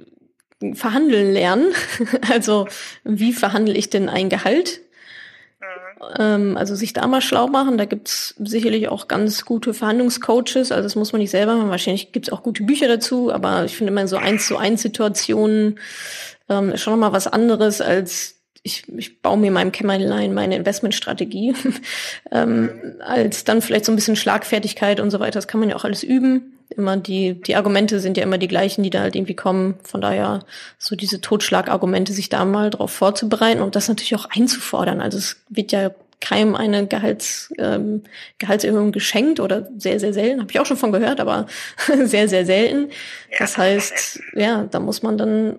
verhandeln 0.74 1.32
lernen. 1.32 1.74
Also 2.30 2.68
wie 3.04 3.32
verhandle 3.32 3.74
ich 3.74 3.90
denn 3.90 4.08
ein 4.08 4.28
Gehalt? 4.28 4.80
Ähm, 6.18 6.56
also 6.56 6.74
sich 6.74 6.92
da 6.92 7.06
mal 7.06 7.20
schlau 7.20 7.46
machen. 7.46 7.78
Da 7.78 7.84
gibt's 7.84 8.34
sicherlich 8.38 8.88
auch 8.88 9.08
ganz 9.08 9.44
gute 9.44 9.74
Verhandlungscoaches. 9.74 10.72
Also 10.72 10.82
das 10.82 10.96
muss 10.96 11.12
man 11.12 11.20
nicht 11.20 11.30
selber 11.30 11.54
machen. 11.56 11.70
Wahrscheinlich 11.70 12.12
gibt's 12.12 12.30
auch 12.30 12.42
gute 12.42 12.62
Bücher 12.62 12.88
dazu, 12.88 13.32
aber 13.32 13.64
ich 13.64 13.76
finde 13.76 13.92
immer 13.92 14.06
so 14.06 14.16
eins 14.16 14.46
zu 14.46 14.56
eins 14.56 14.82
Situationen 14.82 15.78
ähm, 16.48 16.72
ist 16.72 16.82
schon 16.82 16.92
nochmal 16.92 17.12
was 17.12 17.26
anderes 17.26 17.80
als 17.80 18.34
ich, 18.62 18.84
ich 18.96 19.22
baue 19.22 19.38
mir 19.38 19.46
in 19.46 19.52
meinem 19.52 19.70
Kämmerlein 19.70 20.34
meine 20.34 20.56
Investmentstrategie, 20.56 21.54
ähm, 22.32 22.96
als 22.98 23.44
dann 23.44 23.62
vielleicht 23.62 23.84
so 23.84 23.92
ein 23.92 23.96
bisschen 23.96 24.16
Schlagfertigkeit 24.16 24.98
und 24.98 25.12
so 25.12 25.20
weiter. 25.20 25.38
Das 25.38 25.46
kann 25.46 25.60
man 25.60 25.68
ja 25.68 25.76
auch 25.76 25.84
alles 25.84 26.02
üben 26.02 26.55
immer 26.70 26.96
die, 26.96 27.40
die 27.40 27.56
Argumente 27.56 28.00
sind 28.00 28.16
ja 28.16 28.22
immer 28.22 28.38
die 28.38 28.48
gleichen, 28.48 28.82
die 28.82 28.90
da 28.90 29.00
halt 29.00 29.14
irgendwie 29.14 29.36
kommen. 29.36 29.78
Von 29.84 30.00
daher 30.00 30.44
so 30.78 30.96
diese 30.96 31.20
Totschlagargumente, 31.20 32.12
sich 32.12 32.28
da 32.28 32.44
mal 32.44 32.70
drauf 32.70 32.92
vorzubereiten 32.92 33.62
und 33.62 33.76
das 33.76 33.88
natürlich 33.88 34.14
auch 34.16 34.28
einzufordern. 34.30 35.00
Also 35.00 35.18
es 35.18 35.42
wird 35.48 35.72
ja 35.72 35.90
keinem 36.20 36.54
eine 36.54 36.86
Gehalts, 36.86 37.52
ähm, 37.58 38.02
Gehaltserhöhung 38.38 38.92
geschenkt 38.92 39.38
oder 39.38 39.68
sehr, 39.76 40.00
sehr 40.00 40.12
selten. 40.12 40.40
Habe 40.40 40.50
ich 40.50 40.58
auch 40.58 40.66
schon 40.66 40.76
von 40.76 40.92
gehört, 40.92 41.20
aber 41.20 41.46
sehr, 42.04 42.28
sehr 42.28 42.46
selten. 42.46 42.90
Das 43.38 43.56
heißt, 43.56 44.20
ja, 44.34 44.64
da 44.64 44.80
muss 44.80 45.02
man 45.02 45.18
dann 45.18 45.58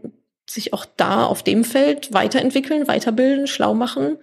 sich 0.50 0.74
auch 0.74 0.86
da 0.98 1.26
auf 1.26 1.44
dem 1.44 1.64
Feld 1.64 2.14
weiterentwickeln, 2.14 2.88
weiterbilden, 2.88 3.48
schlau 3.48 3.74
machen 3.74 4.18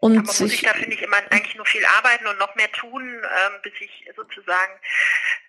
und 0.00 0.18
Aber 0.18 0.26
muss 0.26 0.40
ich 0.40 0.62
da, 0.62 0.72
finde 0.74 0.94
ich, 0.94 1.02
immer 1.02 1.16
eigentlich 1.30 1.56
nur 1.56 1.66
viel 1.66 1.84
arbeiten 1.98 2.26
und 2.26 2.38
noch 2.38 2.54
mehr 2.54 2.70
tun, 2.72 3.02
ähm, 3.02 3.52
bis 3.62 3.72
ich 3.80 4.04
sozusagen 4.14 4.72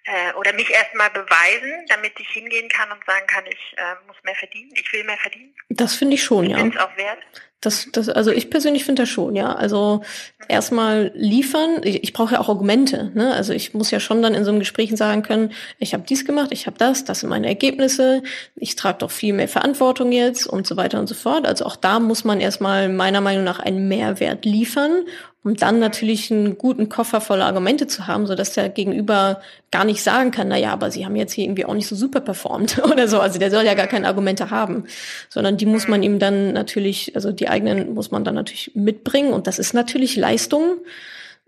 äh, 0.08 0.34
oder 0.36 0.54
mich 0.54 0.70
erstmal 0.70 1.10
beweisen, 1.10 1.86
damit 1.90 2.14
ich 2.18 2.30
hingehen 2.30 2.70
kann 2.70 2.90
und 2.92 3.04
sagen 3.06 3.28
kann, 3.28 3.44
ich 3.46 3.76
äh, 3.78 4.08
muss 4.08 4.16
mehr 4.24 4.36
verdienen, 4.36 4.72
ich 4.74 4.92
will 4.94 5.04
mehr 5.04 5.18
verdienen. 5.18 5.54
Das 5.70 5.96
finde 5.96 6.16
ich 6.16 6.24
schon, 6.24 6.46
ich 6.46 6.52
ja. 6.52 6.66
Ist 6.66 6.80
auch 6.80 6.96
wert. 6.96 7.20
Das, 7.60 7.90
das, 7.92 8.08
also 8.08 8.32
ich 8.32 8.50
persönlich 8.50 8.86
finde 8.86 9.02
das 9.02 9.10
schon, 9.10 9.36
ja. 9.36 9.52
Also 9.54 10.04
erstmal 10.48 11.12
liefern. 11.16 11.82
Ich, 11.84 12.04
ich 12.04 12.14
brauche 12.14 12.36
ja 12.36 12.40
auch 12.40 12.48
Argumente. 12.50 13.12
Ne? 13.16 13.34
Also 13.34 13.52
ich 13.52 13.74
muss 13.74 13.92
ja 13.92 14.00
schon 14.00 14.22
dann 14.22 14.36
in 14.36 14.46
so 14.46 14.52
einem 14.52 14.60
Gespräch 14.60 14.96
sagen 14.96 15.24
können, 15.24 15.52
ich 15.80 15.94
habe 15.94 16.04
dies 16.08 16.24
gemacht, 16.24 16.50
ich 16.52 16.68
habe 16.68 16.78
das, 16.78 17.04
das 17.04 17.22
sind 17.22 17.30
meine 17.30 17.48
Ergebnisse, 17.48 18.22
ich 18.56 18.76
trage 18.76 19.00
doch 19.00 19.12
viel 19.12 19.34
mehr 19.34 19.48
Verantwortung 19.48 20.12
jetzt 20.12 20.46
und 20.48 20.68
so 20.68 20.78
weiter 20.78 21.00
und 21.00 21.08
so 21.08 21.16
fort. 21.16 21.46
Also 21.46 21.66
auch 21.66 21.76
da 21.76 22.00
muss 22.00 22.24
man 22.24 22.40
erstmal 22.40 22.88
meiner 22.90 23.22
Meinung 23.22 23.44
nach 23.44 23.60
einen 23.60 23.88
Mehrwert 23.88 24.46
liefern 24.46 25.06
um 25.48 25.56
dann 25.56 25.80
natürlich 25.80 26.30
einen 26.30 26.58
guten 26.58 26.90
Koffer 26.90 27.22
voller 27.22 27.46
Argumente 27.46 27.88
zu 27.88 28.06
haben, 28.06 28.28
so 28.28 28.36
dass 28.36 28.52
der 28.52 28.68
Gegenüber 28.68 29.40
gar 29.72 29.86
nicht 29.86 30.04
sagen 30.04 30.32
kann, 30.32 30.50
na 30.50 30.58
ja, 30.58 30.74
aber 30.74 30.92
sie 30.92 31.06
haben 31.06 31.16
jetzt 31.16 31.32
hier 31.32 31.46
irgendwie 31.46 31.64
auch 31.64 31.74
nicht 31.74 31.88
so 31.88 31.96
super 31.96 32.20
performt 32.20 32.84
oder 32.92 33.08
so. 33.08 33.22
Also 33.22 33.40
der 33.40 33.50
soll 33.50 33.64
ja 33.64 33.74
gar 33.74 33.88
keine 33.88 34.08
Argumente 34.08 34.50
haben, 34.50 34.84
sondern 35.30 35.56
die 35.56 35.66
muss 35.66 35.88
man 35.88 36.04
ihm 36.04 36.20
dann 36.20 36.52
natürlich, 36.52 37.16
also 37.16 37.32
die 37.32 37.48
eigenen 37.48 37.94
muss 37.94 38.12
man 38.12 38.26
dann 38.26 38.36
natürlich 38.36 38.72
mitbringen 38.76 39.32
und 39.32 39.48
das 39.48 39.58
ist 39.58 39.74
natürlich 39.74 40.18
Leistung, 40.18 40.80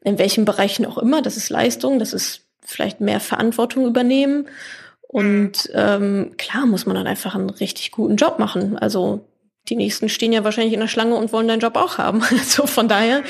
in 0.02 0.18
welchen 0.18 0.46
Bereichen 0.46 0.86
auch 0.86 0.98
immer, 0.98 1.22
das 1.22 1.36
ist 1.36 1.50
Leistung, 1.50 2.00
das 2.00 2.14
ist 2.14 2.44
vielleicht 2.66 3.02
mehr 3.02 3.20
Verantwortung 3.20 3.86
übernehmen. 3.86 4.48
Und 5.10 5.70
ähm, 5.74 6.36
klar 6.38 6.66
muss 6.68 6.86
man 6.86 6.96
dann 6.96 7.08
einfach 7.08 7.36
einen 7.36 7.50
richtig 7.50 7.92
guten 7.92 8.16
Job 8.16 8.40
machen. 8.40 8.78
Also 8.78 9.26
die 9.69 9.75
nächsten 9.75 10.10
stehen 10.10 10.34
ja 10.34 10.43
wahrscheinlich 10.43 10.73
in 10.73 10.79
der 10.79 10.88
Schlange 10.88 11.15
und 11.15 11.32
wollen 11.32 11.47
deinen 11.47 11.60
Job 11.60 11.75
auch 11.75 11.97
haben. 11.97 12.23
Also 12.32 12.65
von 12.65 12.88
daher, 12.88 13.23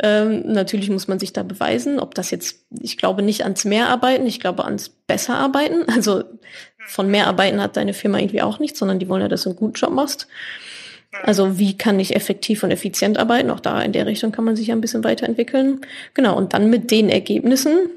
ähm, 0.00 0.42
natürlich 0.52 0.90
muss 0.90 1.08
man 1.08 1.18
sich 1.18 1.32
da 1.32 1.42
beweisen, 1.42 1.98
ob 1.98 2.14
das 2.14 2.30
jetzt, 2.30 2.64
ich 2.80 2.96
glaube 2.96 3.22
nicht 3.22 3.42
ans 3.42 3.64
Mehrarbeiten, 3.64 4.26
ich 4.26 4.40
glaube 4.40 4.64
ans 4.64 4.88
Besserarbeiten. 4.88 5.86
Also 6.00 6.24
von 6.86 7.10
Mehrarbeiten 7.10 7.60
hat 7.60 7.76
deine 7.76 7.94
Firma 7.94 8.18
irgendwie 8.18 8.42
auch 8.42 8.58
nichts, 8.58 8.78
sondern 8.78 8.98
die 8.98 9.08
wollen 9.08 9.22
ja, 9.22 9.28
dass 9.28 9.42
du 9.42 9.50
einen 9.50 9.58
guten 9.58 9.74
Job 9.74 9.90
machst. 9.90 10.28
Also 11.24 11.58
wie 11.58 11.76
kann 11.76 11.98
ich 11.98 12.14
effektiv 12.14 12.62
und 12.62 12.70
effizient 12.70 13.18
arbeiten? 13.18 13.50
Auch 13.50 13.60
da 13.60 13.82
in 13.82 13.92
der 13.92 14.06
Richtung 14.06 14.32
kann 14.32 14.44
man 14.44 14.56
sich 14.56 14.68
ja 14.68 14.74
ein 14.74 14.80
bisschen 14.80 15.04
weiterentwickeln. 15.04 15.80
Genau, 16.14 16.36
und 16.36 16.54
dann 16.54 16.70
mit 16.70 16.90
den 16.90 17.08
Ergebnissen 17.08 17.90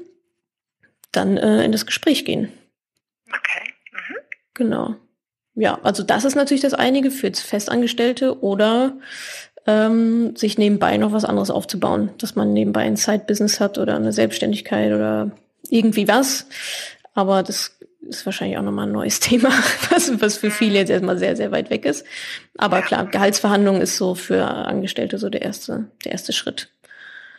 dann 1.12 1.36
äh, 1.36 1.64
in 1.64 1.72
das 1.72 1.86
Gespräch 1.86 2.24
gehen. 2.24 2.52
Okay. 3.28 3.72
Mhm. 3.92 4.16
Genau. 4.54 4.96
Ja, 5.54 5.78
also 5.82 6.02
das 6.02 6.24
ist 6.24 6.34
natürlich 6.34 6.62
das 6.62 6.74
einige 6.74 7.10
für 7.10 7.32
Festangestellte 7.32 8.42
oder 8.42 8.94
ähm, 9.66 10.36
sich 10.36 10.58
nebenbei 10.58 10.96
noch 10.96 11.12
was 11.12 11.24
anderes 11.24 11.50
aufzubauen, 11.50 12.10
dass 12.18 12.34
man 12.34 12.52
nebenbei 12.52 12.82
ein 12.82 12.96
Side-Business 12.96 13.60
hat 13.60 13.78
oder 13.78 13.96
eine 13.96 14.12
Selbstständigkeit 14.12 14.92
oder 14.92 15.30
irgendwie 15.70 16.08
was. 16.08 16.46
Aber 17.14 17.42
das 17.42 17.78
ist 18.08 18.26
wahrscheinlich 18.26 18.58
auch 18.58 18.62
nochmal 18.62 18.86
ein 18.86 18.92
neues 18.92 19.20
Thema, 19.20 19.50
was, 19.90 20.20
was 20.20 20.36
für 20.36 20.50
viele 20.50 20.78
jetzt 20.78 20.90
erstmal 20.90 21.18
sehr, 21.18 21.36
sehr 21.36 21.52
weit 21.52 21.70
weg 21.70 21.84
ist. 21.84 22.04
Aber 22.58 22.82
klar, 22.82 23.06
Gehaltsverhandlung 23.06 23.80
ist 23.80 23.96
so 23.96 24.14
für 24.14 24.44
Angestellte 24.44 25.18
so 25.18 25.30
der 25.30 25.42
erste, 25.42 25.86
der 26.04 26.12
erste 26.12 26.32
Schritt. 26.32 26.68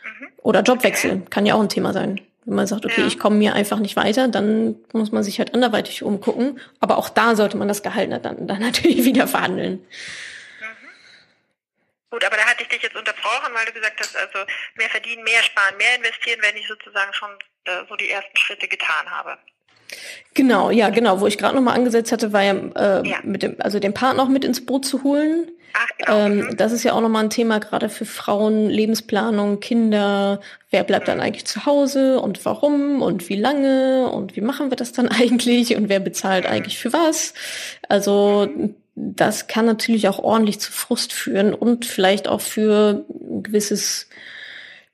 Mhm. 0.02 0.28
Oder 0.42 0.62
Jobwechsel 0.62 1.22
kann 1.30 1.46
ja 1.46 1.54
auch 1.54 1.60
ein 1.60 1.68
Thema 1.68 1.92
sein. 1.92 2.20
Wenn 2.46 2.54
man 2.54 2.66
sagt, 2.68 2.86
okay, 2.86 3.00
ja. 3.00 3.06
ich 3.08 3.18
komme 3.18 3.36
mir 3.36 3.54
einfach 3.54 3.80
nicht 3.80 3.96
weiter, 3.96 4.28
dann 4.28 4.76
muss 4.92 5.10
man 5.10 5.24
sich 5.24 5.40
halt 5.40 5.52
anderweitig 5.52 6.04
umgucken. 6.04 6.60
Aber 6.78 6.96
auch 6.96 7.08
da 7.08 7.34
sollte 7.34 7.56
man 7.56 7.66
das 7.66 7.82
Gehalt 7.82 8.12
dann, 8.24 8.46
dann 8.46 8.60
natürlich 8.60 9.04
wieder 9.04 9.26
verhandeln. 9.26 9.84
Mhm. 10.60 10.88
Gut, 12.10 12.24
aber 12.24 12.36
da 12.36 12.44
hatte 12.44 12.62
ich 12.62 12.68
dich 12.68 12.82
jetzt 12.82 12.94
unterbrochen, 12.94 13.52
weil 13.52 13.66
du 13.66 13.72
gesagt 13.72 13.98
hast, 13.98 14.16
also 14.16 14.38
mehr 14.76 14.88
verdienen, 14.88 15.24
mehr 15.24 15.42
sparen, 15.42 15.76
mehr 15.76 15.96
investieren, 15.96 16.38
wenn 16.40 16.56
ich 16.56 16.68
sozusagen 16.68 17.12
schon 17.12 17.30
äh, 17.64 17.82
so 17.88 17.96
die 17.96 18.10
ersten 18.10 18.36
Schritte 18.36 18.68
getan 18.68 19.10
habe. 19.10 19.38
Genau, 20.34 20.70
ja, 20.70 20.90
genau. 20.90 21.20
Wo 21.20 21.26
ich 21.26 21.38
gerade 21.38 21.56
nochmal 21.56 21.76
angesetzt 21.76 22.12
hatte, 22.12 22.32
war 22.32 22.42
ja, 22.42 22.54
äh, 22.54 23.08
ja, 23.08 23.16
mit 23.22 23.42
dem, 23.42 23.56
also 23.58 23.78
den 23.78 23.94
Partner 23.94 24.22
auch 24.22 24.28
mit 24.28 24.44
ins 24.44 24.64
Boot 24.64 24.84
zu 24.84 25.02
holen. 25.02 25.50
Ach, 25.72 25.88
genau. 25.98 26.26
Ähm, 26.26 26.36
mhm. 26.38 26.56
das 26.56 26.72
ist 26.72 26.84
ja 26.84 26.92
auch 26.92 27.00
nochmal 27.00 27.24
ein 27.24 27.30
Thema, 27.30 27.58
gerade 27.58 27.88
für 27.88 28.06
Frauen, 28.06 28.68
Lebensplanung, 28.68 29.60
Kinder. 29.60 30.40
Wer 30.70 30.84
bleibt 30.84 31.08
dann 31.08 31.20
eigentlich 31.20 31.46
zu 31.46 31.66
Hause 31.66 32.20
und 32.20 32.44
warum 32.44 33.02
und 33.02 33.28
wie 33.28 33.36
lange 33.36 34.10
und 34.10 34.36
wie 34.36 34.40
machen 34.40 34.70
wir 34.70 34.76
das 34.76 34.92
dann 34.92 35.08
eigentlich 35.20 35.76
und 35.76 35.88
wer 35.88 36.00
bezahlt 36.00 36.44
mhm. 36.44 36.50
eigentlich 36.50 36.78
für 36.78 36.92
was? 36.92 37.34
Also 37.88 38.48
das 38.94 39.46
kann 39.46 39.66
natürlich 39.66 40.08
auch 40.08 40.18
ordentlich 40.18 40.58
zu 40.58 40.72
Frust 40.72 41.12
führen 41.12 41.52
und 41.52 41.84
vielleicht 41.84 42.28
auch 42.28 42.40
für 42.40 43.04
ein 43.10 43.42
gewisses, 43.42 44.08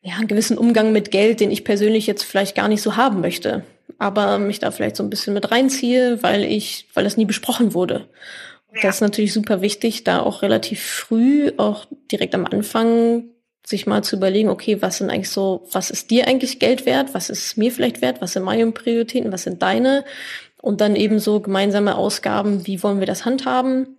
ja, 0.02 0.16
einen 0.16 0.26
gewissen 0.26 0.58
Umgang 0.58 0.92
mit 0.92 1.12
Geld, 1.12 1.38
den 1.38 1.52
ich 1.52 1.64
persönlich 1.64 2.08
jetzt 2.08 2.24
vielleicht 2.24 2.56
gar 2.56 2.66
nicht 2.66 2.82
so 2.82 2.96
haben 2.96 3.20
möchte. 3.20 3.64
Aber 4.02 4.40
mich 4.40 4.58
da 4.58 4.72
vielleicht 4.72 4.96
so 4.96 5.04
ein 5.04 5.10
bisschen 5.10 5.32
mit 5.32 5.52
reinziehe, 5.52 6.24
weil 6.24 6.42
ich, 6.42 6.88
weil 6.92 7.04
das 7.04 7.16
nie 7.16 7.24
besprochen 7.24 7.72
wurde. 7.72 8.08
Ja. 8.74 8.80
Das 8.82 8.96
ist 8.96 9.00
natürlich 9.00 9.32
super 9.32 9.60
wichtig, 9.60 10.02
da 10.02 10.18
auch 10.18 10.42
relativ 10.42 10.82
früh, 10.82 11.52
auch 11.56 11.86
direkt 12.10 12.34
am 12.34 12.44
Anfang, 12.44 13.26
sich 13.64 13.86
mal 13.86 14.02
zu 14.02 14.16
überlegen, 14.16 14.48
okay, 14.48 14.82
was 14.82 14.98
sind 14.98 15.08
eigentlich 15.08 15.30
so, 15.30 15.68
was 15.70 15.90
ist 15.90 16.10
dir 16.10 16.26
eigentlich 16.26 16.58
Geld 16.58 16.84
wert? 16.84 17.14
Was 17.14 17.30
ist 17.30 17.56
mir 17.56 17.70
vielleicht 17.70 18.02
wert? 18.02 18.20
Was 18.20 18.32
sind 18.32 18.42
meine 18.42 18.68
Prioritäten? 18.72 19.30
Was 19.30 19.44
sind 19.44 19.62
deine? 19.62 20.04
Und 20.60 20.80
dann 20.80 20.96
eben 20.96 21.20
so 21.20 21.38
gemeinsame 21.38 21.94
Ausgaben, 21.94 22.66
wie 22.66 22.82
wollen 22.82 22.98
wir 22.98 23.06
das 23.06 23.24
handhaben? 23.24 23.98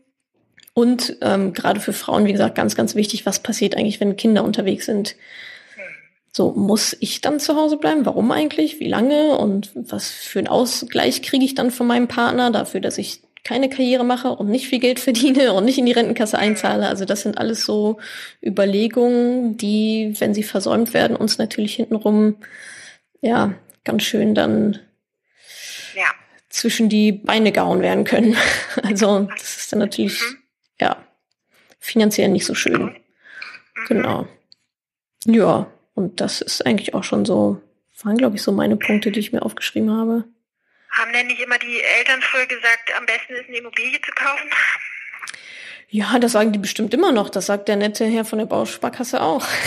Und 0.74 1.16
ähm, 1.22 1.54
gerade 1.54 1.80
für 1.80 1.94
Frauen, 1.94 2.26
wie 2.26 2.34
gesagt, 2.34 2.56
ganz, 2.56 2.76
ganz 2.76 2.94
wichtig, 2.94 3.26
was 3.26 3.40
passiert 3.40 3.78
eigentlich, 3.78 4.02
wenn 4.02 4.18
Kinder 4.18 4.44
unterwegs 4.44 4.86
sind? 4.86 5.16
So, 6.36 6.52
muss 6.52 6.98
ich 7.00 7.22
dann 7.22 7.40
zu 7.40 7.56
Hause 7.56 7.78
bleiben? 7.78 8.06
Warum 8.06 8.32
eigentlich? 8.32 8.80
Wie 8.80 8.88
lange? 8.88 9.38
Und 9.38 9.72
was 9.76 10.10
für 10.10 10.40
einen 10.40 10.48
Ausgleich 10.48 11.22
kriege 11.22 11.46
ich 11.46 11.54
dann 11.54 11.70
von 11.72 11.88
meinem 11.88 12.08
Partner 12.08 12.50
dafür, 12.50 12.82
dass 12.82 12.98
ich 12.98 13.22
keine 13.44 13.70
Karriere 13.70 14.04
mache 14.04 14.30
und 14.30 14.50
nicht 14.50 14.68
viel 14.68 14.80
Geld 14.80 15.00
verdiene 15.00 15.54
und 15.54 15.66
nicht 15.66 15.78
in 15.78 15.86
die 15.86 15.92
Rentenkasse 15.92 16.38
einzahle? 16.38 16.88
Also 16.88 17.06
das 17.06 17.22
sind 17.22 17.38
alles 17.38 17.66
so 17.66 18.00
Überlegungen, 18.44 19.58
die, 19.58 20.16
wenn 20.20 20.34
sie 20.34 20.44
versäumt 20.44 20.94
werden, 20.94 21.16
uns 21.16 21.38
natürlich 21.38 21.76
hintenrum, 21.76 22.38
ja, 23.22 23.54
ganz 23.84 24.04
schön 24.04 24.34
dann 24.34 24.80
ja. 25.96 26.06
zwischen 26.50 26.90
die 26.90 27.12
Beine 27.12 27.52
gehauen 27.52 27.82
werden 27.82 28.04
können. 28.04 28.36
Also 28.82 29.28
das 29.38 29.58
ist 29.58 29.72
dann 29.72 29.80
natürlich 29.80 30.20
mhm 30.20 30.44
ja, 30.80 30.98
finanziell 31.80 32.30
nicht 32.30 32.46
so 32.46 32.56
schön. 32.56 32.84
Mhm. 32.84 32.96
Genau. 33.88 34.28
Ja, 35.26 35.68
und 35.96 36.22
das 36.22 36.42
ist 36.42 36.66
eigentlich 36.66 36.94
auch 36.94 37.04
schon 37.04 37.26
so, 37.26 37.62
waren 38.04 38.18
glaube 38.18 38.36
ich 38.36 38.42
so 38.42 38.52
meine 38.52 38.78
Punkte, 38.78 39.12
die 39.12 39.20
ich 39.20 39.32
mir 39.32 39.44
aufgeschrieben 39.44 39.92
habe. 39.92 40.26
Haben 40.92 41.12
denn 41.14 41.28
nicht 41.28 41.42
immer 41.42 41.58
die 41.58 41.82
Eltern 42.00 42.22
früher 42.22 42.46
gesagt, 42.46 42.92
am 42.98 43.06
besten 43.06 43.34
ist 43.34 43.48
eine 43.48 43.58
Immobilie 43.58 44.00
zu 44.02 44.12
kaufen? 44.12 44.50
Ja, 45.90 46.18
das 46.20 46.32
sagen 46.32 46.52
die 46.52 46.60
bestimmt 46.60 46.94
immer 46.94 47.12
noch. 47.12 47.30
Das 47.30 47.48
sagt 47.48 47.68
der 47.68 47.76
nette 47.76 48.06
Herr 48.06 48.26
von 48.26 48.40
der 48.40 48.48
Bausparkasse 48.48 49.22
auch. 49.22 49.46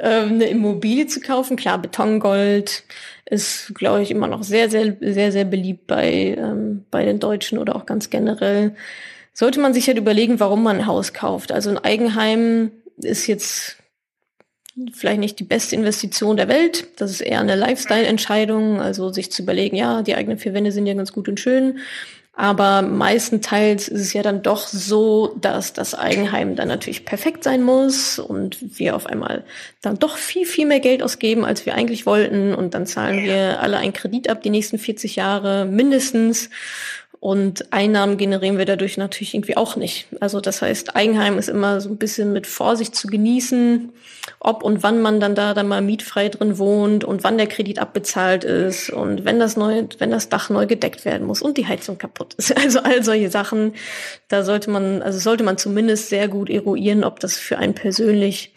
Ähm, 0.00 0.34
eine 0.34 0.48
Immobilie 0.48 1.06
zu 1.06 1.20
kaufen, 1.20 1.56
klar, 1.56 1.78
Betongold 1.78 2.84
ist, 3.24 3.74
glaube 3.74 4.02
ich, 4.02 4.10
immer 4.10 4.26
noch 4.26 4.42
sehr, 4.42 4.70
sehr, 4.70 4.96
sehr, 5.00 5.32
sehr 5.32 5.44
beliebt 5.44 5.86
bei, 5.86 6.36
ähm, 6.38 6.84
bei 6.90 7.04
den 7.04 7.18
Deutschen 7.18 7.58
oder 7.58 7.76
auch 7.76 7.86
ganz 7.86 8.10
generell. 8.10 8.74
Sollte 9.32 9.60
man 9.60 9.74
sich 9.74 9.86
halt 9.86 9.98
überlegen, 9.98 10.40
warum 10.40 10.62
man 10.62 10.78
ein 10.78 10.86
Haus 10.86 11.12
kauft. 11.12 11.52
Also 11.52 11.70
ein 11.70 11.78
Eigenheim 11.78 12.70
ist 12.96 13.26
jetzt 13.26 13.76
vielleicht 14.92 15.20
nicht 15.20 15.38
die 15.38 15.44
beste 15.44 15.76
Investition 15.76 16.36
der 16.36 16.48
Welt. 16.48 16.88
Das 16.96 17.10
ist 17.10 17.20
eher 17.20 17.40
eine 17.40 17.56
Lifestyle-Entscheidung. 17.56 18.80
Also 18.80 19.12
sich 19.12 19.32
zu 19.32 19.42
überlegen, 19.42 19.76
ja, 19.76 20.02
die 20.02 20.14
eigenen 20.14 20.38
vier 20.38 20.54
Wände 20.54 20.72
sind 20.72 20.86
ja 20.86 20.94
ganz 20.94 21.12
gut 21.12 21.28
und 21.28 21.40
schön. 21.40 21.78
Aber 22.38 22.82
meistenteils 22.82 23.88
ist 23.88 24.00
es 24.02 24.12
ja 24.12 24.22
dann 24.22 24.42
doch 24.42 24.68
so, 24.68 25.34
dass 25.40 25.72
das 25.72 25.94
Eigenheim 25.94 26.54
dann 26.54 26.68
natürlich 26.68 27.06
perfekt 27.06 27.42
sein 27.42 27.62
muss 27.62 28.18
und 28.18 28.78
wir 28.78 28.94
auf 28.94 29.06
einmal 29.06 29.44
dann 29.80 29.98
doch 29.98 30.18
viel, 30.18 30.44
viel 30.44 30.66
mehr 30.66 30.80
Geld 30.80 31.02
ausgeben, 31.02 31.46
als 31.46 31.64
wir 31.64 31.74
eigentlich 31.74 32.04
wollten. 32.04 32.54
Und 32.54 32.74
dann 32.74 32.84
zahlen 32.84 33.24
wir 33.24 33.60
alle 33.60 33.78
einen 33.78 33.94
Kredit 33.94 34.28
ab 34.28 34.42
die 34.42 34.50
nächsten 34.50 34.76
40 34.76 35.16
Jahre 35.16 35.64
mindestens. 35.64 36.50
Und 37.26 37.72
Einnahmen 37.72 38.18
generieren 38.18 38.56
wir 38.56 38.66
dadurch 38.66 38.98
natürlich 38.98 39.34
irgendwie 39.34 39.56
auch 39.56 39.74
nicht. 39.74 40.06
Also 40.20 40.40
das 40.40 40.62
heißt, 40.62 40.94
Eigenheim 40.94 41.38
ist 41.38 41.48
immer 41.48 41.80
so 41.80 41.88
ein 41.88 41.96
bisschen 41.96 42.32
mit 42.32 42.46
Vorsicht 42.46 42.94
zu 42.94 43.08
genießen, 43.08 43.90
ob 44.38 44.62
und 44.62 44.84
wann 44.84 45.02
man 45.02 45.18
dann 45.18 45.34
da 45.34 45.52
dann 45.52 45.66
mal 45.66 45.82
mietfrei 45.82 46.28
drin 46.28 46.56
wohnt 46.56 47.02
und 47.02 47.24
wann 47.24 47.36
der 47.36 47.48
Kredit 47.48 47.80
abbezahlt 47.80 48.44
ist 48.44 48.90
und 48.90 49.24
wenn 49.24 49.40
das 49.40 49.56
neu, 49.56 49.88
wenn 49.98 50.12
das 50.12 50.28
Dach 50.28 50.50
neu 50.50 50.66
gedeckt 50.66 51.04
werden 51.04 51.26
muss 51.26 51.42
und 51.42 51.58
die 51.58 51.66
Heizung 51.66 51.98
kaputt 51.98 52.34
ist. 52.34 52.54
Also 52.64 52.78
all 52.78 53.02
solche 53.02 53.28
Sachen, 53.28 53.74
da 54.28 54.44
sollte 54.44 54.70
man, 54.70 55.02
also 55.02 55.18
sollte 55.18 55.42
man 55.42 55.58
zumindest 55.58 56.10
sehr 56.10 56.28
gut 56.28 56.48
eruieren, 56.48 57.02
ob 57.02 57.18
das 57.18 57.38
für 57.38 57.58
einen 57.58 57.74
persönlich 57.74 58.54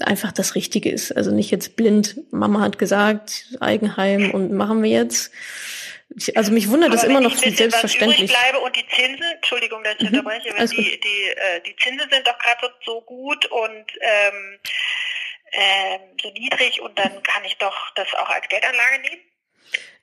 einfach 0.00 0.32
das 0.32 0.56
Richtige 0.56 0.90
ist. 0.90 1.16
Also 1.16 1.30
nicht 1.30 1.52
jetzt 1.52 1.76
blind, 1.76 2.16
Mama 2.32 2.60
hat 2.60 2.76
gesagt, 2.76 3.56
Eigenheim 3.60 4.32
und 4.32 4.52
machen 4.52 4.82
wir 4.82 4.90
jetzt 4.90 5.30
also 6.34 6.52
mich 6.52 6.68
wundert 6.70 6.94
es 6.94 7.04
immer 7.04 7.20
noch 7.20 7.32
wie 7.42 7.50
selbstverständlich. 7.50 8.32
Was 8.32 8.40
bleibe 8.40 8.60
und 8.60 8.76
die 8.76 8.86
Zinsen, 8.88 9.24
Entschuldigung, 9.34 9.82
dass 9.82 9.94
ich 9.94 10.10
mhm. 10.10 10.18
unterbreche, 10.18 10.54
wenn 10.56 10.66
die, 10.68 11.00
die, 11.00 11.28
äh, 11.30 11.60
die 11.66 11.76
Zinsen 11.76 12.08
sind 12.10 12.26
doch 12.26 12.38
gerade 12.38 12.60
so, 12.84 12.92
so 12.92 13.00
gut 13.02 13.46
und 13.46 13.86
ähm, 14.00 14.58
ähm, 15.52 16.00
so 16.22 16.30
niedrig 16.30 16.80
und 16.80 16.98
dann 16.98 17.22
kann 17.22 17.44
ich 17.44 17.56
doch 17.58 17.90
das 17.94 18.08
auch 18.14 18.28
als 18.28 18.48
Geldanlage 18.48 19.00
nehmen? 19.02 19.22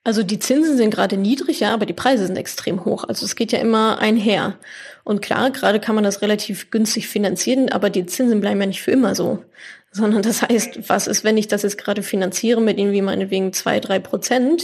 Also 0.03 0.23
die 0.23 0.39
Zinsen 0.39 0.77
sind 0.77 0.89
gerade 0.89 1.15
niedrig, 1.15 1.59
ja, 1.59 1.73
aber 1.73 1.85
die 1.85 1.93
Preise 1.93 2.25
sind 2.25 2.35
extrem 2.35 2.85
hoch. 2.85 3.03
Also 3.07 3.23
es 3.23 3.35
geht 3.35 3.51
ja 3.51 3.59
immer 3.59 3.99
einher. 3.99 4.57
Und 5.03 5.21
klar, 5.21 5.51
gerade 5.51 5.79
kann 5.79 5.93
man 5.93 6.03
das 6.03 6.23
relativ 6.23 6.71
günstig 6.71 7.07
finanzieren, 7.07 7.71
aber 7.71 7.91
die 7.91 8.07
Zinsen 8.07 8.41
bleiben 8.41 8.59
ja 8.59 8.65
nicht 8.65 8.81
für 8.81 8.91
immer 8.91 9.13
so. 9.13 9.45
Sondern 9.91 10.23
das 10.23 10.41
heißt, 10.41 10.89
was 10.89 11.05
ist, 11.05 11.23
wenn 11.23 11.37
ich 11.37 11.49
das 11.49 11.61
jetzt 11.61 11.77
gerade 11.77 12.01
finanziere 12.01 12.61
mit 12.61 12.79
irgendwie 12.79 13.01
meinetwegen 13.01 13.53
zwei, 13.53 13.79
drei 13.79 13.99
Prozent 13.99 14.63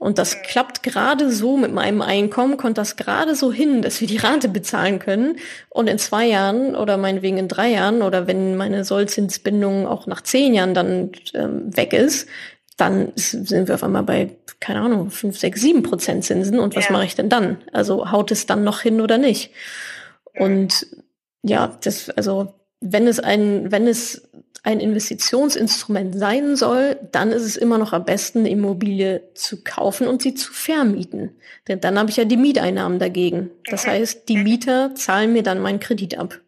und 0.00 0.16
das 0.16 0.40
klappt 0.40 0.82
gerade 0.82 1.30
so 1.30 1.58
mit 1.58 1.74
meinem 1.74 2.00
Einkommen, 2.00 2.56
kommt 2.56 2.78
das 2.78 2.96
gerade 2.96 3.34
so 3.34 3.52
hin, 3.52 3.82
dass 3.82 4.00
wir 4.00 4.08
die 4.08 4.16
Rate 4.16 4.48
bezahlen 4.48 4.98
können. 4.98 5.36
Und 5.68 5.90
in 5.90 5.98
zwei 5.98 6.24
Jahren 6.24 6.74
oder 6.74 6.96
meinetwegen 6.96 7.36
in 7.36 7.48
drei 7.48 7.68
Jahren 7.68 8.00
oder 8.00 8.26
wenn 8.26 8.56
meine 8.56 8.86
Sollzinsbindung 8.86 9.86
auch 9.86 10.06
nach 10.06 10.22
zehn 10.22 10.54
Jahren 10.54 10.72
dann 10.72 11.10
ähm, 11.34 11.76
weg 11.76 11.92
ist, 11.92 12.26
dann 12.78 13.12
sind 13.14 13.68
wir 13.68 13.74
auf 13.74 13.84
einmal 13.84 14.04
bei, 14.04 14.30
keine 14.58 14.80
Ahnung, 14.80 15.10
fünf, 15.10 15.38
sechs, 15.38 15.60
sieben 15.60 15.82
Prozent 15.82 16.24
Zinsen. 16.24 16.60
Und 16.60 16.76
was 16.76 16.86
ja. 16.86 16.92
mache 16.92 17.04
ich 17.04 17.14
denn 17.14 17.28
dann? 17.28 17.58
Also 17.74 18.10
haut 18.10 18.30
es 18.30 18.46
dann 18.46 18.64
noch 18.64 18.80
hin 18.80 19.02
oder 19.02 19.18
nicht? 19.18 19.52
Und 20.34 20.86
ja, 21.42 21.76
das, 21.82 22.08
also 22.08 22.54
wenn 22.80 23.06
es 23.06 23.20
ein, 23.20 23.70
wenn 23.70 23.86
es 23.86 24.30
ein 24.62 24.80
Investitionsinstrument 24.80 26.14
sein 26.18 26.56
soll, 26.56 26.98
dann 27.12 27.32
ist 27.32 27.44
es 27.44 27.56
immer 27.56 27.78
noch 27.78 27.92
am 27.92 28.04
besten, 28.04 28.40
eine 28.40 28.50
Immobilie 28.50 29.22
zu 29.34 29.62
kaufen 29.62 30.06
und 30.06 30.22
sie 30.22 30.34
zu 30.34 30.52
vermieten. 30.52 31.30
Denn 31.68 31.80
dann 31.80 31.98
habe 31.98 32.10
ich 32.10 32.16
ja 32.16 32.24
die 32.24 32.36
Mieteinnahmen 32.36 32.98
dagegen. 32.98 33.50
Das 33.66 33.86
mhm. 33.86 33.90
heißt, 33.90 34.28
die 34.28 34.36
Mieter 34.36 34.94
zahlen 34.94 35.32
mir 35.32 35.42
dann 35.42 35.60
meinen 35.60 35.80
Kredit 35.80 36.18
ab. 36.18 36.40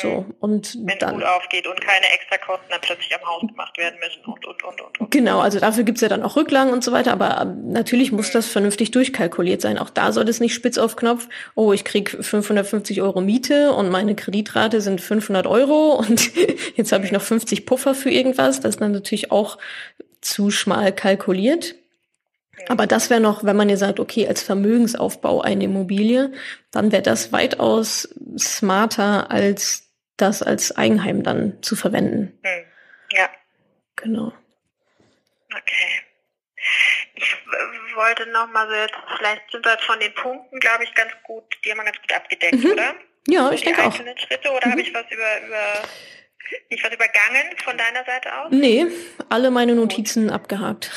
So, 0.00 0.24
und 0.40 0.78
Wenn 0.80 0.98
dann, 0.98 1.16
gut 1.16 1.24
aufgeht 1.24 1.66
und 1.66 1.78
keine 1.78 2.06
Extrakosten 2.14 2.68
dann 2.70 2.80
plötzlich 2.80 3.14
am 3.14 3.28
Haus 3.28 3.42
gemacht 3.46 3.76
werden 3.76 3.98
müssen 4.00 4.24
und, 4.24 4.46
und, 4.46 4.64
und, 4.64 4.80
und. 4.80 5.00
und. 5.00 5.10
Genau, 5.10 5.40
also 5.40 5.60
dafür 5.60 5.84
gibt's 5.84 6.00
ja 6.00 6.08
dann 6.08 6.22
auch 6.22 6.36
Rücklagen 6.36 6.72
und 6.72 6.82
so 6.82 6.90
weiter, 6.90 7.12
aber 7.12 7.42
ähm, 7.42 7.70
natürlich 7.70 8.10
muss 8.10 8.30
das 8.30 8.48
vernünftig 8.48 8.92
durchkalkuliert 8.92 9.60
sein. 9.60 9.76
Auch 9.76 9.90
da 9.90 10.12
soll 10.12 10.26
es 10.26 10.40
nicht 10.40 10.54
spitz 10.54 10.78
auf 10.78 10.96
Knopf, 10.96 11.28
oh, 11.54 11.74
ich 11.74 11.84
krieg 11.84 12.08
550 12.08 13.02
Euro 13.02 13.20
Miete 13.20 13.72
und 13.72 13.90
meine 13.90 14.16
Kreditrate 14.16 14.80
sind 14.80 15.02
500 15.02 15.46
Euro 15.46 15.96
und 15.96 16.30
jetzt 16.76 16.92
habe 16.92 17.04
ich 17.04 17.12
noch 17.12 17.22
50 17.22 17.66
Puffer 17.66 17.94
für 17.94 18.10
irgendwas. 18.10 18.60
Das 18.60 18.76
ist 18.76 18.80
dann 18.80 18.92
natürlich 18.92 19.30
auch 19.32 19.58
zu 20.22 20.50
schmal 20.50 20.92
kalkuliert. 20.92 21.74
Aber 22.68 22.86
das 22.86 23.10
wäre 23.10 23.20
noch, 23.20 23.44
wenn 23.44 23.56
man 23.56 23.68
ihr 23.68 23.76
sagt, 23.76 24.00
okay, 24.00 24.26
als 24.28 24.42
Vermögensaufbau 24.42 25.40
eine 25.40 25.64
Immobilie, 25.64 26.32
dann 26.70 26.92
wäre 26.92 27.02
das 27.02 27.32
weitaus 27.32 28.08
smarter, 28.38 29.30
als 29.30 29.90
das 30.16 30.42
als 30.42 30.76
Eigenheim 30.76 31.22
dann 31.22 31.62
zu 31.62 31.76
verwenden. 31.76 32.38
Hm. 32.42 32.64
Ja. 33.12 33.30
Genau. 33.96 34.32
Okay. 35.54 36.02
Ich 37.14 37.36
wollte 37.94 38.26
noch 38.30 38.48
mal 38.50 38.68
so 38.68 38.74
jetzt, 38.74 38.94
vielleicht 39.18 39.42
sind 39.52 39.64
wir 39.64 39.78
von 39.78 40.00
den 40.00 40.12
Punkten, 40.14 40.58
glaube 40.58 40.84
ich, 40.84 40.94
ganz 40.94 41.12
gut, 41.22 41.44
die 41.64 41.70
haben 41.70 41.78
wir 41.78 41.84
ganz 41.84 42.00
gut 42.00 42.12
abgedeckt, 42.12 42.64
mhm. 42.64 42.72
oder? 42.72 42.94
Ja, 43.28 43.50
ich 43.52 43.60
die 43.60 43.66
denke 43.66 43.84
auch. 43.84 43.94
Schritte 43.94 44.50
oder 44.50 44.66
mhm. 44.66 44.72
habe 44.72 44.80
ich 44.80 44.92
was 44.92 45.04
über, 45.10 45.46
über 45.46 45.82
nicht 46.70 46.84
was 46.84 46.92
übergangen 46.92 47.56
von 47.64 47.76
deiner 47.76 48.04
Seite 48.04 48.38
aus? 48.38 48.48
Nee, 48.50 48.86
alle 49.28 49.50
meine 49.50 49.74
Notizen 49.74 50.26
Gut. 50.26 50.34
abgehakt. 50.34 50.90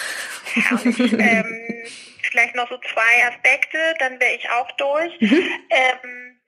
Ja, 0.56 0.80
ähm, 0.86 1.86
vielleicht 2.24 2.56
noch 2.56 2.70
so 2.70 2.78
zwei 2.78 3.28
Aspekte, 3.28 3.78
dann 4.00 4.20
wäre 4.20 4.36
ich 4.36 4.50
auch 4.50 4.72
durch. 4.74 5.22
Mhm. 5.22 5.50
Ähm, 5.70 6.40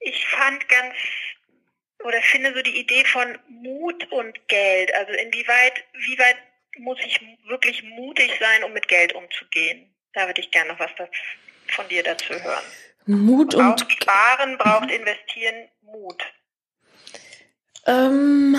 ich 0.00 0.26
fand 0.26 0.68
ganz 0.68 0.94
oder 2.04 2.20
finde 2.22 2.54
so 2.54 2.62
die 2.62 2.78
Idee 2.78 3.04
von 3.04 3.38
Mut 3.48 4.10
und 4.12 4.48
Geld. 4.48 4.94
Also 4.94 5.12
inwieweit, 5.12 5.84
wie 5.94 6.18
weit 6.18 6.36
muss 6.78 6.98
ich 7.04 7.20
wirklich 7.46 7.82
mutig 7.82 8.32
sein, 8.38 8.64
um 8.64 8.72
mit 8.72 8.88
Geld 8.88 9.14
umzugehen? 9.14 9.94
Da 10.12 10.26
würde 10.26 10.40
ich 10.40 10.50
gerne 10.50 10.72
noch 10.72 10.78
was 10.78 10.90
von 11.68 11.88
dir 11.88 12.02
dazu 12.02 12.34
hören. 12.34 12.64
Mut 13.06 13.54
braucht 13.54 13.82
und 13.82 13.92
Sparen, 13.92 14.58
braucht 14.58 14.90
Investieren, 14.90 15.68
Mut. 15.82 16.22
Ähm, 17.86 18.56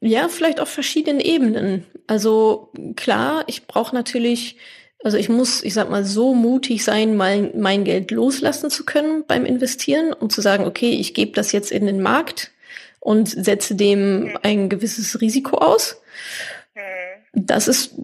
ja, 0.00 0.28
vielleicht 0.28 0.60
auf 0.60 0.68
verschiedenen 0.68 1.20
Ebenen. 1.20 1.86
Also 2.06 2.72
klar, 2.96 3.44
ich 3.46 3.66
brauche 3.66 3.94
natürlich, 3.94 4.56
also 5.04 5.16
ich 5.16 5.28
muss, 5.28 5.62
ich 5.62 5.74
sag 5.74 5.90
mal, 5.90 6.04
so 6.04 6.34
mutig 6.34 6.84
sein, 6.84 7.16
mein, 7.16 7.52
mein 7.58 7.84
Geld 7.84 8.10
loslassen 8.10 8.70
zu 8.70 8.84
können 8.84 9.24
beim 9.26 9.44
Investieren 9.44 10.12
und 10.12 10.32
zu 10.32 10.40
sagen, 10.40 10.64
okay, 10.66 10.90
ich 10.90 11.14
gebe 11.14 11.32
das 11.32 11.52
jetzt 11.52 11.70
in 11.70 11.86
den 11.86 12.00
Markt. 12.00 12.50
und 13.00 13.28
setze 13.28 13.74
dem 13.74 14.36
ein 14.42 14.68
gewisses 14.68 15.20
Risiko 15.20 15.56
aus. 15.56 16.00
Das 17.32 17.66
ist 17.66 17.94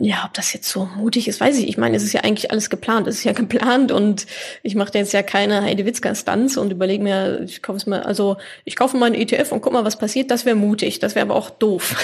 ja, 0.00 0.24
ob 0.26 0.34
das 0.34 0.52
jetzt 0.52 0.68
so 0.68 0.88
mutig 0.96 1.28
ist, 1.28 1.40
weiß 1.40 1.58
ich. 1.58 1.68
Ich 1.68 1.78
meine, 1.78 1.96
es 1.96 2.02
ist 2.02 2.12
ja 2.12 2.22
eigentlich 2.22 2.50
alles 2.50 2.70
geplant. 2.70 3.06
Es 3.06 3.16
ist 3.16 3.24
ja 3.24 3.32
geplant 3.32 3.92
und 3.92 4.26
ich 4.62 4.74
mache 4.74 4.96
jetzt 4.96 5.12
ja 5.12 5.22
keine 5.22 5.62
Heidewitzka-Stunts 5.62 6.56
und 6.56 6.72
überlege 6.72 7.02
mir, 7.02 7.42
ich 7.42 7.62
kaufe 7.62 7.78
es 7.78 7.86
mal, 7.86 8.02
also 8.02 8.36
ich 8.64 8.76
kaufe 8.76 8.96
mal 8.96 9.06
einen 9.06 9.14
ETF 9.14 9.52
und 9.52 9.62
guck 9.62 9.72
mal, 9.72 9.84
was 9.84 9.98
passiert. 9.98 10.30
Das 10.30 10.44
wäre 10.44 10.56
mutig. 10.56 10.98
Das 10.98 11.14
wäre 11.14 11.26
aber 11.26 11.36
auch 11.36 11.50
doof. 11.50 11.96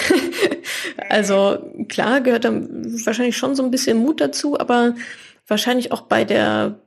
also 1.09 1.59
klar 1.89 2.21
gehört 2.21 2.45
da 2.45 2.53
wahrscheinlich 2.53 3.37
schon 3.37 3.55
so 3.55 3.63
ein 3.63 3.71
bisschen 3.71 3.99
Mut 3.99 4.21
dazu, 4.21 4.59
aber 4.59 4.95
wahrscheinlich 5.47 5.93
auch 5.93 6.03
bei 6.03 6.25
der, 6.25 6.81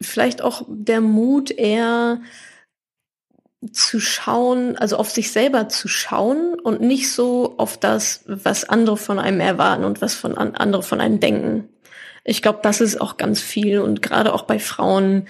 vielleicht 0.00 0.42
auch 0.42 0.62
der 0.68 1.00
Mut 1.00 1.50
eher 1.50 2.20
zu 3.72 4.00
schauen, 4.00 4.76
also 4.76 4.96
auf 4.96 5.10
sich 5.10 5.30
selber 5.30 5.68
zu 5.68 5.88
schauen 5.88 6.54
und 6.62 6.80
nicht 6.80 7.12
so 7.12 7.54
auf 7.58 7.78
das, 7.78 8.22
was 8.26 8.68
andere 8.68 8.96
von 8.96 9.18
einem 9.18 9.40
erwarten 9.40 9.84
und 9.84 10.00
was 10.00 10.14
von 10.14 10.36
an, 10.36 10.54
andere 10.54 10.82
von 10.82 11.00
einem 11.00 11.20
denken. 11.20 11.68
Ich 12.24 12.42
glaube, 12.42 12.60
das 12.62 12.80
ist 12.80 13.00
auch 13.00 13.16
ganz 13.16 13.40
viel 13.40 13.80
und 13.80 14.02
gerade 14.02 14.34
auch 14.34 14.42
bei 14.42 14.58
Frauen, 14.58 15.26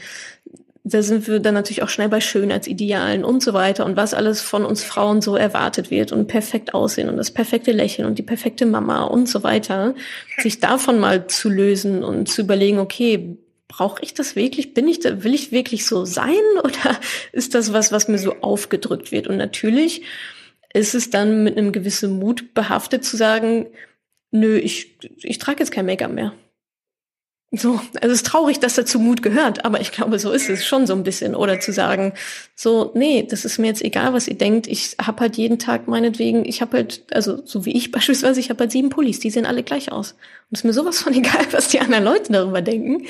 da 0.88 1.02
sind 1.02 1.26
wir 1.26 1.40
dann 1.40 1.54
natürlich 1.54 1.82
auch 1.82 1.88
schnell 1.88 2.08
bei 2.08 2.20
Schönheitsidealen 2.20 3.24
und 3.24 3.42
so 3.42 3.52
weiter 3.52 3.84
und 3.84 3.96
was 3.96 4.14
alles 4.14 4.40
von 4.40 4.64
uns 4.64 4.84
Frauen 4.84 5.20
so 5.20 5.34
erwartet 5.36 5.90
wird 5.90 6.12
und 6.12 6.28
perfekt 6.28 6.74
aussehen 6.74 7.08
und 7.08 7.16
das 7.16 7.32
perfekte 7.32 7.72
Lächeln 7.72 8.06
und 8.06 8.18
die 8.18 8.22
perfekte 8.22 8.66
Mama 8.66 9.02
und 9.02 9.28
so 9.28 9.42
weiter, 9.42 9.94
sich 10.38 10.60
davon 10.60 11.00
mal 11.00 11.26
zu 11.26 11.50
lösen 11.50 12.04
und 12.04 12.28
zu 12.28 12.42
überlegen, 12.42 12.78
okay, 12.78 13.36
brauche 13.68 14.02
ich 14.02 14.14
das 14.14 14.36
wirklich? 14.36 14.74
Bin 14.74 14.88
ich 14.88 15.00
da, 15.00 15.24
will 15.24 15.34
ich 15.34 15.52
wirklich 15.52 15.86
so 15.86 16.04
sein 16.04 16.34
oder 16.62 17.00
ist 17.32 17.54
das 17.54 17.72
was, 17.72 17.92
was 17.92 18.08
mir 18.08 18.18
so 18.18 18.36
aufgedrückt 18.40 19.12
wird? 19.12 19.26
Und 19.28 19.36
natürlich 19.36 20.02
ist 20.72 20.94
es 20.94 21.10
dann 21.10 21.42
mit 21.42 21.56
einem 21.56 21.72
gewissen 21.72 22.18
Mut 22.18 22.54
behaftet 22.54 23.04
zu 23.04 23.16
sagen, 23.16 23.66
nö, 24.30 24.58
ich, 24.58 24.98
ich 25.22 25.38
trage 25.38 25.60
jetzt 25.60 25.70
kein 25.70 25.86
Make-up 25.86 26.12
mehr. 26.12 26.34
So, 27.52 27.80
also 28.02 28.12
es 28.12 28.14
ist 28.14 28.26
traurig, 28.26 28.58
dass 28.58 28.74
dazu 28.74 28.98
Mut 28.98 29.22
gehört, 29.22 29.64
aber 29.64 29.80
ich 29.80 29.92
glaube, 29.92 30.18
so 30.18 30.32
ist 30.32 30.50
es 30.50 30.66
schon 30.66 30.84
so 30.84 30.94
ein 30.94 31.04
bisschen. 31.04 31.36
Oder 31.36 31.60
zu 31.60 31.72
sagen, 31.72 32.12
so, 32.56 32.90
nee, 32.94 33.24
das 33.28 33.44
ist 33.44 33.58
mir 33.58 33.68
jetzt 33.68 33.84
egal, 33.84 34.12
was 34.12 34.26
ihr 34.26 34.36
denkt. 34.36 34.66
Ich 34.66 34.96
habe 35.00 35.20
halt 35.20 35.36
jeden 35.36 35.60
Tag 35.60 35.86
meinetwegen, 35.86 36.44
ich 36.44 36.60
habe 36.60 36.78
halt, 36.78 37.04
also 37.12 37.40
so 37.44 37.64
wie 37.64 37.76
ich 37.76 37.90
beispielsweise, 37.92 38.40
ich 38.40 38.50
habe 38.50 38.60
halt 38.60 38.72
sieben 38.72 38.90
Pullis, 38.90 39.20
die 39.20 39.30
sehen 39.30 39.46
alle 39.46 39.62
gleich 39.62 39.92
aus. 39.92 40.12
Und 40.12 40.18
es 40.52 40.60
ist 40.60 40.64
mir 40.64 40.72
sowas 40.72 41.00
von 41.00 41.14
egal, 41.14 41.46
was 41.52 41.68
die 41.68 41.78
anderen 41.78 42.02
Leute 42.02 42.32
darüber 42.32 42.62
denken, 42.62 43.06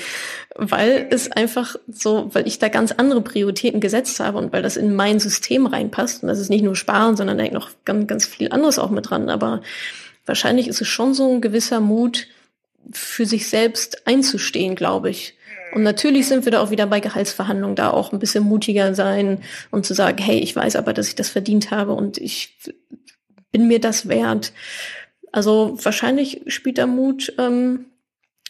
weil 0.55 1.07
es 1.09 1.31
einfach 1.31 1.75
so, 1.87 2.29
weil 2.33 2.47
ich 2.47 2.59
da 2.59 2.69
ganz 2.69 2.91
andere 2.91 3.21
Prioritäten 3.21 3.81
gesetzt 3.81 4.19
habe 4.19 4.37
und 4.37 4.53
weil 4.53 4.61
das 4.61 4.77
in 4.77 4.95
mein 4.95 5.19
System 5.19 5.65
reinpasst. 5.65 6.21
Und 6.21 6.29
das 6.29 6.39
ist 6.39 6.49
nicht 6.49 6.63
nur 6.63 6.75
Sparen, 6.75 7.17
sondern 7.17 7.39
da 7.39 7.43
hängt 7.43 7.55
noch 7.55 7.71
ganz, 7.85 8.05
ganz 8.05 8.27
viel 8.27 8.51
anderes 8.51 8.77
auch 8.77 8.91
mit 8.91 9.09
dran. 9.09 9.31
Aber 9.31 9.61
wahrscheinlich 10.27 10.67
ist 10.67 10.79
es 10.79 10.87
schon 10.87 11.15
so 11.15 11.33
ein 11.33 11.41
gewisser 11.41 11.79
Mut, 11.79 12.27
für 12.91 13.25
sich 13.25 13.49
selbst 13.49 14.07
einzustehen, 14.07 14.75
glaube 14.75 15.09
ich. 15.09 15.35
Und 15.73 15.83
natürlich 15.83 16.27
sind 16.27 16.45
wir 16.45 16.51
da 16.51 16.61
auch 16.61 16.71
wieder 16.71 16.87
bei 16.87 16.99
Gehaltsverhandlungen, 16.99 17.75
da 17.75 17.91
auch 17.91 18.11
ein 18.11 18.19
bisschen 18.19 18.43
mutiger 18.43 18.95
sein 18.95 19.43
und 19.69 19.85
zu 19.85 19.93
sagen, 19.93 20.17
hey, 20.17 20.39
ich 20.39 20.55
weiß 20.55 20.75
aber, 20.75 20.93
dass 20.93 21.09
ich 21.09 21.15
das 21.15 21.29
verdient 21.29 21.71
habe 21.71 21.93
und 21.93 22.17
ich 22.17 22.57
bin 23.51 23.67
mir 23.67 23.79
das 23.79 24.07
wert. 24.07 24.53
Also 25.31 25.77
wahrscheinlich 25.81 26.41
spielt 26.47 26.77
da 26.77 26.87
Mut 26.87 27.33
ähm, 27.37 27.85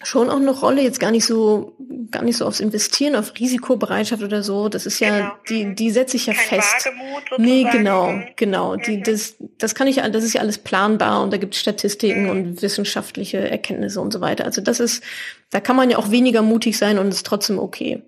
schon 0.04 0.30
auch 0.30 0.38
eine 0.38 0.52
Rolle, 0.52 0.84
jetzt 0.84 1.00
gar 1.00 1.10
nicht 1.10 1.26
so, 1.26 1.76
gar 2.12 2.24
nicht 2.24 2.38
so 2.38 2.45
aufs 2.45 2.60
Investieren, 2.60 3.16
auf 3.16 3.34
Risikobereitschaft 3.39 4.22
oder 4.22 4.43
so. 4.43 4.70
Das 4.70 4.86
ist 4.86 5.00
ja, 5.00 5.18
genau. 5.18 5.32
die, 5.50 5.66
mhm. 5.66 5.76
die 5.76 5.91
setze 5.91 6.18
ich 6.18 6.28
ja 6.28 6.34
Kein 6.34 6.62
fest. 6.62 6.86
Wagemut 6.86 7.24
sozusagen. 7.30 7.43
Nee, 7.43 7.68
genau, 7.72 8.12
mhm. 8.12 8.24
genau. 8.36 8.76
Mhm. 8.76 8.82
Die, 8.84 9.02
das, 9.02 9.36
das 9.58 9.74
kann 9.74 9.88
ich, 9.88 9.95
das 9.95 10.24
ist 10.24 10.34
ja 10.34 10.41
alles 10.41 10.60
planbar 10.60 11.24
und 11.24 11.34
da 11.34 11.38
gibt 11.38 11.56
es 11.56 11.60
Statistiken 11.60 12.24
mhm. 12.24 12.30
und 12.30 12.62
wissenschaftliche 12.62 13.50
Erkenntnisse 13.50 14.00
und 14.00 14.14
so 14.14 14.22
weiter. 14.22 14.45
Also 14.45 14.62
das 14.62 14.80
ist, 14.80 15.04
da 15.50 15.60
kann 15.60 15.76
man 15.76 15.89
ja 15.89 15.98
auch 15.98 16.12
weniger 16.12 16.43
mutig 16.43 16.78
sein 16.78 17.00
und 17.00 17.08
ist 17.08 17.26
trotzdem 17.26 17.58
okay. 17.58 18.04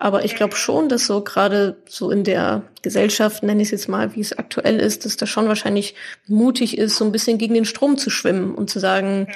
Aber 0.00 0.24
ich 0.24 0.34
glaube 0.34 0.54
mhm. 0.54 0.58
schon, 0.58 0.88
dass 0.88 1.06
so 1.06 1.22
gerade 1.22 1.76
so 1.86 2.10
in 2.10 2.24
der 2.24 2.62
Gesellschaft, 2.82 3.44
nenne 3.44 3.62
ich 3.62 3.68
es 3.68 3.72
jetzt 3.72 3.88
mal, 3.88 4.16
wie 4.16 4.20
es 4.20 4.36
aktuell 4.36 4.80
ist, 4.80 5.04
dass 5.04 5.16
das 5.16 5.28
schon 5.28 5.46
wahrscheinlich 5.46 5.94
mutig 6.26 6.78
ist, 6.78 6.96
so 6.96 7.04
ein 7.04 7.12
bisschen 7.12 7.38
gegen 7.38 7.54
den 7.54 7.64
Strom 7.64 7.96
zu 7.96 8.10
schwimmen 8.10 8.54
und 8.54 8.70
zu 8.70 8.80
sagen, 8.80 9.28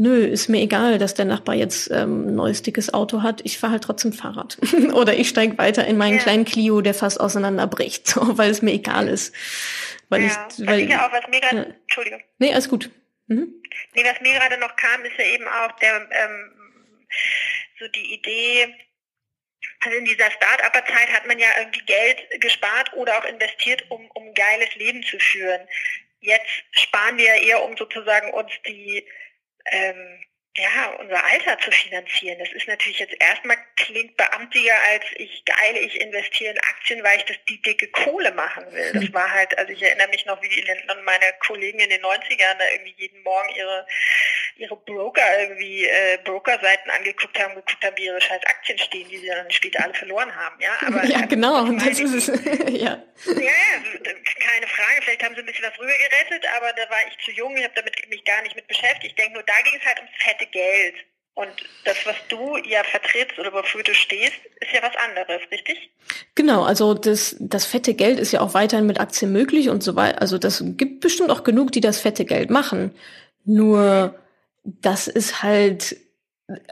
nö, 0.00 0.24
ist 0.24 0.48
mir 0.48 0.62
egal, 0.62 0.96
dass 0.96 1.12
der 1.12 1.26
Nachbar 1.26 1.54
jetzt 1.54 1.90
ähm, 1.90 2.28
ein 2.28 2.34
neues 2.34 2.62
dickes 2.62 2.92
Auto 2.94 3.22
hat, 3.22 3.42
ich 3.44 3.58
fahre 3.58 3.74
halt 3.74 3.84
trotzdem 3.84 4.14
Fahrrad. 4.14 4.56
Oder 4.94 5.14
ich 5.14 5.28
steige 5.28 5.58
weiter 5.58 5.86
in 5.86 5.98
meinen 5.98 6.16
ja. 6.16 6.22
kleinen 6.22 6.46
Clio, 6.46 6.80
der 6.80 6.94
fast 6.94 7.20
auseinanderbricht, 7.20 8.06
so, 8.08 8.38
weil 8.38 8.50
es 8.50 8.62
mir 8.62 8.72
egal 8.72 9.08
ist. 9.08 9.34
Weil 10.08 10.22
ja, 10.22 10.48
ich, 10.50 10.66
weil, 10.66 10.80
ich 10.80 10.96
auch, 10.96 11.12
was 11.12 11.28
mir 11.28 11.40
grad, 11.40 11.52
ja. 11.52 11.62
Entschuldigung. 11.62 12.22
Nee, 12.38 12.52
alles 12.52 12.68
gut. 12.68 12.90
Mhm. 13.26 13.62
Nee, 13.94 14.04
was 14.04 14.20
mir 14.22 14.32
gerade 14.32 14.58
noch 14.58 14.74
kam, 14.74 15.04
ist 15.04 15.18
ja 15.18 15.24
eben 15.26 15.46
auch 15.46 15.72
der 15.78 16.08
ähm, 16.10 16.52
so 17.78 17.86
die 17.88 18.14
Idee, 18.14 18.74
also 19.80 19.98
in 19.98 20.06
dieser 20.06 20.30
Start-Upper-Zeit 20.30 21.12
hat 21.12 21.26
man 21.26 21.38
ja 21.38 21.48
irgendwie 21.58 21.84
Geld 21.84 22.40
gespart 22.40 22.92
oder 22.94 23.18
auch 23.18 23.24
investiert, 23.24 23.84
um, 23.90 24.10
um 24.14 24.28
ein 24.28 24.34
geiles 24.34 24.74
Leben 24.76 25.02
zu 25.02 25.18
führen. 25.18 25.60
Jetzt 26.20 26.46
sparen 26.72 27.18
wir 27.18 27.34
eher, 27.34 27.62
um 27.62 27.76
sozusagen 27.76 28.30
uns 28.32 28.50
die 28.66 29.06
ähm, 29.70 30.20
ja, 30.56 30.90
unser 30.98 31.24
Alter 31.24 31.58
zu 31.60 31.70
finanzieren. 31.70 32.38
Das 32.40 32.52
ist 32.52 32.66
natürlich 32.66 32.98
jetzt 32.98 33.14
erstmal 33.20 33.56
klingt 33.76 34.16
beamtiger 34.16 34.74
als 34.90 35.04
ich 35.14 35.44
geile, 35.44 35.78
ich 35.78 36.00
investiere 36.00 36.52
in 36.52 36.60
Aktien, 36.60 37.04
weil 37.04 37.18
ich 37.18 37.24
das 37.24 37.36
die 37.48 37.62
dicke 37.62 37.88
Kohle 37.88 38.32
machen 38.32 38.64
will. 38.72 38.92
Das 38.92 39.12
war 39.12 39.30
halt, 39.30 39.56
also 39.58 39.72
ich 39.72 39.82
erinnere 39.82 40.08
mich 40.08 40.26
noch, 40.26 40.42
wie 40.42 40.48
die, 40.48 40.64
meine 41.04 41.32
Kollegen 41.46 41.78
in 41.78 41.90
den 41.90 42.02
90ern 42.02 42.58
da 42.58 42.64
irgendwie 42.72 42.94
jeden 42.98 43.22
Morgen 43.22 43.48
ihre 43.54 43.86
ihre 44.60 44.76
Broker 44.76 45.22
irgendwie 45.40 45.86
äh, 45.86 46.18
Brokerseiten 46.22 46.90
angeguckt 46.90 47.38
haben, 47.40 47.54
geguckt 47.54 47.82
haben, 47.82 47.96
wie 47.96 48.04
ihre 48.04 48.20
scheiß 48.20 48.44
Aktien 48.44 48.78
stehen, 48.78 49.08
die 49.08 49.18
sie 49.18 49.26
dann 49.26 49.50
später 49.50 49.82
alle 49.82 49.94
verloren 49.94 50.34
haben. 50.36 50.60
Ja, 50.60 50.72
aber 50.86 51.04
ja, 51.06 51.24
genau, 51.26 51.62
und 51.62 51.80
das 51.80 51.98
ist 51.98 52.12
es. 52.12 52.26
ja. 52.68 53.02
ja, 53.26 53.60
keine 54.38 54.66
Frage. 54.66 55.02
Vielleicht 55.02 55.22
haben 55.22 55.34
sie 55.34 55.40
ein 55.40 55.46
bisschen 55.46 55.64
was 55.64 55.78
rübergerettet, 55.78 56.44
aber 56.56 56.72
da 56.74 56.88
war 56.90 56.98
ich 57.08 57.24
zu 57.24 57.30
jung, 57.32 57.56
ich 57.56 57.64
habe 57.64 57.74
damit 57.74 58.08
mich 58.08 58.24
gar 58.24 58.42
nicht 58.42 58.54
mit 58.54 58.66
beschäftigt. 58.66 59.06
Ich 59.06 59.14
denke 59.14 59.34
nur, 59.34 59.42
da 59.44 59.54
ging 59.64 59.80
es 59.80 59.86
halt 59.86 59.98
ums 59.98 60.12
fette 60.40 60.50
Geld. 60.50 60.94
Und 61.34 61.48
das, 61.84 61.96
was 62.04 62.16
du 62.28 62.56
ja 62.68 62.82
vertrittst 62.84 63.38
oder 63.38 63.52
wofür 63.52 63.82
du 63.82 63.94
stehst, 63.94 64.34
ist 64.60 64.72
ja 64.74 64.82
was 64.82 64.92
anderes, 64.96 65.40
richtig? 65.50 65.90
Genau, 66.34 66.64
also 66.64 66.92
das, 66.92 67.36
das 67.38 67.64
fette 67.64 67.94
Geld 67.94 68.18
ist 68.18 68.32
ja 68.32 68.40
auch 68.40 68.52
weiterhin 68.52 68.86
mit 68.86 69.00
Aktien 69.00 69.32
möglich 69.32 69.70
und 69.70 69.82
so 69.82 69.96
weiter. 69.96 70.20
Also 70.20 70.38
das 70.38 70.62
gibt 70.76 71.00
bestimmt 71.00 71.30
auch 71.30 71.44
genug, 71.44 71.72
die 71.72 71.80
das 71.80 72.00
fette 72.00 72.24
Geld 72.24 72.50
machen. 72.50 72.94
Nur 73.44 74.18
das 74.64 75.08
ist 75.08 75.42
halt 75.42 75.96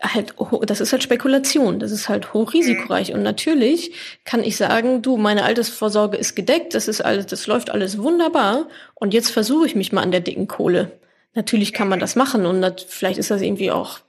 halt, 0.02 0.34
das 0.66 0.80
ist 0.80 0.92
halt 0.92 1.04
Spekulation, 1.04 1.78
das 1.78 1.92
ist 1.92 2.08
halt 2.08 2.34
hochrisikoreich. 2.34 3.12
Und 3.14 3.22
natürlich 3.22 3.92
kann 4.24 4.42
ich 4.42 4.56
sagen, 4.56 5.02
du, 5.02 5.16
meine 5.16 5.44
Altersvorsorge 5.44 6.16
ist 6.16 6.34
gedeckt, 6.34 6.74
das 6.74 6.88
ist 6.88 7.00
alles, 7.00 7.26
das 7.26 7.46
läuft 7.46 7.70
alles 7.70 8.02
wunderbar. 8.02 8.68
Und 8.94 9.14
jetzt 9.14 9.30
versuche 9.30 9.66
ich 9.66 9.76
mich 9.76 9.92
mal 9.92 10.02
an 10.02 10.10
der 10.10 10.20
dicken 10.20 10.48
Kohle. 10.48 10.98
Natürlich 11.38 11.72
kann 11.72 11.88
man 11.88 12.00
das 12.00 12.16
machen 12.16 12.46
und 12.46 12.60
das, 12.60 12.84
vielleicht 12.88 13.16
ist 13.16 13.30
das 13.30 13.42
irgendwie 13.42 13.70
auch 13.70 14.00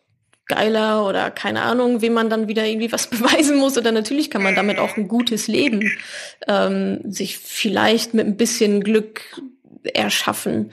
geiler 0.48 1.06
oder 1.06 1.30
keine 1.30 1.62
Ahnung, 1.62 2.02
wem 2.02 2.14
man 2.14 2.28
dann 2.28 2.48
wieder 2.48 2.66
irgendwie 2.66 2.92
was 2.92 3.06
beweisen 3.12 3.58
muss. 3.58 3.78
Oder 3.78 3.92
natürlich 3.92 4.32
kann 4.32 4.42
man 4.42 4.56
damit 4.56 4.80
auch 4.80 4.98
ein 4.98 5.08
gutes 5.08 5.48
Leben 5.48 5.92
ähm, 6.48 7.02
sich 7.06 7.38
vielleicht 7.38 8.16
mit 8.16 8.26
ein 8.26 8.36
bisschen 8.36 8.84
Glück 8.84 9.22
erschaffen. 9.84 10.72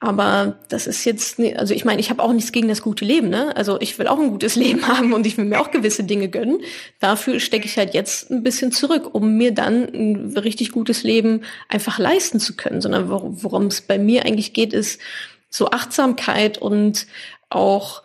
Aber 0.00 0.58
das 0.68 0.86
ist 0.86 1.06
jetzt, 1.06 1.40
also 1.56 1.72
ich 1.72 1.86
meine, 1.86 1.98
ich 1.98 2.10
habe 2.10 2.22
auch 2.22 2.34
nichts 2.34 2.52
gegen 2.52 2.68
das 2.68 2.82
gute 2.82 3.06
Leben, 3.06 3.30
ne? 3.30 3.56
Also 3.56 3.80
ich 3.80 3.98
will 3.98 4.06
auch 4.06 4.18
ein 4.18 4.28
gutes 4.28 4.54
Leben 4.64 4.86
haben 4.86 5.14
und 5.14 5.24
ich 5.24 5.38
will 5.38 5.46
mir 5.46 5.62
auch 5.62 5.70
gewisse 5.70 6.04
Dinge 6.04 6.28
gönnen. 6.28 6.60
Dafür 7.00 7.40
stecke 7.40 7.64
ich 7.64 7.78
halt 7.78 7.94
jetzt 7.94 8.30
ein 8.30 8.42
bisschen 8.42 8.70
zurück, 8.70 9.14
um 9.14 9.38
mir 9.38 9.54
dann 9.54 9.84
ein 9.94 10.36
richtig 10.36 10.72
gutes 10.72 11.04
Leben 11.04 11.40
einfach 11.70 11.98
leisten 11.98 12.38
zu 12.38 12.54
können. 12.54 12.82
Sondern 12.82 13.08
worum 13.08 13.68
es 13.68 13.80
bei 13.80 13.98
mir 13.98 14.26
eigentlich 14.26 14.52
geht, 14.52 14.74
ist 14.74 15.00
so 15.56 15.70
Achtsamkeit 15.70 16.58
und 16.58 17.06
auch 17.48 18.02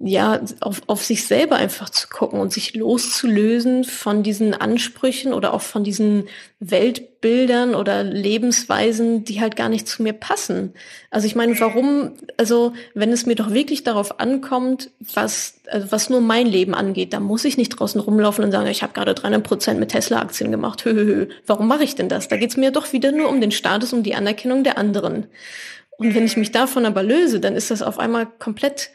ja, 0.00 0.40
auf, 0.60 0.82
auf 0.86 1.04
sich 1.04 1.26
selber 1.26 1.56
einfach 1.56 1.90
zu 1.90 2.08
gucken 2.08 2.38
und 2.38 2.52
sich 2.52 2.74
loszulösen 2.74 3.82
von 3.82 4.22
diesen 4.22 4.54
Ansprüchen 4.54 5.32
oder 5.32 5.52
auch 5.52 5.60
von 5.60 5.82
diesen 5.82 6.28
Weltbildern 6.60 7.74
oder 7.74 8.04
Lebensweisen, 8.04 9.24
die 9.24 9.40
halt 9.40 9.56
gar 9.56 9.68
nicht 9.68 9.88
zu 9.88 10.04
mir 10.04 10.12
passen. 10.12 10.72
Also 11.10 11.26
ich 11.26 11.34
meine, 11.34 11.58
warum, 11.58 12.12
also 12.36 12.74
wenn 12.94 13.10
es 13.10 13.26
mir 13.26 13.34
doch 13.34 13.52
wirklich 13.52 13.82
darauf 13.82 14.20
ankommt, 14.20 14.90
was, 15.00 15.54
also 15.66 15.90
was 15.90 16.10
nur 16.10 16.20
mein 16.20 16.46
Leben 16.46 16.74
angeht, 16.74 17.12
da 17.12 17.18
muss 17.18 17.44
ich 17.44 17.56
nicht 17.56 17.70
draußen 17.70 18.00
rumlaufen 18.00 18.44
und 18.44 18.52
sagen, 18.52 18.68
ich 18.68 18.84
habe 18.84 18.92
gerade 18.92 19.14
300 19.14 19.42
Prozent 19.42 19.80
mit 19.80 19.90
Tesla-Aktien 19.90 20.52
gemacht. 20.52 20.84
Höhöhö. 20.84 21.26
Warum 21.44 21.66
mache 21.66 21.84
ich 21.84 21.96
denn 21.96 22.08
das? 22.08 22.28
Da 22.28 22.36
geht's 22.36 22.56
mir 22.56 22.70
doch 22.70 22.92
wieder 22.92 23.10
nur 23.10 23.28
um 23.28 23.40
den 23.40 23.50
Status, 23.50 23.92
um 23.92 24.04
die 24.04 24.14
Anerkennung 24.14 24.62
der 24.62 24.78
anderen. 24.78 25.26
Und 25.98 26.14
wenn 26.14 26.24
ich 26.24 26.36
mich 26.36 26.52
davon 26.52 26.86
aber 26.86 27.02
löse, 27.02 27.40
dann 27.40 27.54
ist 27.56 27.70
das 27.70 27.82
auf 27.82 27.98
einmal 27.98 28.26
komplett 28.26 28.90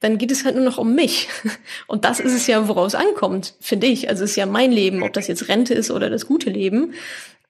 dann 0.00 0.18
geht 0.18 0.30
es 0.30 0.44
halt 0.44 0.56
nur 0.56 0.64
noch 0.64 0.78
um 0.78 0.94
mich. 0.94 1.28
Und 1.86 2.04
das 2.04 2.20
ist 2.20 2.34
es 2.34 2.46
ja, 2.46 2.68
woraus 2.68 2.94
ankommt, 2.94 3.54
finde 3.60 3.86
ich. 3.86 4.08
Also 4.08 4.24
es 4.24 4.30
ist 4.30 4.36
ja 4.36 4.46
mein 4.46 4.70
Leben, 4.70 5.02
ob 5.02 5.12
das 5.12 5.26
jetzt 5.26 5.48
Rente 5.48 5.74
ist 5.74 5.90
oder 5.90 6.10
das 6.10 6.26
gute 6.26 6.50
Leben. 6.50 6.92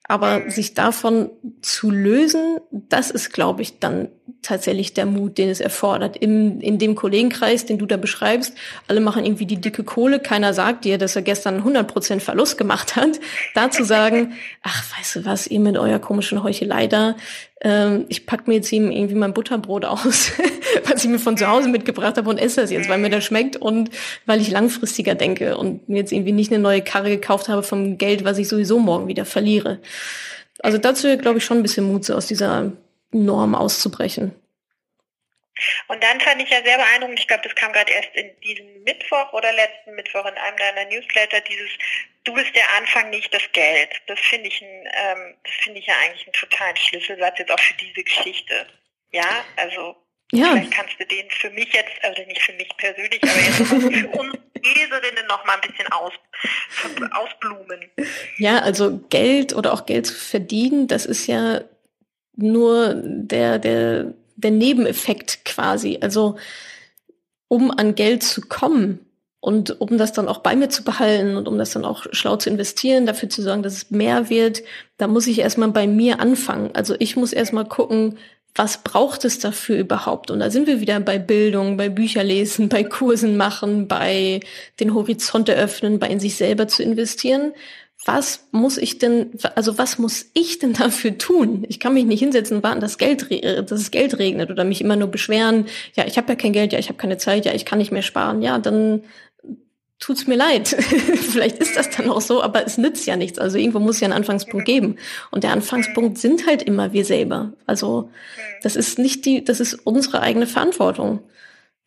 Aber 0.09 0.39
mhm. 0.39 0.49
sich 0.49 0.73
davon 0.73 1.29
zu 1.61 1.91
lösen, 1.91 2.59
das 2.71 3.11
ist, 3.11 3.33
glaube 3.33 3.61
ich, 3.61 3.79
dann 3.79 4.07
tatsächlich 4.41 4.93
der 4.93 5.05
Mut, 5.05 5.37
den 5.37 5.49
es 5.49 5.59
erfordert. 5.59 6.15
Im, 6.15 6.61
in 6.61 6.77
dem 6.77 6.95
Kollegenkreis, 6.95 7.65
den 7.65 7.77
du 7.77 7.85
da 7.85 7.97
beschreibst, 7.97 8.53
alle 8.87 9.01
machen 9.01 9.25
irgendwie 9.25 9.45
die 9.45 9.59
dicke 9.59 9.83
Kohle. 9.83 10.21
Keiner 10.21 10.53
sagt 10.53 10.85
dir, 10.85 10.97
dass 10.97 11.17
er 11.17 11.23
gestern 11.23 11.61
100% 11.61 12.21
Verlust 12.21 12.57
gemacht 12.57 12.95
hat. 12.95 13.19
Da 13.55 13.71
zu 13.71 13.83
sagen, 13.83 14.33
ach, 14.61 14.83
weißt 14.97 15.15
du 15.17 15.25
was, 15.25 15.47
ihr 15.47 15.59
mit 15.59 15.77
eurer 15.77 15.99
komischen 15.99 16.43
Heuchelei 16.43 16.85
da, 16.87 17.15
ähm, 17.61 18.05
ich 18.09 18.25
pack 18.25 18.47
mir 18.47 18.55
jetzt 18.55 18.71
eben 18.71 18.91
irgendwie 18.91 19.15
mein 19.15 19.33
Butterbrot 19.33 19.85
aus, 19.85 20.31
was 20.83 21.03
ich 21.03 21.09
mir 21.09 21.19
von 21.19 21.37
zu 21.37 21.47
Hause 21.47 21.69
mitgebracht 21.69 22.17
habe 22.17 22.29
und 22.29 22.37
esse 22.37 22.61
das 22.61 22.71
jetzt, 22.71 22.89
weil 22.89 22.99
mir 22.99 23.09
das 23.09 23.25
schmeckt 23.25 23.55
und 23.55 23.89
weil 24.25 24.41
ich 24.41 24.49
langfristiger 24.49 25.15
denke 25.15 25.57
und 25.57 25.89
mir 25.89 25.97
jetzt 25.97 26.11
irgendwie 26.11 26.31
nicht 26.31 26.51
eine 26.51 26.61
neue 26.61 26.83
Karre 26.83 27.09
gekauft 27.09 27.49
habe 27.49 27.63
vom 27.63 27.97
Geld, 27.97 28.23
was 28.23 28.37
ich 28.37 28.47
sowieso 28.47 28.79
morgen 28.79 29.07
wieder 29.07 29.25
verliere. 29.25 29.79
Also 30.59 30.77
dazu 30.77 31.17
glaube 31.17 31.39
ich 31.39 31.45
schon 31.45 31.57
ein 31.57 31.63
bisschen 31.63 31.85
Mut, 31.85 32.05
so 32.05 32.15
aus 32.15 32.27
dieser 32.27 32.71
Norm 33.11 33.55
auszubrechen. 33.55 34.33
Und 35.87 36.03
dann 36.03 36.19
fand 36.19 36.41
ich 36.41 36.49
ja 36.49 36.63
sehr 36.63 36.77
beeindruckend, 36.77 37.19
ich 37.19 37.27
glaube, 37.27 37.43
das 37.43 37.55
kam 37.55 37.73
gerade 37.73 37.91
erst 37.91 38.09
in 38.13 38.29
diesem 38.41 38.83
Mittwoch 38.83 39.33
oder 39.33 39.51
letzten 39.53 39.95
Mittwoch 39.95 40.25
in 40.25 40.35
einem 40.35 40.57
deiner 40.57 40.85
Newsletter, 40.85 41.41
dieses 41.41 41.69
Du 42.27 42.33
bist 42.33 42.53
der 42.53 42.75
Anfang, 42.77 43.09
nicht 43.09 43.33
das 43.33 43.43
Geld. 43.53 43.89
Das 44.07 44.19
finde 44.19 44.49
ich, 44.49 44.61
ein, 44.61 44.67
ähm, 44.67 45.35
das 45.45 45.53
finde 45.63 45.79
ich 45.79 45.87
ja 45.87 45.93
eigentlich 46.03 46.27
einen 46.27 46.33
totalen 46.33 46.75
Schlüsselsatz 46.75 47.39
jetzt 47.39 47.51
auch 47.51 47.59
für 47.59 47.73
diese 47.75 48.03
Geschichte. 48.03 48.67
Ja, 49.13 49.45
also 49.55 49.95
ja. 50.33 50.51
vielleicht 50.51 50.71
kannst 50.71 50.99
du 50.99 51.05
den 51.05 51.29
für 51.29 51.49
mich 51.51 51.71
jetzt, 51.71 52.03
also 52.03 52.21
nicht 52.23 52.41
für 52.41 52.51
mich 52.51 52.67
persönlich, 52.75 53.23
aber 53.23 53.39
jetzt 53.39 53.55
für 53.55 54.19
uns 54.19 54.37
Leserinnen 54.75 55.25
noch 55.29 55.45
mal 55.45 55.53
ein 55.53 55.71
bisschen 55.71 55.87
aus, 55.93 56.11
ausblumen. 57.11 57.89
Ja, 58.37 58.59
also 58.59 58.99
Geld 59.09 59.55
oder 59.55 59.71
auch 59.71 59.85
Geld 59.85 60.07
zu 60.07 60.13
verdienen, 60.15 60.87
das 60.87 61.05
ist 61.05 61.27
ja 61.27 61.61
nur 62.35 62.93
der, 62.93 63.57
der, 63.57 64.13
der 64.35 64.51
Nebeneffekt 64.51 65.45
quasi. 65.45 65.99
Also 66.01 66.37
um 67.47 67.71
an 67.71 67.95
Geld 67.95 68.21
zu 68.23 68.41
kommen 68.41 69.06
und 69.39 69.79
um 69.79 69.97
das 69.97 70.13
dann 70.13 70.27
auch 70.27 70.39
bei 70.39 70.55
mir 70.55 70.69
zu 70.69 70.83
behalten 70.83 71.35
und 71.35 71.47
um 71.47 71.57
das 71.57 71.71
dann 71.71 71.85
auch 71.85 72.05
schlau 72.11 72.37
zu 72.37 72.49
investieren, 72.49 73.05
dafür 73.05 73.29
zu 73.29 73.41
sorgen, 73.41 73.63
dass 73.63 73.73
es 73.73 73.91
mehr 73.91 74.29
wird, 74.29 74.63
da 74.97 75.07
muss 75.07 75.27
ich 75.27 75.39
erstmal 75.39 75.69
bei 75.69 75.87
mir 75.87 76.19
anfangen. 76.19 76.71
Also 76.73 76.95
ich 76.99 77.15
muss 77.15 77.33
erstmal 77.33 77.65
gucken, 77.65 78.17
was 78.55 78.79
braucht 78.79 79.23
es 79.23 79.37
dafür 79.37 79.77
überhaupt? 79.77 80.31
Und 80.31 80.39
da 80.39 80.49
sind 80.49 80.65
wir 80.65 80.81
wieder 80.81 80.99
bei 80.99 81.19
Bildung, 81.19 81.77
bei 81.77 81.89
Bücherlesen, 81.89 82.69
bei 82.69 82.83
Kursen 82.83 83.37
machen, 83.37 83.87
bei 83.87 84.39
den 84.79 84.95
Horizont 84.95 85.47
eröffnen, 85.47 85.99
bei 85.99 86.07
in 86.07 86.19
sich 86.19 86.35
selber 86.35 86.67
zu 86.67 86.81
investieren 86.81 87.53
was 88.05 88.47
muss 88.51 88.77
ich 88.77 88.99
denn, 88.99 89.31
also 89.55 89.77
was 89.77 89.97
muss 89.97 90.29
ich 90.33 90.59
denn 90.59 90.73
dafür 90.73 91.17
tun? 91.17 91.65
Ich 91.67 91.79
kann 91.79 91.93
mich 91.93 92.05
nicht 92.05 92.19
hinsetzen 92.19 92.57
und 92.57 92.63
warten, 92.63 92.79
dass, 92.79 92.97
Geld, 92.97 93.29
dass 93.43 93.79
es 93.79 93.91
Geld 93.91 94.17
regnet 94.17 94.49
oder 94.49 94.63
mich 94.63 94.81
immer 94.81 94.95
nur 94.95 95.09
beschweren, 95.09 95.65
ja, 95.95 96.05
ich 96.05 96.17
habe 96.17 96.29
ja 96.29 96.35
kein 96.35 96.53
Geld, 96.53 96.73
ja, 96.73 96.79
ich 96.79 96.89
habe 96.89 96.97
keine 96.97 97.17
Zeit, 97.17 97.45
ja, 97.45 97.53
ich 97.53 97.65
kann 97.65 97.79
nicht 97.79 97.91
mehr 97.91 98.01
sparen. 98.03 98.41
Ja, 98.41 98.59
dann 98.59 99.03
tut's 99.99 100.27
mir 100.27 100.35
leid. 100.35 100.67
Vielleicht 100.67 101.57
ist 101.57 101.75
das 101.75 101.89
dann 101.89 102.09
auch 102.09 102.21
so, 102.21 102.41
aber 102.43 102.65
es 102.65 102.77
nützt 102.77 103.07
ja 103.07 103.15
nichts. 103.15 103.39
Also 103.39 103.57
irgendwo 103.57 103.79
muss 103.79 103.99
ja 103.99 104.07
ein 104.07 104.13
Anfangspunkt 104.13 104.65
geben. 104.65 104.97
Und 105.31 105.43
der 105.43 105.51
Anfangspunkt 105.51 106.17
sind 106.17 106.45
halt 106.45 106.61
immer 106.61 106.93
wir 106.93 107.05
selber. 107.05 107.53
Also 107.65 108.09
das 108.61 108.75
ist 108.75 108.99
nicht 108.99 109.25
die, 109.25 109.43
das 109.43 109.59
ist 109.59 109.73
unsere 109.85 110.21
eigene 110.21 110.47
Verantwortung. 110.47 111.21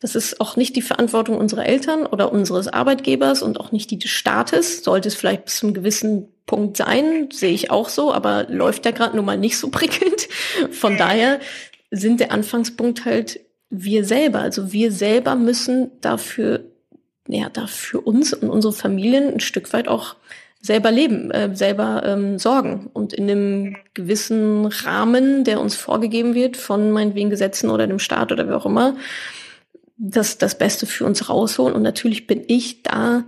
Das 0.01 0.15
ist 0.15 0.41
auch 0.41 0.55
nicht 0.55 0.75
die 0.75 0.81
Verantwortung 0.81 1.37
unserer 1.37 1.67
Eltern 1.67 2.07
oder 2.07 2.31
unseres 2.31 2.67
Arbeitgebers 2.67 3.43
und 3.43 3.59
auch 3.59 3.71
nicht 3.71 3.91
die 3.91 3.99
des 3.99 4.09
Staates. 4.09 4.83
Sollte 4.83 5.07
es 5.07 5.15
vielleicht 5.15 5.45
bis 5.45 5.57
zu 5.57 5.67
einem 5.67 5.75
gewissen 5.75 6.27
Punkt 6.47 6.75
sein, 6.75 7.29
sehe 7.31 7.53
ich 7.53 7.69
auch 7.69 7.87
so, 7.87 8.11
aber 8.11 8.47
läuft 8.49 8.85
ja 8.85 8.91
gerade 8.91 9.15
nun 9.15 9.25
mal 9.25 9.37
nicht 9.37 9.57
so 9.57 9.69
prickelnd. 9.71 10.27
Von 10.71 10.97
daher 10.97 11.39
sind 11.91 12.19
der 12.19 12.31
Anfangspunkt 12.31 13.05
halt 13.05 13.39
wir 13.69 14.03
selber. 14.03 14.39
Also 14.39 14.73
wir 14.73 14.91
selber 14.91 15.35
müssen 15.35 15.91
dafür, 16.01 16.70
ja, 17.31 17.49
dafür 17.49 18.05
uns 18.05 18.33
und 18.33 18.49
unsere 18.49 18.73
Familien 18.73 19.33
ein 19.33 19.39
Stück 19.39 19.71
weit 19.73 19.87
auch 19.87 20.15
selber 20.61 20.91
leben, 20.91 21.31
äh, 21.31 21.55
selber 21.55 22.03
ähm, 22.05 22.37
sorgen 22.37 22.89
und 22.93 23.13
in 23.13 23.29
einem 23.29 23.77
gewissen 23.93 24.65
Rahmen, 24.65 25.43
der 25.43 25.59
uns 25.59 25.75
vorgegeben 25.75 26.35
wird 26.35 26.55
von 26.55 26.91
meinetwegen 26.91 27.29
Gesetzen 27.29 27.69
oder 27.69 27.87
dem 27.87 27.99
Staat 27.99 28.31
oder 28.31 28.47
wie 28.47 28.53
auch 28.53 28.65
immer, 28.65 28.95
das, 29.97 30.37
das 30.37 30.57
Beste 30.57 30.85
für 30.85 31.05
uns 31.05 31.29
rausholen. 31.29 31.75
Und 31.75 31.81
natürlich 31.81 32.27
bin 32.27 32.43
ich 32.47 32.83
da 32.83 33.23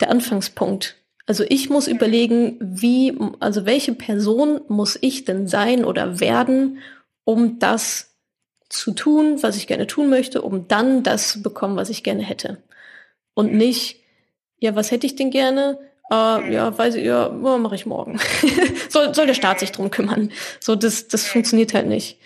der 0.00 0.10
Anfangspunkt. 0.10 0.96
Also 1.26 1.44
ich 1.48 1.70
muss 1.70 1.88
überlegen, 1.88 2.56
wie, 2.60 3.16
also 3.40 3.66
welche 3.66 3.94
Person 3.94 4.60
muss 4.68 4.96
ich 5.00 5.24
denn 5.24 5.48
sein 5.48 5.84
oder 5.84 6.20
werden, 6.20 6.78
um 7.24 7.58
das 7.58 8.14
zu 8.68 8.92
tun, 8.92 9.42
was 9.42 9.56
ich 9.56 9.66
gerne 9.66 9.86
tun 9.86 10.08
möchte, 10.08 10.42
um 10.42 10.68
dann 10.68 11.02
das 11.02 11.32
zu 11.32 11.42
bekommen, 11.42 11.76
was 11.76 11.90
ich 11.90 12.04
gerne 12.04 12.22
hätte. 12.22 12.58
Und 13.36 13.52
nicht, 13.52 14.00
ja, 14.58 14.74
was 14.74 14.90
hätte 14.90 15.06
ich 15.06 15.14
denn 15.14 15.30
gerne? 15.30 15.78
Äh, 16.10 16.54
ja, 16.54 16.76
weiß 16.76 16.94
ich, 16.94 17.04
ja, 17.04 17.28
mache 17.28 17.74
ich 17.74 17.84
morgen. 17.84 18.18
soll, 18.88 19.12
soll 19.14 19.26
der 19.26 19.34
Staat 19.34 19.60
sich 19.60 19.72
drum 19.72 19.90
kümmern. 19.90 20.32
So, 20.58 20.74
das, 20.74 21.06
das 21.08 21.26
funktioniert 21.26 21.74
halt 21.74 21.86
nicht. 21.86 22.18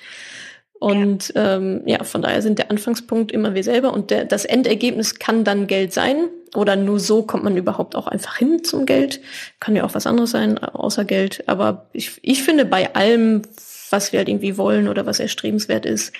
Und 0.78 1.32
ja. 1.34 1.56
Ähm, 1.56 1.82
ja, 1.84 2.04
von 2.04 2.22
daher 2.22 2.42
sind 2.42 2.60
der 2.60 2.70
Anfangspunkt 2.70 3.32
immer 3.32 3.54
wir 3.54 3.64
selber 3.64 3.92
und 3.92 4.12
der, 4.12 4.24
das 4.24 4.44
Endergebnis 4.44 5.18
kann 5.18 5.42
dann 5.42 5.66
Geld 5.66 5.92
sein 5.92 6.28
oder 6.54 6.76
nur 6.76 7.00
so 7.00 7.22
kommt 7.24 7.42
man 7.42 7.56
überhaupt 7.56 7.96
auch 7.96 8.06
einfach 8.06 8.36
hin 8.36 8.62
zum 8.62 8.86
Geld. 8.86 9.20
Kann 9.58 9.74
ja 9.74 9.82
auch 9.82 9.94
was 9.94 10.06
anderes 10.06 10.30
sein 10.30 10.58
außer 10.58 11.04
Geld. 11.04 11.42
Aber 11.48 11.88
ich, 11.92 12.20
ich 12.22 12.44
finde 12.44 12.64
bei 12.66 12.94
allem, 12.94 13.42
was 13.90 14.12
wir 14.12 14.20
halt 14.20 14.28
irgendwie 14.28 14.56
wollen 14.56 14.86
oder 14.86 15.06
was 15.06 15.18
erstrebenswert 15.18 15.86
ist, 15.86 16.12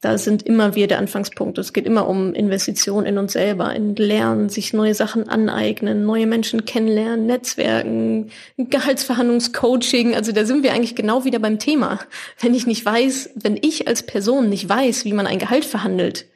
da 0.00 0.16
sind 0.16 0.44
immer 0.44 0.76
wir 0.76 0.86
der 0.86 0.98
Anfangspunkt. 0.98 1.58
Es 1.58 1.72
geht 1.72 1.84
immer 1.84 2.06
um 2.06 2.32
Investitionen 2.32 3.04
in 3.04 3.18
uns 3.18 3.32
selber, 3.32 3.74
in 3.74 3.96
Lernen, 3.96 4.48
sich 4.48 4.72
neue 4.72 4.94
Sachen 4.94 5.28
aneignen, 5.28 6.04
neue 6.04 6.28
Menschen 6.28 6.64
kennenlernen, 6.64 7.26
Netzwerken, 7.26 8.30
Gehaltsverhandlungscoaching. 8.56 10.14
Also 10.14 10.30
da 10.30 10.44
sind 10.44 10.62
wir 10.62 10.72
eigentlich 10.72 10.94
genau 10.94 11.24
wieder 11.24 11.40
beim 11.40 11.58
Thema. 11.58 11.98
Wenn 12.38 12.54
ich 12.54 12.66
nicht 12.66 12.84
weiß, 12.84 13.30
wenn 13.34 13.58
ich 13.60 13.88
als 13.88 14.04
Person 14.04 14.48
nicht 14.48 14.68
weiß, 14.68 15.04
wie 15.04 15.12
man 15.12 15.26
ein 15.26 15.40
Gehalt 15.40 15.64
verhandelt, 15.64 16.26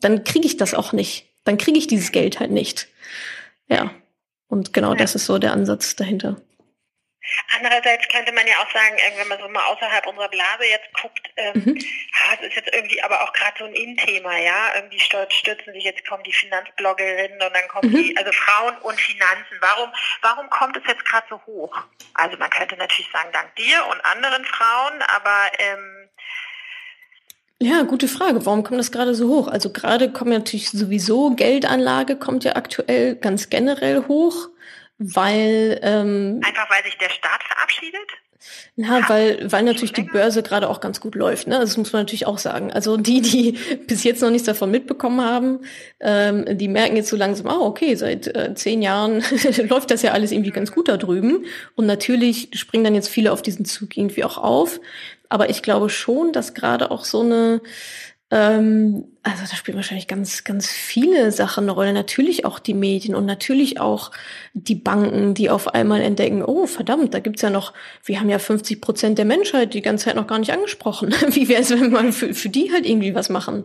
dann 0.00 0.24
kriege 0.24 0.46
ich 0.46 0.56
das 0.56 0.72
auch 0.72 0.94
nicht. 0.94 1.26
Dann 1.44 1.58
kriege 1.58 1.78
ich 1.78 1.88
dieses 1.88 2.10
Geld 2.10 2.40
halt 2.40 2.52
nicht. 2.52 2.88
Ja. 3.68 3.90
Und 4.48 4.72
genau 4.72 4.94
das 4.94 5.14
ist 5.14 5.26
so 5.26 5.38
der 5.38 5.52
Ansatz 5.52 5.96
dahinter. 5.96 6.40
Andererseits 7.56 8.08
könnte 8.08 8.32
man 8.32 8.46
ja 8.46 8.54
auch 8.62 8.70
sagen, 8.72 8.96
wenn 9.16 9.28
man 9.28 9.38
so 9.38 9.48
mal 9.48 9.64
außerhalb 9.66 10.06
unserer 10.06 10.28
Blase 10.28 10.64
jetzt 10.64 10.92
guckt, 11.00 11.30
ähm, 11.36 11.52
mhm. 11.54 11.78
ah, 12.20 12.36
das 12.36 12.48
ist 12.48 12.56
jetzt 12.56 12.74
irgendwie 12.74 13.02
aber 13.02 13.22
auch 13.22 13.32
gerade 13.32 13.56
so 13.58 13.64
ein 13.64 13.74
In-Thema, 13.74 14.38
ja. 14.38 14.74
Irgendwie 14.74 15.00
stürzen 15.00 15.72
sich 15.72 15.84
jetzt 15.84 16.06
kommen 16.06 16.22
die 16.24 16.32
Finanzbloggerinnen 16.32 17.40
und 17.40 17.54
dann 17.54 17.68
kommen 17.68 17.92
mhm. 17.92 17.96
die, 17.96 18.16
also 18.16 18.32
Frauen 18.32 18.76
und 18.78 19.00
Finanzen. 19.00 19.56
Warum, 19.60 19.90
warum 20.22 20.50
kommt 20.50 20.76
es 20.76 20.82
jetzt 20.86 21.04
gerade 21.04 21.26
so 21.28 21.40
hoch? 21.46 21.76
Also 22.14 22.36
man 22.38 22.50
könnte 22.50 22.76
natürlich 22.76 23.10
sagen, 23.12 23.30
dank 23.32 23.54
dir 23.56 23.86
und 23.90 24.00
anderen 24.04 24.44
Frauen, 24.44 25.02
aber 25.02 25.50
ähm, 25.58 26.08
ja, 27.64 27.82
gute 27.82 28.08
Frage. 28.08 28.44
Warum 28.44 28.64
kommt 28.64 28.80
das 28.80 28.90
gerade 28.90 29.14
so 29.14 29.28
hoch? 29.28 29.46
Also 29.46 29.72
gerade 29.72 30.10
kommt 30.10 30.32
ja 30.32 30.38
natürlich 30.38 30.70
sowieso 30.70 31.30
Geldanlage 31.30 32.16
kommt 32.16 32.42
ja 32.42 32.56
aktuell 32.56 33.14
ganz 33.14 33.50
generell 33.50 34.08
hoch 34.08 34.48
weil 35.02 35.80
ähm, 35.82 36.40
einfach 36.44 36.70
weil 36.70 36.84
sich 36.84 36.96
der 36.98 37.10
Staat 37.10 37.42
verabschiedet. 37.42 38.08
Na, 38.74 39.08
weil, 39.08 39.52
weil 39.52 39.62
natürlich 39.62 39.92
die 39.92 40.02
Börse 40.02 40.42
gerade 40.42 40.68
auch 40.68 40.80
ganz 40.80 41.00
gut 41.00 41.14
läuft, 41.14 41.46
ne? 41.46 41.60
Das 41.60 41.76
muss 41.76 41.92
man 41.92 42.02
natürlich 42.02 42.26
auch 42.26 42.38
sagen. 42.38 42.72
Also 42.72 42.96
die, 42.96 43.20
die 43.20 43.52
bis 43.86 44.02
jetzt 44.02 44.22
noch 44.22 44.30
nichts 44.30 44.46
davon 44.46 44.70
mitbekommen 44.70 45.20
haben, 45.20 45.60
ähm, 46.00 46.58
die 46.58 46.68
merken 46.68 46.96
jetzt 46.96 47.08
so 47.08 47.16
langsam, 47.16 47.46
ah, 47.48 47.60
okay, 47.60 47.94
seit 47.94 48.34
äh, 48.34 48.54
zehn 48.54 48.82
Jahren 48.82 49.22
läuft 49.68 49.90
das 49.90 50.02
ja 50.02 50.12
alles 50.12 50.32
irgendwie 50.32 50.50
ganz 50.50 50.72
gut 50.72 50.88
da 50.88 50.96
drüben. 50.96 51.44
Und 51.76 51.86
natürlich 51.86 52.48
springen 52.54 52.84
dann 52.84 52.94
jetzt 52.94 53.08
viele 53.08 53.32
auf 53.32 53.42
diesen 53.42 53.64
Zug 53.64 53.96
irgendwie 53.96 54.24
auch 54.24 54.38
auf. 54.38 54.80
Aber 55.28 55.48
ich 55.50 55.62
glaube 55.62 55.88
schon, 55.88 56.32
dass 56.32 56.54
gerade 56.54 56.90
auch 56.90 57.04
so 57.04 57.20
eine 57.20 57.60
ähm, 58.30 59.11
also 59.24 59.44
da 59.48 59.56
spielen 59.56 59.76
wahrscheinlich 59.76 60.08
ganz, 60.08 60.42
ganz 60.42 60.68
viele 60.68 61.30
Sachen 61.30 61.64
eine 61.64 61.72
Rolle. 61.72 61.92
Natürlich 61.92 62.44
auch 62.44 62.58
die 62.58 62.74
Medien 62.74 63.14
und 63.14 63.24
natürlich 63.24 63.78
auch 63.78 64.10
die 64.52 64.74
Banken, 64.74 65.34
die 65.34 65.48
auf 65.48 65.68
einmal 65.74 66.00
entdecken, 66.00 66.42
oh 66.44 66.66
verdammt, 66.66 67.14
da 67.14 67.20
gibt's 67.20 67.40
ja 67.42 67.50
noch, 67.50 67.72
wir 68.04 68.18
haben 68.18 68.28
ja 68.28 68.40
50 68.40 68.80
Prozent 68.80 69.18
der 69.18 69.24
Menschheit 69.24 69.74
die 69.74 69.82
ganze 69.82 70.06
Zeit 70.06 70.16
noch 70.16 70.26
gar 70.26 70.40
nicht 70.40 70.52
angesprochen. 70.52 71.14
Wie 71.28 71.48
wäre 71.48 71.62
es, 71.62 71.70
wenn 71.70 71.92
wir 71.92 72.12
für, 72.12 72.34
für 72.34 72.48
die 72.48 72.72
halt 72.72 72.84
irgendwie 72.84 73.14
was 73.14 73.28
machen? 73.28 73.64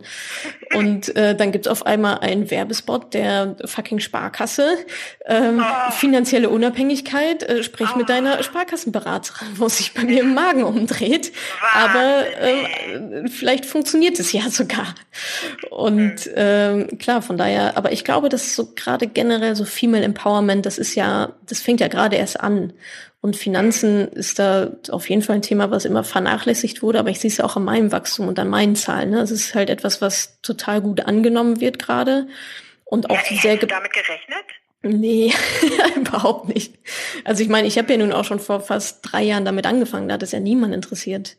Und 0.74 1.16
äh, 1.16 1.34
dann 1.34 1.50
gibt's 1.50 1.66
auf 1.66 1.84
einmal 1.86 2.18
einen 2.18 2.52
Werbespot 2.52 3.12
der 3.12 3.56
fucking 3.64 3.98
Sparkasse, 3.98 4.76
ähm, 5.26 5.60
oh. 5.60 5.90
finanzielle 5.90 6.50
Unabhängigkeit, 6.50 7.42
äh, 7.42 7.64
sprich 7.64 7.88
oh. 7.94 7.98
mit 7.98 8.08
deiner 8.08 8.44
Sparkassenberaterin, 8.44 9.48
wo 9.56 9.68
sich 9.68 9.92
bei 9.92 10.04
mir 10.04 10.20
im 10.20 10.34
Magen 10.34 10.62
umdreht. 10.62 11.32
Aber 11.74 12.24
äh, 12.40 13.28
vielleicht 13.28 13.66
funktioniert 13.66 14.20
es 14.20 14.30
ja 14.30 14.48
sogar. 14.50 14.94
Und 15.70 16.30
ähm, 16.34 16.98
klar, 16.98 17.22
von 17.22 17.36
daher, 17.36 17.76
aber 17.76 17.92
ich 17.92 18.04
glaube, 18.04 18.28
dass 18.28 18.54
so 18.54 18.74
gerade 18.74 19.06
generell 19.06 19.56
so 19.56 19.64
Female 19.64 20.04
Empowerment, 20.04 20.66
das 20.66 20.78
ist 20.78 20.94
ja, 20.94 21.34
das 21.46 21.60
fängt 21.60 21.80
ja 21.80 21.88
gerade 21.88 22.16
erst 22.16 22.40
an. 22.40 22.72
Und 23.20 23.36
Finanzen 23.36 24.08
ist 24.08 24.38
da 24.38 24.70
auf 24.90 25.08
jeden 25.10 25.22
Fall 25.22 25.36
ein 25.36 25.42
Thema, 25.42 25.70
was 25.70 25.84
immer 25.84 26.04
vernachlässigt 26.04 26.82
wurde, 26.82 27.00
aber 27.00 27.10
ich 27.10 27.18
sehe 27.18 27.30
es 27.30 27.38
ja 27.38 27.44
auch 27.44 27.56
an 27.56 27.64
meinem 27.64 27.90
Wachstum 27.90 28.28
und 28.28 28.38
an 28.38 28.48
meinen 28.48 28.76
Zahlen. 28.76 29.10
Ne? 29.10 29.20
Es 29.20 29.30
ist 29.30 29.54
halt 29.54 29.70
etwas, 29.70 30.00
was 30.00 30.40
total 30.42 30.80
gut 30.80 31.00
angenommen 31.00 31.60
wird 31.60 31.78
gerade 31.78 32.28
und 32.84 33.10
auch 33.10 33.16
ja, 33.16 33.40
sehr. 33.40 33.52
Hast 33.54 33.62
du 33.62 33.66
damit 33.66 33.92
gerechnet? 33.92 34.44
Nee, 34.82 35.32
überhaupt 35.96 36.54
nicht. 36.54 36.74
Also 37.24 37.42
ich 37.42 37.48
meine, 37.48 37.66
ich 37.66 37.78
habe 37.78 37.90
ja 37.92 37.98
nun 37.98 38.12
auch 38.12 38.24
schon 38.24 38.38
vor 38.38 38.60
fast 38.60 39.00
drei 39.02 39.24
Jahren 39.24 39.44
damit 39.44 39.66
angefangen, 39.66 40.08
da 40.08 40.14
hat 40.14 40.22
es 40.22 40.32
ja 40.32 40.40
niemand 40.40 40.72
interessiert. 40.72 41.36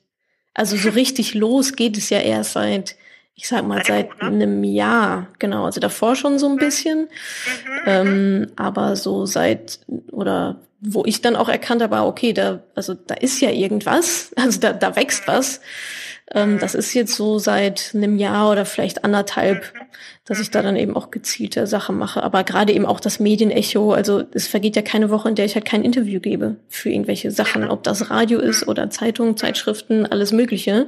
Also 0.54 0.76
so 0.76 0.90
richtig 0.90 1.36
los 1.36 1.76
geht 1.76 1.98
es 1.98 2.10
ja 2.10 2.20
erst 2.20 2.54
seit, 2.54 2.98
ich 3.40 3.48
sag 3.48 3.66
mal, 3.66 3.82
seit 3.86 4.10
Buch, 4.10 4.24
ne? 4.24 4.28
einem 4.28 4.64
Jahr. 4.66 5.28
Genau, 5.40 5.64
also 5.64 5.80
davor 5.80 6.18
schon 6.18 6.40
so 6.40 6.48
ein 6.48 6.56
mhm. 6.56 6.60
bisschen. 6.60 7.00
Mhm, 7.00 7.08
ähm, 7.86 8.48
aber 8.58 8.98
so 8.98 9.26
seit, 9.26 9.80
oder 10.12 10.58
wo 10.82 11.06
ich 11.06 11.22
dann 11.22 11.38
auch 11.38 11.48
erkannt 11.48 11.82
habe, 11.82 11.96
ah, 11.96 12.06
okay, 12.06 12.34
da, 12.34 12.60
also 12.76 12.94
da 12.96 13.16
ist 13.16 13.40
ja 13.40 13.50
irgendwas, 13.50 14.34
also 14.36 14.60
da, 14.60 14.74
da 14.74 14.96
wächst 14.98 15.26
was. 15.28 15.62
Ähm, 16.32 16.60
das 16.60 16.76
ist 16.76 16.94
jetzt 16.94 17.16
so 17.16 17.40
seit 17.40 17.92
einem 17.96 18.18
Jahr 18.18 18.52
oder 18.52 18.66
vielleicht 18.66 19.06
anderthalb, 19.06 19.74
dass 20.26 20.42
ich 20.42 20.52
da 20.52 20.62
dann 20.62 20.76
eben 20.76 20.98
auch 20.98 21.10
gezielte 21.10 21.66
Sachen 21.66 21.98
mache. 21.98 22.22
Aber 22.22 22.44
gerade 22.44 22.74
eben 22.74 22.86
auch 22.86 23.00
das 23.00 23.22
Medienecho, 23.22 23.94
also 23.94 24.24
es 24.34 24.48
vergeht 24.48 24.76
ja 24.76 24.82
keine 24.82 25.10
Woche, 25.10 25.30
in 25.30 25.36
der 25.36 25.46
ich 25.46 25.56
halt 25.56 25.66
kein 25.66 25.84
Interview 25.86 26.20
gebe 26.20 26.58
für 26.68 26.90
irgendwelche 26.90 27.32
Sachen, 27.32 27.70
ob 27.70 27.84
das 27.84 28.10
Radio 28.10 28.40
ist 28.40 28.68
oder 28.68 28.90
Zeitungen, 28.90 29.38
Zeitschriften, 29.38 30.06
alles 30.06 30.34
Mögliche. 30.34 30.88